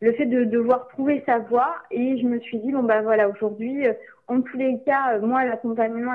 le 0.00 0.12
fait 0.12 0.26
de 0.26 0.44
devoir 0.44 0.88
trouver 0.88 1.22
sa 1.26 1.38
voie 1.38 1.76
et 1.90 2.18
je 2.18 2.26
me 2.26 2.38
suis 2.40 2.58
dit 2.58 2.72
bon 2.72 2.82
bah 2.82 3.02
voilà 3.02 3.28
aujourd'hui 3.28 3.86
euh, 3.86 3.94
en 4.28 4.42
tous 4.42 4.56
les 4.56 4.78
cas 4.84 5.14
euh, 5.14 5.20
moi 5.20 5.44
l'accompagnement 5.44 6.12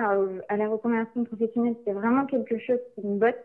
à, 0.48 0.58
la 0.58 0.68
reconversion 0.68 1.24
professionnelle 1.24 1.76
c'est 1.86 1.94
vraiment 1.94 2.26
quelque 2.26 2.58
chose 2.60 2.80
qui 2.94 3.06
me 3.06 3.18
botte 3.18 3.44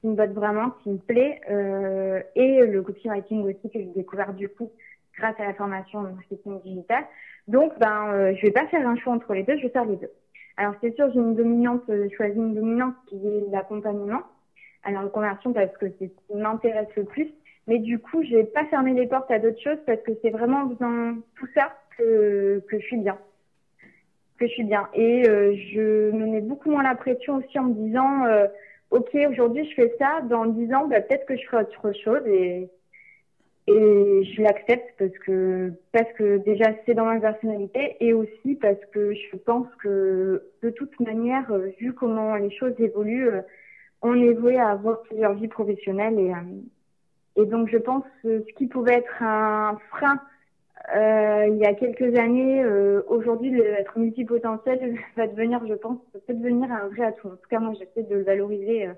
qui 0.00 0.08
me 0.08 0.14
botte 0.14 0.32
vraiment 0.32 0.70
qui 0.82 0.90
me 0.90 0.98
plaît 0.98 1.40
euh, 1.50 2.22
et 2.36 2.64
le 2.64 2.82
copywriting 2.82 3.44
aussi 3.44 3.70
que 3.70 3.80
j'ai 3.80 3.92
découvert 3.96 4.32
du 4.34 4.48
coup 4.48 4.70
grâce 5.18 5.38
à 5.40 5.46
la 5.46 5.54
formation 5.54 6.00
en 6.00 6.02
marketing 6.02 6.60
digital 6.62 7.04
donc 7.48 7.78
ben 7.78 8.12
euh, 8.12 8.34
je 8.36 8.46
vais 8.46 8.52
pas 8.52 8.66
faire 8.68 8.86
un 8.86 8.96
choix 8.96 9.12
entre 9.12 9.34
les 9.34 9.42
deux 9.42 9.56
je 9.56 9.62
vais 9.62 9.68
faire 9.70 9.84
les 9.84 9.96
deux 9.96 10.10
alors 10.56 10.74
c'est 10.80 10.94
sûr 10.94 11.10
j'ai 11.12 11.18
une 11.18 11.34
dominante 11.34 11.82
euh, 11.88 12.08
choisi 12.16 12.36
une 12.36 12.54
dominante 12.54 12.94
qui 13.08 13.16
est 13.16 13.50
l'accompagnement 13.50 14.22
à 14.84 14.90
la 14.90 15.00
reconversion 15.00 15.52
parce 15.52 15.76
que 15.76 15.86
c'est 15.98 16.08
ce 16.08 16.32
qui 16.32 16.36
m'intéresse 16.36 16.88
le 16.96 17.04
plus 17.04 17.32
mais 17.66 17.78
du 17.78 17.98
coup, 17.98 18.22
je 18.24 18.36
n'ai 18.36 18.44
pas 18.44 18.64
fermé 18.66 18.92
les 18.92 19.06
portes 19.06 19.30
à 19.30 19.38
d'autres 19.38 19.60
choses 19.62 19.78
parce 19.86 20.00
que 20.02 20.12
c'est 20.20 20.30
vraiment 20.30 20.66
dans 20.80 21.16
tout 21.36 21.46
ça 21.54 21.72
que, 21.96 22.62
que 22.68 22.78
je 22.78 22.84
suis 22.84 22.98
bien. 22.98 23.18
Que 24.38 24.46
je 24.46 24.52
suis 24.52 24.64
bien. 24.64 24.88
Et 24.94 25.28
euh, 25.28 25.54
je 25.72 26.10
me 26.10 26.26
mets 26.26 26.40
beaucoup 26.40 26.70
moins 26.70 26.82
la 26.82 26.96
pression 26.96 27.36
aussi 27.36 27.58
en 27.58 27.64
me 27.64 27.74
disant, 27.74 28.24
euh, 28.26 28.46
ok, 28.90 29.16
aujourd'hui 29.28 29.68
je 29.70 29.74
fais 29.74 29.94
ça, 29.98 30.22
dans 30.22 30.46
dix 30.46 30.72
ans, 30.74 30.88
bah, 30.88 31.00
peut-être 31.00 31.26
que 31.26 31.36
je 31.36 31.46
ferai 31.46 31.62
autre 31.62 31.92
chose 32.04 32.26
et, 32.26 32.68
et 33.68 34.24
je 34.24 34.42
l'accepte 34.42 34.94
parce 34.98 35.16
que, 35.24 35.72
parce 35.92 36.12
que 36.14 36.38
déjà 36.38 36.72
c'est 36.84 36.94
dans 36.94 37.04
ma 37.04 37.20
personnalité 37.20 37.96
et 38.00 38.12
aussi 38.12 38.54
parce 38.56 38.84
que 38.92 39.14
je 39.14 39.36
pense 39.36 39.68
que 39.82 40.42
de 40.62 40.70
toute 40.70 40.98
manière, 41.00 41.50
euh, 41.52 41.68
vu 41.78 41.92
comment 41.92 42.34
les 42.36 42.50
choses 42.50 42.74
évoluent, 42.78 43.28
euh, 43.28 43.42
on 44.02 44.20
est 44.20 44.34
voué 44.34 44.58
à 44.58 44.70
avoir 44.70 45.02
plusieurs 45.02 45.34
vies 45.34 45.48
professionnelles 45.48 46.18
et, 46.18 46.32
et 47.40 47.46
donc 47.46 47.68
je 47.68 47.78
pense 47.78 48.04
que 48.22 48.44
ce 48.46 48.52
qui 48.54 48.66
pouvait 48.66 48.94
être 48.94 49.22
un 49.22 49.78
frein 49.90 50.20
euh, 50.94 51.46
il 51.48 51.58
y 51.58 51.64
a 51.64 51.74
quelques 51.74 52.16
années, 52.18 52.62
euh, 52.62 53.02
aujourd'hui, 53.06 53.58
être 53.60 53.98
multipotentiel 53.98 54.98
va 55.16 55.26
devenir, 55.26 55.64
je 55.66 55.74
pense, 55.74 55.98
peut 56.26 56.34
devenir 56.34 56.70
un 56.72 56.88
vrai 56.88 57.04
atout. 57.04 57.28
En 57.28 57.36
tout 57.36 57.48
cas, 57.48 57.60
moi, 57.60 57.72
j'essaie 57.78 58.02
de 58.02 58.16
le 58.16 58.22
valoriser 58.22 58.86
euh, 58.86 58.94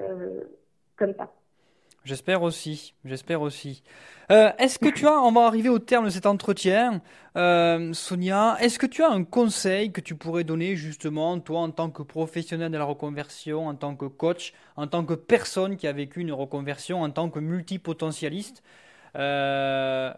euh 0.00 0.40
comme 0.96 1.14
ça. 1.14 1.32
J'espère 2.04 2.42
aussi, 2.42 2.92
j'espère 3.06 3.40
aussi. 3.40 3.82
Euh, 4.30 4.52
est-ce 4.58 4.78
que 4.78 4.90
tu 4.90 5.06
as, 5.06 5.22
on 5.22 5.32
va 5.32 5.46
arriver 5.46 5.70
au 5.70 5.78
terme 5.78 6.04
de 6.04 6.10
cet 6.10 6.26
entretien, 6.26 7.00
euh, 7.36 7.94
Sonia, 7.94 8.58
est-ce 8.60 8.78
que 8.78 8.84
tu 8.86 9.02
as 9.02 9.10
un 9.10 9.24
conseil 9.24 9.90
que 9.90 10.02
tu 10.02 10.14
pourrais 10.14 10.44
donner 10.44 10.76
justement, 10.76 11.40
toi, 11.40 11.60
en 11.60 11.70
tant 11.70 11.90
que 11.90 12.02
professionnel 12.02 12.70
de 12.70 12.76
la 12.76 12.84
reconversion, 12.84 13.68
en 13.68 13.74
tant 13.74 13.96
que 13.96 14.04
coach, 14.04 14.52
en 14.76 14.86
tant 14.86 15.04
que 15.06 15.14
personne 15.14 15.78
qui 15.78 15.86
a 15.86 15.92
vécu 15.92 16.20
une 16.20 16.32
reconversion, 16.32 17.02
en 17.02 17.10
tant 17.10 17.30
que 17.30 17.38
multipotentialiste 17.38 18.62
euh, 19.16 20.12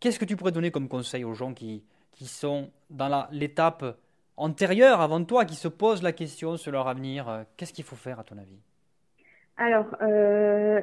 Qu'est-ce 0.00 0.18
que 0.18 0.24
tu 0.24 0.36
pourrais 0.36 0.52
donner 0.52 0.70
comme 0.70 0.88
conseil 0.88 1.24
aux 1.24 1.34
gens 1.34 1.54
qui, 1.54 1.82
qui 2.12 2.26
sont 2.26 2.70
dans 2.90 3.26
l'étape 3.30 3.98
antérieure 4.36 5.00
avant 5.00 5.24
toi, 5.24 5.44
qui 5.44 5.54
se 5.56 5.68
posent 5.68 6.02
la 6.02 6.12
question 6.12 6.56
sur 6.56 6.72
leur 6.72 6.88
avenir? 6.88 7.44
Qu'est-ce 7.56 7.72
qu'il 7.72 7.84
faut 7.84 7.96
faire 7.96 8.20
à 8.20 8.24
ton 8.24 8.38
avis? 8.38 8.58
Alors, 9.56 9.86
euh, 10.02 10.80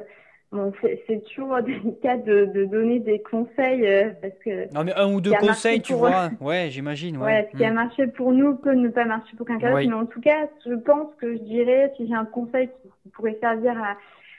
bon, 0.50 0.72
c'est 0.82 1.24
toujours 1.24 1.60
délicat 1.62 2.16
de, 2.18 2.46
de, 2.46 2.64
donner 2.64 3.00
des 3.00 3.20
conseils 3.22 3.86
euh, 3.86 4.10
parce 4.20 4.34
que. 4.44 4.72
Non, 4.74 4.84
mais 4.84 4.94
un 4.94 5.12
ou 5.12 5.20
deux 5.20 5.34
conseils, 5.34 5.82
tu 5.82 5.94
vois. 5.94 6.30
Ouais, 6.40 6.68
j'imagine. 6.70 7.16
Ouais. 7.18 7.48
ce 7.52 7.56
qui 7.56 7.64
a 7.64 7.70
hmm. 7.70 7.74
marché 7.74 8.06
pour 8.06 8.32
nous 8.32 8.56
peut 8.56 8.74
ne 8.74 8.88
pas 8.88 9.04
marcher 9.04 9.36
pour 9.36 9.46
quelqu'un 9.46 9.70
d'autre. 9.70 9.88
Mais 9.88 9.94
en 9.94 10.06
tout 10.06 10.20
cas, 10.20 10.48
je 10.66 10.74
pense 10.74 11.14
que 11.20 11.34
je 11.34 11.42
dirais, 11.42 11.92
si 11.96 12.06
j'ai 12.06 12.14
un 12.14 12.24
conseil 12.24 12.68
qui 13.02 13.08
pourrait 13.10 13.38
servir 13.40 13.80
à 13.82 13.96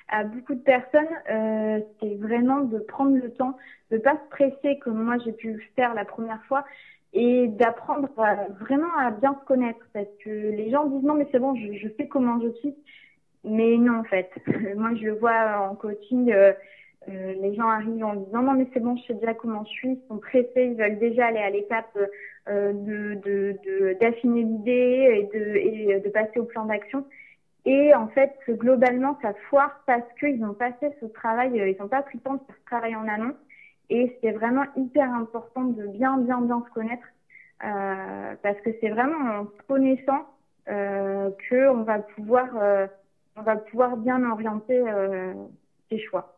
à 0.10 0.24
beaucoup 0.24 0.54
de 0.54 0.60
personnes, 0.60 1.08
euh, 1.30 1.80
c'est 2.00 2.16
vraiment 2.16 2.62
de 2.62 2.78
prendre 2.78 3.18
le 3.18 3.32
temps, 3.32 3.58
de 3.92 3.98
pas 3.98 4.14
se 4.14 4.30
presser 4.30 4.78
comme 4.80 5.02
moi 5.02 5.18
j'ai 5.24 5.32
pu 5.32 5.54
le 5.54 5.62
faire 5.76 5.94
la 5.94 6.06
première 6.06 6.44
fois 6.46 6.66
et 7.14 7.48
d'apprendre 7.48 8.10
vraiment 8.60 8.96
à 9.00 9.12
bien 9.12 9.36
se 9.40 9.46
connaître 9.46 9.86
parce 9.94 10.08
que 10.24 10.30
les 10.30 10.72
gens 10.72 10.86
disent 10.86 11.04
non 11.04 11.16
mais 11.16 11.28
c'est 11.32 11.40
bon, 11.40 11.56
je, 11.56 11.74
je, 11.74 11.88
sais 11.98 12.08
comment 12.08 12.40
je 12.42 12.52
suis, 12.60 12.76
mais 13.44 13.78
non 13.78 14.00
en 14.00 14.04
fait. 14.04 14.32
moi 14.76 14.92
je 14.96 15.06
le 15.06 15.14
vois 15.14 15.70
en 15.70 15.76
coaching, 15.76 16.32
euh, 16.32 16.54
euh, 17.10 17.34
les 17.42 17.54
gens 17.56 17.68
arrivent 17.68 18.04
en 18.04 18.16
disant 18.16 18.42
non 18.42 18.54
mais 18.54 18.68
c'est 18.74 18.80
bon, 18.80 18.96
je 18.98 19.04
sais 19.04 19.14
déjà 19.16 19.34
comment 19.34 19.64
je 19.66 19.70
suis, 19.72 19.90
ils 19.90 20.08
sont 20.08 20.18
pressés, 20.18 20.50
ils 20.56 20.76
veulent 20.76 21.00
déjà 21.00 21.28
aller 21.28 21.40
à 21.40 21.50
l'étape 21.50 21.98
euh, 22.50 22.74
de 22.74 23.94
d'affiner 24.00 24.44
de, 24.44 24.50
l'idée 24.50 25.30
et 25.32 25.38
de, 25.38 25.56
et 25.56 26.00
de 26.00 26.10
passer 26.10 26.40
au 26.40 26.46
plan 26.46 26.66
d'action. 26.66 27.06
Et 27.66 27.94
en 27.96 28.08
fait, 28.10 28.34
globalement, 28.50 29.18
ça 29.22 29.34
foire 29.50 29.82
parce 29.86 30.04
qu'ils 30.20 30.44
ont 30.44 30.54
passé 30.54 30.92
ce 31.00 31.06
travail, 31.06 31.60
euh, 31.60 31.70
ils 31.70 31.78
n'ont 31.80 31.88
pas 31.88 32.02
pris 32.02 32.18
le 32.18 32.24
temps 32.24 32.34
de 32.34 32.40
faire 32.40 32.56
ce 32.60 32.66
travail 32.66 32.96
en 32.96 33.08
amont. 33.08 33.36
Et 33.90 34.18
c'est 34.22 34.32
vraiment 34.32 34.66
hyper 34.76 35.10
important 35.14 35.64
de 35.64 35.88
bien, 35.88 36.18
bien, 36.18 36.42
bien 36.42 36.64
se 36.68 36.74
connaître 36.74 37.06
euh, 37.64 38.36
parce 38.42 38.60
que 38.62 38.72
c'est 38.82 38.90
vraiment 38.90 39.42
en 39.42 39.46
se 39.46 39.68
connaissant 39.68 40.26
euh, 40.70 41.30
qu'on 41.50 41.84
va 41.84 42.00
pouvoir, 42.00 42.48
euh, 42.62 42.88
on 43.36 43.42
va 43.42 43.56
pouvoir 43.56 43.98
bien 43.98 44.30
orienter 44.30 44.80
euh, 44.80 45.34
ses 45.90 46.00
choix. 46.00 46.38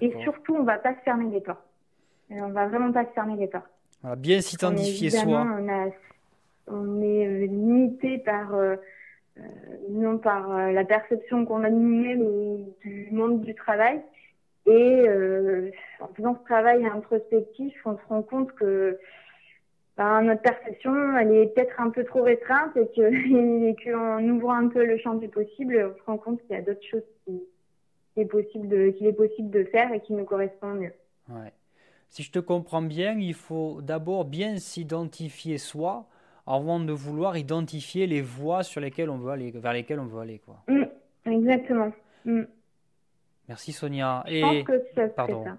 Et 0.00 0.12
surtout, 0.22 0.56
on 0.56 0.62
va 0.62 0.78
pas 0.78 0.94
se 0.94 1.00
fermer 1.00 1.30
les 1.30 1.40
portes. 1.40 1.66
On 2.30 2.48
va 2.48 2.66
vraiment 2.66 2.92
pas 2.92 3.04
se 3.04 3.10
fermer 3.10 3.36
les 3.36 3.46
portes. 3.46 3.70
Voilà, 4.00 4.16
bien 4.16 4.40
s'identifier 4.40 5.10
soi. 5.10 5.46
On, 5.46 5.68
a, 5.68 5.88
on 6.68 7.02
est 7.02 7.46
limité 7.46 8.18
par 8.18 8.54
euh, 8.54 8.76
non 9.90 10.18
par 10.18 10.50
euh, 10.50 10.72
la 10.72 10.84
perception 10.84 11.44
qu'on 11.44 11.62
a 11.62 11.70
de 11.70 11.74
nous-mêmes 11.74 12.64
du 12.82 13.08
monde 13.12 13.42
du 13.42 13.54
travail. 13.54 14.00
Et 14.66 15.04
euh, 15.08 15.70
en 16.00 16.08
faisant 16.08 16.36
ce 16.40 16.44
travail 16.44 16.86
introspectif, 16.86 17.74
on 17.84 17.96
se 17.96 18.02
rend 18.08 18.22
compte 18.22 18.52
que 18.52 18.98
ben, 19.96 20.22
notre 20.22 20.42
perception, 20.42 21.16
elle 21.16 21.32
est 21.32 21.54
peut-être 21.54 21.80
un 21.80 21.90
peu 21.90 22.04
trop 22.04 22.22
restreinte 22.22 22.76
et 22.76 22.86
que 22.94 23.84
qu'en 23.84 24.22
ouvrant 24.28 24.54
un 24.54 24.68
peu 24.68 24.84
le 24.84 24.98
champ 24.98 25.14
du 25.14 25.28
possible, 25.28 25.92
on 25.94 25.98
se 25.98 26.04
rend 26.04 26.18
compte 26.18 26.42
qu'il 26.42 26.50
y 26.50 26.58
a 26.58 26.62
d'autres 26.62 26.86
choses 26.86 27.02
qui, 27.24 27.40
est 28.16 28.26
possible 28.26 28.68
de, 28.68 28.90
qu'il 28.90 29.06
est 29.06 29.12
possible 29.12 29.50
de 29.50 29.64
faire 29.64 29.92
et 29.92 30.00
qui 30.00 30.12
nous 30.12 30.24
correspondent 30.24 30.80
mieux. 30.80 30.92
Ouais. 31.30 31.52
Si 32.08 32.22
je 32.22 32.30
te 32.30 32.38
comprends 32.38 32.82
bien, 32.82 33.18
il 33.18 33.34
faut 33.34 33.80
d'abord 33.82 34.24
bien 34.24 34.58
s'identifier 34.58 35.58
soi 35.58 36.06
avant 36.46 36.78
de 36.78 36.92
vouloir 36.92 37.36
identifier 37.36 38.06
les 38.06 38.20
voies 38.20 38.62
sur 38.62 38.80
lesquelles 38.80 39.10
on 39.10 39.18
veut 39.18 39.32
aller, 39.32 39.50
vers 39.50 39.72
lesquelles 39.72 39.98
on 39.98 40.06
veut 40.06 40.20
aller. 40.20 40.38
Quoi. 40.38 40.62
Mm, 40.68 40.84
exactement. 41.30 41.92
Mm. 42.24 42.42
Merci 43.48 43.72
Sonia. 43.72 44.24
Je 44.28 44.40
pense 44.40 44.62
que 44.64 44.82
ça 44.94 45.08
Pardon. 45.08 45.44
Ça. 45.44 45.58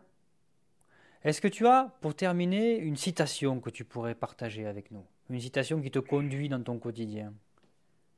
Est-ce 1.27 1.41
que 1.41 1.49
tu 1.49 1.67
as, 1.67 1.91
pour 1.99 2.15
terminer, 2.15 2.77
une 2.77 2.95
citation 2.95 3.59
que 3.59 3.69
tu 3.69 3.83
pourrais 3.83 4.15
partager 4.15 4.65
avec 4.65 4.91
nous? 4.91 5.03
Une 5.29 5.41
citation 5.41 5.81
qui 5.81 5.91
te 5.91 5.99
conduit 5.99 6.47
dans 6.47 6.63
ton 6.63 6.79
quotidien? 6.79 7.33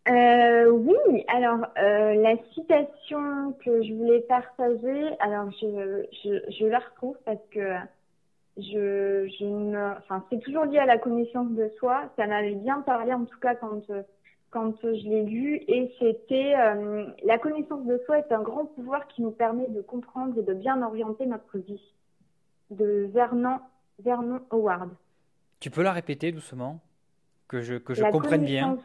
Euh, 0.08 0.70
Oui, 0.70 1.26
alors 1.28 1.66
euh, 1.80 2.14
la 2.22 2.36
citation 2.54 3.54
que 3.66 3.82
je 3.82 3.94
voulais 3.94 4.20
partager, 4.20 5.18
alors 5.22 5.50
je, 5.60 6.06
je, 6.52 6.66
la 6.68 6.78
retrouve 6.78 7.18
parce 7.26 7.42
que 7.50 7.78
je, 8.58 9.28
je 9.40 9.98
enfin, 9.98 10.24
c'est 10.30 10.40
toujours 10.42 10.66
lié 10.66 10.78
à 10.78 10.86
la 10.86 11.00
connaissance 11.00 11.50
de 11.50 11.68
soi. 11.80 12.14
Ça 12.16 12.28
m'avait 12.28 12.54
bien 12.54 12.82
parlé, 12.82 13.12
en 13.12 13.26
tout 13.26 13.40
cas, 13.40 13.56
quand, 13.56 13.82
quand 14.52 14.76
je 14.84 15.10
l'ai 15.10 15.24
lu. 15.24 15.64
Et 15.68 15.92
c'était, 15.98 16.54
euh, 16.60 17.08
la 17.24 17.40
connaissance 17.40 17.88
de 17.88 18.00
soi 18.06 18.20
est 18.20 18.32
un 18.32 18.44
grand 18.44 18.66
pouvoir 18.66 19.08
qui 19.08 19.24
nous 19.24 19.32
permet 19.32 19.68
de 19.68 19.82
comprendre 19.82 20.38
et 20.38 20.44
de 20.44 20.54
bien 20.54 20.84
orienter 20.84 21.26
notre 21.26 21.58
vie. 21.58 21.82
De 22.70 23.10
Vernon, 23.14 23.60
Vernon 24.00 24.42
Howard. 24.52 24.92
Tu 25.60 25.70
peux 25.70 25.84
la 25.84 25.92
répéter 25.92 26.32
doucement? 26.32 26.80
Que 27.48 27.62
je, 27.62 27.76
que 27.76 27.94
je 27.94 28.04
comprenne 28.04 28.46
bien. 28.46 28.78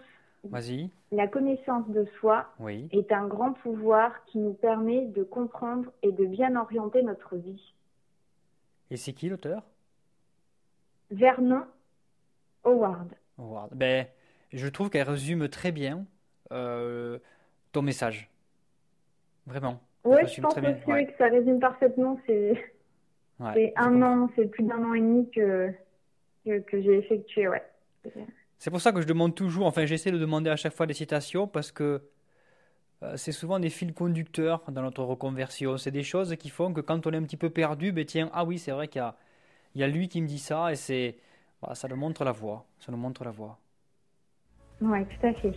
Vas-y. 0.45 0.91
La 1.13 1.29
connaissance 1.29 1.89
de 1.89 2.07
soi 2.19 2.47
oui. 2.59 2.89
est 2.93 3.13
un 3.13 3.27
grand 3.27 3.53
pouvoir 3.53 4.25
qui 4.27 4.39
nous 4.39 4.55
permet 4.55 5.07
de 5.07 5.23
comprendre 5.23 5.91
et 6.03 6.13
de 6.13 6.25
bien 6.25 6.57
orienter 6.57 7.03
notre 7.03 7.37
vie. 7.37 7.75
Et 8.91 8.97
c'est 8.97 9.13
qui 9.13 9.29
l'auteur? 9.29 9.63
Vernon 11.11 11.65
Howard. 12.65 13.15
Howard. 13.39 13.75
Ben, 13.75 14.07
je 14.53 14.69
trouve 14.69 14.91
qu'elle 14.91 15.09
résume 15.09 15.49
très 15.49 15.73
bien 15.73 16.07
euh, 16.53 17.19
ton 17.73 17.83
message. 17.83 18.31
Vraiment. 19.47 19.81
Oui, 20.05 20.27
je 20.27 20.41
pense 20.41 20.57
aussi 20.57 21.07
que 21.07 21.17
ça 21.19 21.29
résume 21.29 21.61
parfaitement. 21.61 22.19
C'est 22.27 22.74
un 23.41 24.03
an, 24.03 24.31
c'est 24.37 24.47
plus 24.47 24.65
d'un 24.65 24.83
an 24.85 24.95
et 24.95 25.01
demi 25.01 25.31
que, 25.31 25.73
que, 26.45 26.83
j'ai 26.83 26.99
effectué. 26.99 27.49
Ouais. 27.49 27.63
C'est 28.59 28.71
pour 28.71 28.81
ça 28.81 28.93
que 28.93 29.01
je 29.01 29.07
demande 29.07 29.35
toujours, 29.35 29.67
enfin 29.67 29.87
j'essaie 29.87 30.11
de 30.11 30.19
demander 30.19 30.51
à 30.51 30.57
chaque 30.57 30.75
fois 30.75 30.87
des 30.87 30.95
citations 30.95 31.47
parce 31.47 31.73
que 31.73 32.03
euh, 33.03 33.17
c'est 33.17 33.33
souvent 33.33 33.59
des 33.59 33.71
fils 33.71 33.93
conducteurs 33.93 34.63
dans 34.71 34.83
notre 34.83 35.03
reconversion. 35.03 35.77
C'est 35.77 35.91
des 35.91 36.03
choses 36.03 36.35
qui 36.37 36.49
font 36.49 36.73
que 36.73 36.81
quand 36.81 37.07
on 37.07 37.13
est 37.13 37.17
un 37.17 37.23
petit 37.23 37.37
peu 37.37 37.51
perdu, 37.51 37.93
ben 37.93 38.05
tiens, 38.05 38.31
ah 38.33 38.45
oui, 38.45 38.59
c'est 38.59 38.73
vrai 38.73 38.89
qu'il 38.89 39.03
y 39.75 39.83
a, 39.83 39.89
lui 39.89 40.09
qui 40.09 40.23
me 40.23 40.27
dit 40.27 40.39
ça 40.39 40.73
et 40.73 40.77
c'est, 40.77 41.17
ça 41.73 41.89
nous 41.89 41.97
montre 41.97 42.25
la 42.25 42.33
voie. 42.33 42.65
Ça 42.79 42.93
nous 42.93 42.99
montre 42.99 43.25
la 43.25 43.31
voie. 43.31 43.59
Oui, 44.81 45.05
tout 45.05 45.27
à 45.27 45.33
fait. 45.35 45.53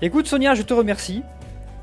Écoute 0.00 0.26
Sonia, 0.26 0.54
je 0.54 0.62
te 0.62 0.74
remercie. 0.74 1.22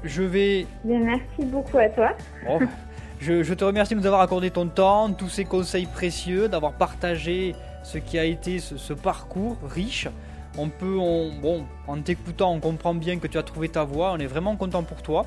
Je 0.03 0.23
vais. 0.23 0.67
merci 0.85 1.45
beaucoup 1.45 1.77
à 1.77 1.89
toi. 1.89 2.15
je, 3.19 3.53
te 3.53 3.63
remercie 3.63 3.95
de 3.95 3.99
nous 3.99 4.05
avoir 4.05 4.21
accordé 4.21 4.51
ton 4.51 4.67
temps, 4.67 5.11
tous 5.11 5.29
ces 5.29 5.45
conseils 5.45 5.87
précieux, 5.87 6.47
d'avoir 6.47 6.73
partagé 6.73 7.55
ce 7.83 7.97
qui 7.97 8.19
a 8.19 8.25
été 8.25 8.59
ce 8.59 8.93
parcours 8.93 9.57
riche 9.67 10.07
on 10.57 10.69
peut, 10.69 10.97
bon, 11.41 11.65
en 11.87 12.01
t'écoutant, 12.01 12.53
on 12.53 12.59
comprend 12.59 12.93
bien 12.93 13.19
que 13.19 13.27
tu 13.27 13.37
as 13.37 13.43
trouvé 13.43 13.69
ta 13.69 13.83
voie. 13.83 14.11
On 14.13 14.17
est 14.17 14.27
vraiment 14.27 14.55
content 14.55 14.83
pour 14.83 15.01
toi. 15.01 15.25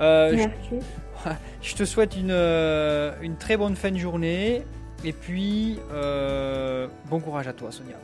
Euh, 0.00 0.32
Merci. 0.34 0.86
Je, 1.62 1.74
te 1.74 1.84
souhaite 1.84 2.16
une, 2.16 2.30
euh, 2.30 3.12
une, 3.22 3.36
très 3.36 3.56
bonne 3.56 3.76
fin 3.76 3.90
de 3.90 3.98
journée. 3.98 4.62
Et 5.04 5.12
puis, 5.12 5.78
euh, 5.92 6.88
bon 7.08 7.20
courage 7.20 7.46
à 7.46 7.52
toi, 7.52 7.70
Sonia. 7.70 7.96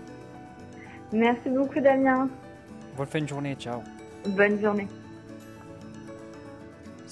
Merci 1.12 1.48
beaucoup, 1.48 1.80
Damien. 1.80 2.28
Bonne 2.96 3.06
fin 3.06 3.20
de 3.20 3.28
journée. 3.28 3.56
Ciao. 3.58 3.82
Bonne 4.26 4.60
journée. 4.60 4.86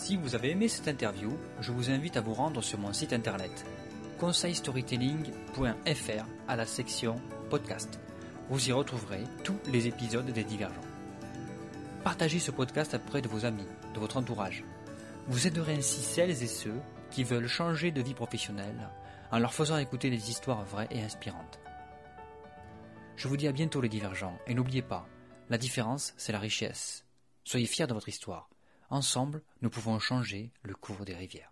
Si 0.03 0.17
vous 0.17 0.35
avez 0.35 0.51
aimé 0.51 0.67
cette 0.67 0.89
interview, 0.89 1.31
je 1.61 1.71
vous 1.71 1.89
invite 1.89 2.17
à 2.17 2.21
vous 2.21 2.35
rendre 2.35 2.61
sur 2.61 2.77
mon 2.77 2.93
site 2.93 3.13
internet 3.13 3.65
conseilstorytelling.fr 4.19 6.25
à 6.49 6.57
la 6.57 6.67
section 6.67 7.23
podcast. 7.51 8.01
Vous 8.51 8.69
y 8.69 8.73
retrouverez 8.73 9.23
tous 9.45 9.61
les 9.71 9.87
épisodes 9.87 10.27
des 10.27 10.43
Divergents. 10.43 10.81
Partagez 12.03 12.41
ce 12.41 12.51
podcast 12.51 12.95
auprès 12.95 13.23
de 13.23 13.29
vos 13.29 13.45
amis 13.45 13.69
de 13.95 14.01
votre 14.01 14.17
entourage. 14.17 14.65
Vous 15.29 15.47
aiderez 15.47 15.77
ainsi 15.77 16.01
celles 16.01 16.43
et 16.43 16.49
ceux 16.49 16.81
qui 17.13 17.23
veulent 17.23 17.47
changer 17.47 17.93
de 17.93 18.03
vie 18.03 18.15
professionnelle 18.15 18.89
en 19.31 19.39
leur 19.39 19.55
faisant 19.55 19.79
écouter 19.79 20.11
des 20.11 20.31
histoires 20.31 20.65
vraies 20.65 20.89
et 20.91 21.01
inspirantes. 21.01 21.61
Je 23.15 23.29
vous 23.29 23.37
dis 23.37 23.47
à 23.47 23.53
bientôt 23.53 23.81
les 23.81 23.89
divergents 23.89 24.37
et 24.49 24.55
n'oubliez 24.55 24.83
pas, 24.83 25.07
la 25.49 25.59
différence 25.59 26.13
c'est 26.17 26.33
la 26.33 26.41
richesse. 26.41 27.05
Soyez 27.45 27.67
fiers 27.67 27.87
de 27.87 27.95
votre 27.95 28.09
histoire. 28.09 28.52
Ensemble, 28.93 29.41
nous 29.63 29.71
pouvons 29.71 29.99
changer 29.99 30.51
le 30.65 30.75
cours 30.75 31.07
des 31.07 31.15
rivières. 31.15 31.52